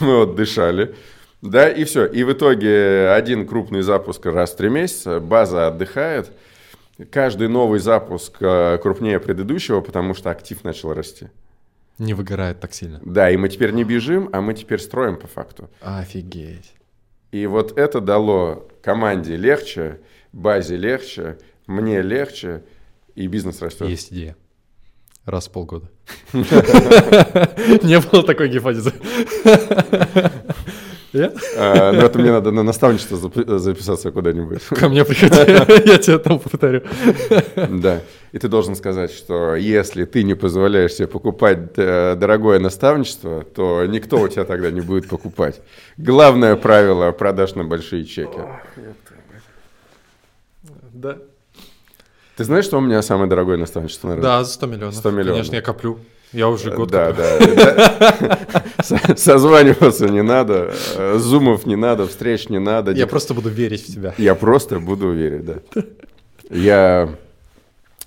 Мы 0.00 0.18
вот 0.18 0.34
дышали. 0.34 0.94
Да, 1.42 1.68
и 1.68 1.84
все. 1.84 2.06
И 2.06 2.24
в 2.24 2.32
итоге 2.32 3.10
один 3.10 3.46
крупный 3.46 3.82
запуск 3.82 4.24
раз 4.26 4.52
в 4.52 4.56
три 4.56 4.68
месяца, 4.70 5.20
база 5.20 5.68
отдыхает. 5.68 6.32
Каждый 7.10 7.48
новый 7.48 7.80
запуск 7.80 8.36
э, 8.40 8.78
крупнее 8.78 9.20
предыдущего, 9.20 9.80
потому 9.80 10.14
что 10.14 10.30
актив 10.30 10.64
начал 10.64 10.94
расти. 10.94 11.28
Не 11.98 12.14
выгорает 12.14 12.60
так 12.60 12.72
сильно. 12.74 13.00
Да, 13.04 13.30
и 13.30 13.36
мы 13.36 13.48
теперь 13.48 13.72
не 13.72 13.84
бежим, 13.84 14.30
а 14.32 14.40
мы 14.40 14.54
теперь 14.54 14.80
строим 14.80 15.16
по 15.16 15.26
факту. 15.26 15.68
Офигеть. 15.80 16.72
И 17.34 17.48
вот 17.48 17.76
это 17.76 18.00
дало 18.00 18.68
команде 18.80 19.34
легче, 19.34 19.98
базе 20.32 20.76
легче, 20.76 21.36
мне 21.66 22.00
легче, 22.00 22.62
и 23.16 23.26
бизнес 23.26 23.60
растет. 23.60 23.88
Есть 23.88 24.12
идея. 24.12 24.36
Раз 25.24 25.48
в 25.48 25.50
полгода. 25.50 25.90
Не 26.32 27.98
было 27.98 28.22
такой 28.22 28.48
гипотезы. 28.48 28.92
А, 31.56 31.92
Но 31.92 32.06
это 32.06 32.18
мне 32.18 32.32
надо 32.32 32.50
на 32.50 32.64
наставничество 32.64 33.16
запи- 33.16 33.58
записаться 33.58 34.10
куда-нибудь. 34.10 34.62
Ко 34.64 34.88
мне 34.88 35.04
приходи, 35.04 35.36
я 35.88 35.98
тебе 35.98 36.18
там 36.18 36.40
повторю. 36.40 36.82
Да. 37.54 38.00
И 38.34 38.38
ты 38.40 38.48
должен 38.48 38.74
сказать, 38.74 39.12
что 39.12 39.54
если 39.54 40.04
ты 40.06 40.24
не 40.24 40.34
позволяешь 40.34 40.94
себе 40.94 41.06
покупать 41.06 41.68
э, 41.76 42.16
дорогое 42.16 42.58
наставничество, 42.58 43.44
то 43.44 43.86
никто 43.86 44.20
у 44.20 44.26
тебя 44.26 44.42
тогда 44.44 44.72
не 44.72 44.80
будет 44.80 45.08
покупать. 45.08 45.60
Главное 45.98 46.56
правило 46.56 47.12
продаж 47.12 47.54
на 47.54 47.62
большие 47.62 48.04
чеки. 48.04 48.40
Да. 50.92 51.18
Ты 52.36 52.42
знаешь, 52.42 52.64
что 52.64 52.78
у 52.78 52.80
меня 52.80 53.02
самое 53.02 53.30
дорогое 53.30 53.56
наставничество 53.56 54.08
на 54.08 54.14
рынке? 54.14 54.26
Да, 54.26 54.42
за 54.42 54.52
100 54.52 54.66
миллионов. 54.66 54.94
100 54.96 55.10
миллионов. 55.12 55.32
Конечно, 55.34 55.54
я 55.54 55.62
коплю. 55.62 55.98
Я 56.32 56.48
уже 56.48 56.72
год 56.72 56.90
Да, 56.90 57.12
коплю. 57.12 57.54
да. 57.54 57.74
да. 58.20 58.64
Со- 58.82 59.16
Созваниваться 59.16 60.08
не 60.08 60.22
надо, 60.24 60.74
э, 60.96 61.18
зумов 61.18 61.66
не 61.66 61.76
надо, 61.76 62.08
встреч 62.08 62.48
не 62.48 62.58
надо. 62.58 62.90
Я 62.90 63.06
просто 63.06 63.32
буду 63.32 63.48
верить 63.48 63.84
в 63.88 63.92
тебя. 63.94 64.12
Я 64.18 64.34
просто 64.34 64.80
буду 64.80 65.12
верить, 65.12 65.44
да. 65.44 65.54
Я 66.50 67.14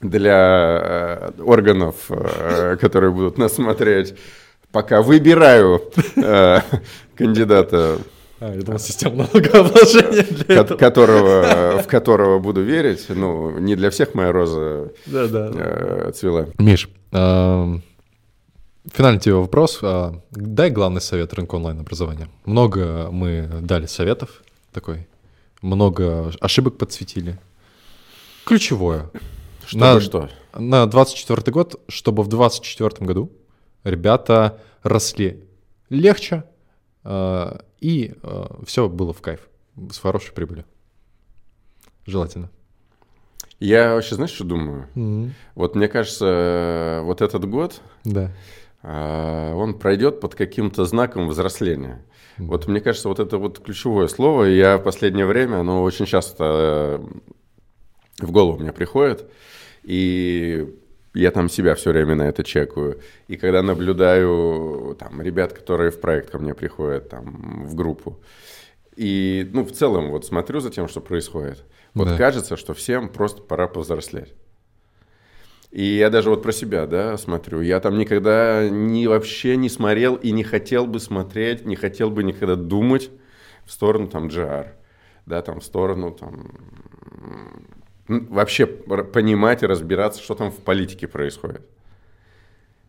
для 0.02 1.32
э, 1.38 1.42
органов, 1.42 1.96
э, 2.10 2.78
которые 2.80 3.12
будут 3.12 3.38
нас 3.38 3.54
смотреть, 3.54 4.16
пока 4.72 5.02
выбираю 5.02 5.82
э, 6.16 6.60
кандидата, 7.16 7.98
А, 8.40 8.54
я 8.54 8.62
думал, 8.62 8.80
система 8.80 9.28
налогообложения 9.34 10.24
для 10.24 10.44
ко- 10.46 10.54
этого. 10.54 10.78
которого, 10.78 11.82
в 11.82 11.88
которого 11.88 12.38
буду 12.40 12.62
верить. 12.62 13.06
Ну, 13.10 13.58
не 13.60 13.76
для 13.76 13.90
всех 13.90 14.14
моя 14.14 14.32
роза 14.32 14.92
Да, 15.08 15.28
да. 15.28 15.52
э, 15.56 16.12
цвела. 16.14 16.46
Миш, 16.60 16.88
финальный 17.12 17.82
тебе 19.20 19.34
вопрос. 19.34 19.80
А, 19.82 20.14
Дай 20.32 20.70
главный 20.70 21.02
совет 21.02 21.34
рынка 21.34 21.56
онлайн-образования. 21.56 22.28
Много 22.46 23.10
мы 23.12 23.50
дали 23.62 23.88
советов 23.88 24.30
такой, 24.72 25.08
много 25.64 26.32
ошибок 26.40 26.78
подсветили. 26.78 27.40
Ключевое. 28.46 29.10
Чтобы 29.68 29.84
На- 29.86 30.00
что? 30.02 30.30
На 30.54 30.86
24 30.86 31.52
год, 31.52 31.80
чтобы 31.90 32.24
в 32.24 32.28
24 32.28 33.06
году 33.06 33.32
ребята 33.84 34.60
росли 34.82 35.44
легче, 35.90 36.46
э, 37.04 37.60
и 37.82 38.14
все 38.66 38.88
было 38.88 39.12
в 39.14 39.22
кайф, 39.22 39.42
с 39.92 40.00
хорошей 40.00 40.32
прибылью. 40.34 40.66
Желательно. 42.06 42.50
Я 43.60 43.96
вообще, 43.96 44.16
знаешь, 44.16 44.32
что 44.32 44.46
думаю? 44.46 45.34
Вот 45.56 45.76
мне 45.76 45.88
кажется, 45.90 46.26
э, 46.26 47.02
вот 47.02 47.22
этот 47.22 47.46
год, 47.50 47.82
Да. 48.06 48.32
он 48.84 49.78
пройдет 49.78 50.22
под 50.22 50.34
каким-то 50.36 50.86
знаком 50.86 51.28
взросления. 51.28 52.06
Вот 52.38 52.68
мне 52.68 52.80
кажется, 52.80 53.10
вот 53.10 53.20
это 53.20 53.38
вот 53.38 53.60
ключевое 53.60 54.08
слово, 54.08 54.44
я 54.46 54.78
в 54.78 54.84
последнее 54.84 55.26
время, 55.26 55.58
оно 55.60 55.82
очень 55.84 56.06
часто 56.06 57.00
э, 58.22 58.24
в 58.26 58.32
голову 58.32 58.60
мне 58.60 58.72
приходит, 58.72 59.30
и 59.88 60.68
я 61.14 61.32
там 61.32 61.48
себя 61.50 61.74
все 61.76 61.92
время 61.92 62.16
на 62.16 62.24
это 62.24 62.44
чекаю. 62.44 63.00
И 63.30 63.38
когда 63.38 63.62
наблюдаю 63.64 64.98
там 65.00 65.22
ребят, 65.22 65.54
которые 65.54 65.92
в 65.92 66.02
проект 66.02 66.30
ко 66.30 66.40
мне 66.40 66.54
приходят, 66.54 67.10
там, 67.10 67.66
в 67.66 67.74
группу, 67.74 68.20
и, 68.98 69.50
ну, 69.54 69.64
в 69.64 69.72
целом, 69.72 70.10
вот 70.12 70.26
смотрю 70.26 70.60
за 70.60 70.72
тем, 70.72 70.90
что 70.90 71.00
происходит, 71.00 71.64
вот 71.94 72.10
Да. 72.10 72.18
кажется, 72.18 72.58
что 72.58 72.74
всем 72.74 73.08
просто 73.08 73.42
пора 73.42 73.68
повзрослеть. 73.68 74.34
И 75.72 75.84
я 75.84 76.10
даже 76.10 76.30
вот 76.30 76.44
про 76.44 76.52
себя, 76.52 76.86
да, 76.86 77.18
смотрю. 77.18 77.62
Я 77.62 77.80
там 77.80 77.98
никогда 77.98 78.68
ни 78.70 79.08
вообще 79.08 79.56
не 79.56 79.70
смотрел 79.70 80.16
и 80.16 80.32
не 80.32 80.44
хотел 80.44 80.86
бы 80.86 81.00
смотреть, 81.00 81.66
не 81.66 81.78
хотел 81.78 82.10
бы 82.10 82.24
никогда 82.24 82.56
думать 82.56 83.10
в 83.66 83.72
сторону 83.72 84.08
там 84.08 84.28
GR, 84.28 84.68
да, 85.26 85.42
там 85.42 85.60
в 85.62 85.64
сторону 85.64 86.12
там 86.12 86.52
вообще 88.08 88.66
понимать 88.66 89.64
и 89.64 89.66
разбираться, 89.66 90.22
что 90.22 90.36
там 90.36 90.52
в 90.52 90.58
политике 90.58 91.08
происходит. 91.08 91.62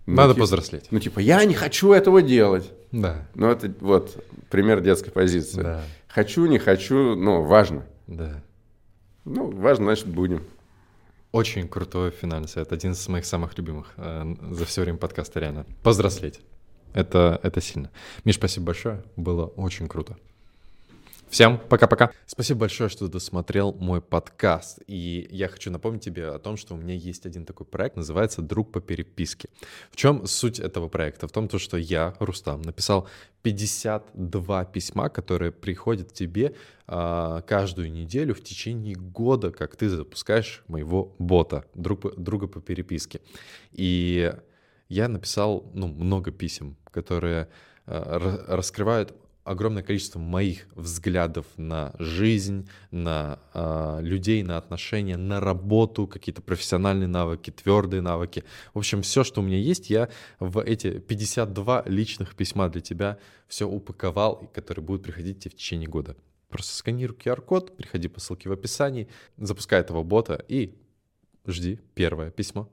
Ну, 0.06 0.14
Надо 0.14 0.32
типа- 0.32 0.40
повзрослеть. 0.40 0.86
Ну, 0.90 1.00
типа, 1.00 1.18
я 1.20 1.44
не 1.44 1.54
хочу 1.54 1.92
этого 1.92 2.22
делать. 2.22 2.72
Да. 2.92 3.28
Ну, 3.34 3.50
это 3.50 3.72
вот 3.80 4.24
пример 4.48 4.80
детской 4.80 5.10
позиции. 5.10 5.62
Да. 5.62 5.82
Хочу, 6.08 6.46
не 6.46 6.58
хочу, 6.58 7.14
ну, 7.14 7.42
важно. 7.42 7.84
Да. 8.06 8.42
Ну, 9.26 9.50
важно, 9.50 9.84
значит, 9.84 10.06
будем. 10.06 10.42
Очень 11.30 11.68
крутой 11.68 12.10
финальный 12.10 12.48
совет. 12.48 12.72
Один 12.72 12.92
из 12.92 13.06
моих 13.08 13.26
самых 13.26 13.58
любимых 13.58 13.92
э, 13.98 14.34
за 14.50 14.64
все 14.64 14.80
время 14.80 14.96
подкаста, 14.96 15.40
реально. 15.40 15.66
Повзрослеть. 15.82 16.40
Это, 16.94 17.38
это 17.42 17.60
сильно. 17.60 17.90
Миш, 18.24 18.36
спасибо 18.36 18.66
большое. 18.66 19.02
Было 19.16 19.44
очень 19.44 19.88
круто. 19.88 20.16
Всем 21.30 21.58
пока-пока. 21.58 22.10
Спасибо 22.26 22.60
большое, 22.60 22.88
что 22.88 23.06
досмотрел 23.06 23.74
мой 23.74 24.00
подкаст. 24.00 24.78
И 24.86 25.28
я 25.30 25.48
хочу 25.48 25.70
напомнить 25.70 26.02
тебе 26.02 26.28
о 26.28 26.38
том, 26.38 26.56
что 26.56 26.74
у 26.74 26.78
меня 26.78 26.94
есть 26.94 27.26
один 27.26 27.44
такой 27.44 27.66
проект, 27.66 27.96
называется 27.96 28.40
«Друг 28.40 28.72
по 28.72 28.80
переписке». 28.80 29.50
В 29.90 29.96
чем 29.96 30.26
суть 30.26 30.58
этого 30.58 30.88
проекта? 30.88 31.28
В 31.28 31.32
том, 31.32 31.48
то, 31.48 31.58
что 31.58 31.76
я, 31.76 32.14
Рустам, 32.18 32.62
написал 32.62 33.06
52 33.42 34.64
письма, 34.64 35.10
которые 35.10 35.52
приходят 35.52 36.14
тебе 36.14 36.54
а, 36.86 37.42
каждую 37.42 37.92
неделю 37.92 38.34
в 38.34 38.42
течение 38.42 38.94
года, 38.94 39.50
как 39.50 39.76
ты 39.76 39.90
запускаешь 39.90 40.62
моего 40.66 41.14
бота, 41.18 41.66
друг, 41.74 42.18
друга 42.18 42.46
по 42.46 42.62
переписке. 42.62 43.20
И 43.72 44.32
я 44.88 45.08
написал 45.08 45.70
ну, 45.74 45.88
много 45.88 46.30
писем, 46.30 46.78
которые 46.90 47.48
а, 47.84 48.18
ра- 48.18 48.44
раскрывают 48.46 49.14
огромное 49.48 49.82
количество 49.82 50.18
моих 50.18 50.66
взглядов 50.74 51.46
на 51.56 51.94
жизнь, 51.98 52.68
на 52.90 53.38
а, 53.54 53.98
людей, 54.00 54.42
на 54.42 54.58
отношения, 54.58 55.16
на 55.16 55.40
работу, 55.40 56.06
какие-то 56.06 56.42
профессиональные 56.42 57.08
навыки, 57.08 57.50
твердые 57.50 58.02
навыки. 58.02 58.44
В 58.74 58.78
общем, 58.78 59.02
все, 59.02 59.24
что 59.24 59.40
у 59.40 59.44
меня 59.44 59.58
есть, 59.58 59.88
я 59.90 60.10
в 60.38 60.60
эти 60.60 60.98
52 60.98 61.84
личных 61.86 62.36
письма 62.36 62.68
для 62.68 62.82
тебя 62.82 63.18
все 63.48 63.66
упаковал, 63.66 64.50
которые 64.52 64.84
будут 64.84 65.02
приходить 65.02 65.40
тебе 65.40 65.52
в 65.52 65.54
течение 65.54 65.88
года. 65.88 66.16
Просто 66.50 66.74
сканируй 66.74 67.16
QR-код, 67.16 67.76
переходи 67.76 68.08
по 68.08 68.20
ссылке 68.20 68.48
в 68.48 68.52
описании, 68.52 69.08
запускай 69.38 69.80
этого 69.80 70.02
бота 70.02 70.44
и 70.48 70.74
жди 71.46 71.80
первое 71.94 72.30
письмо. 72.30 72.68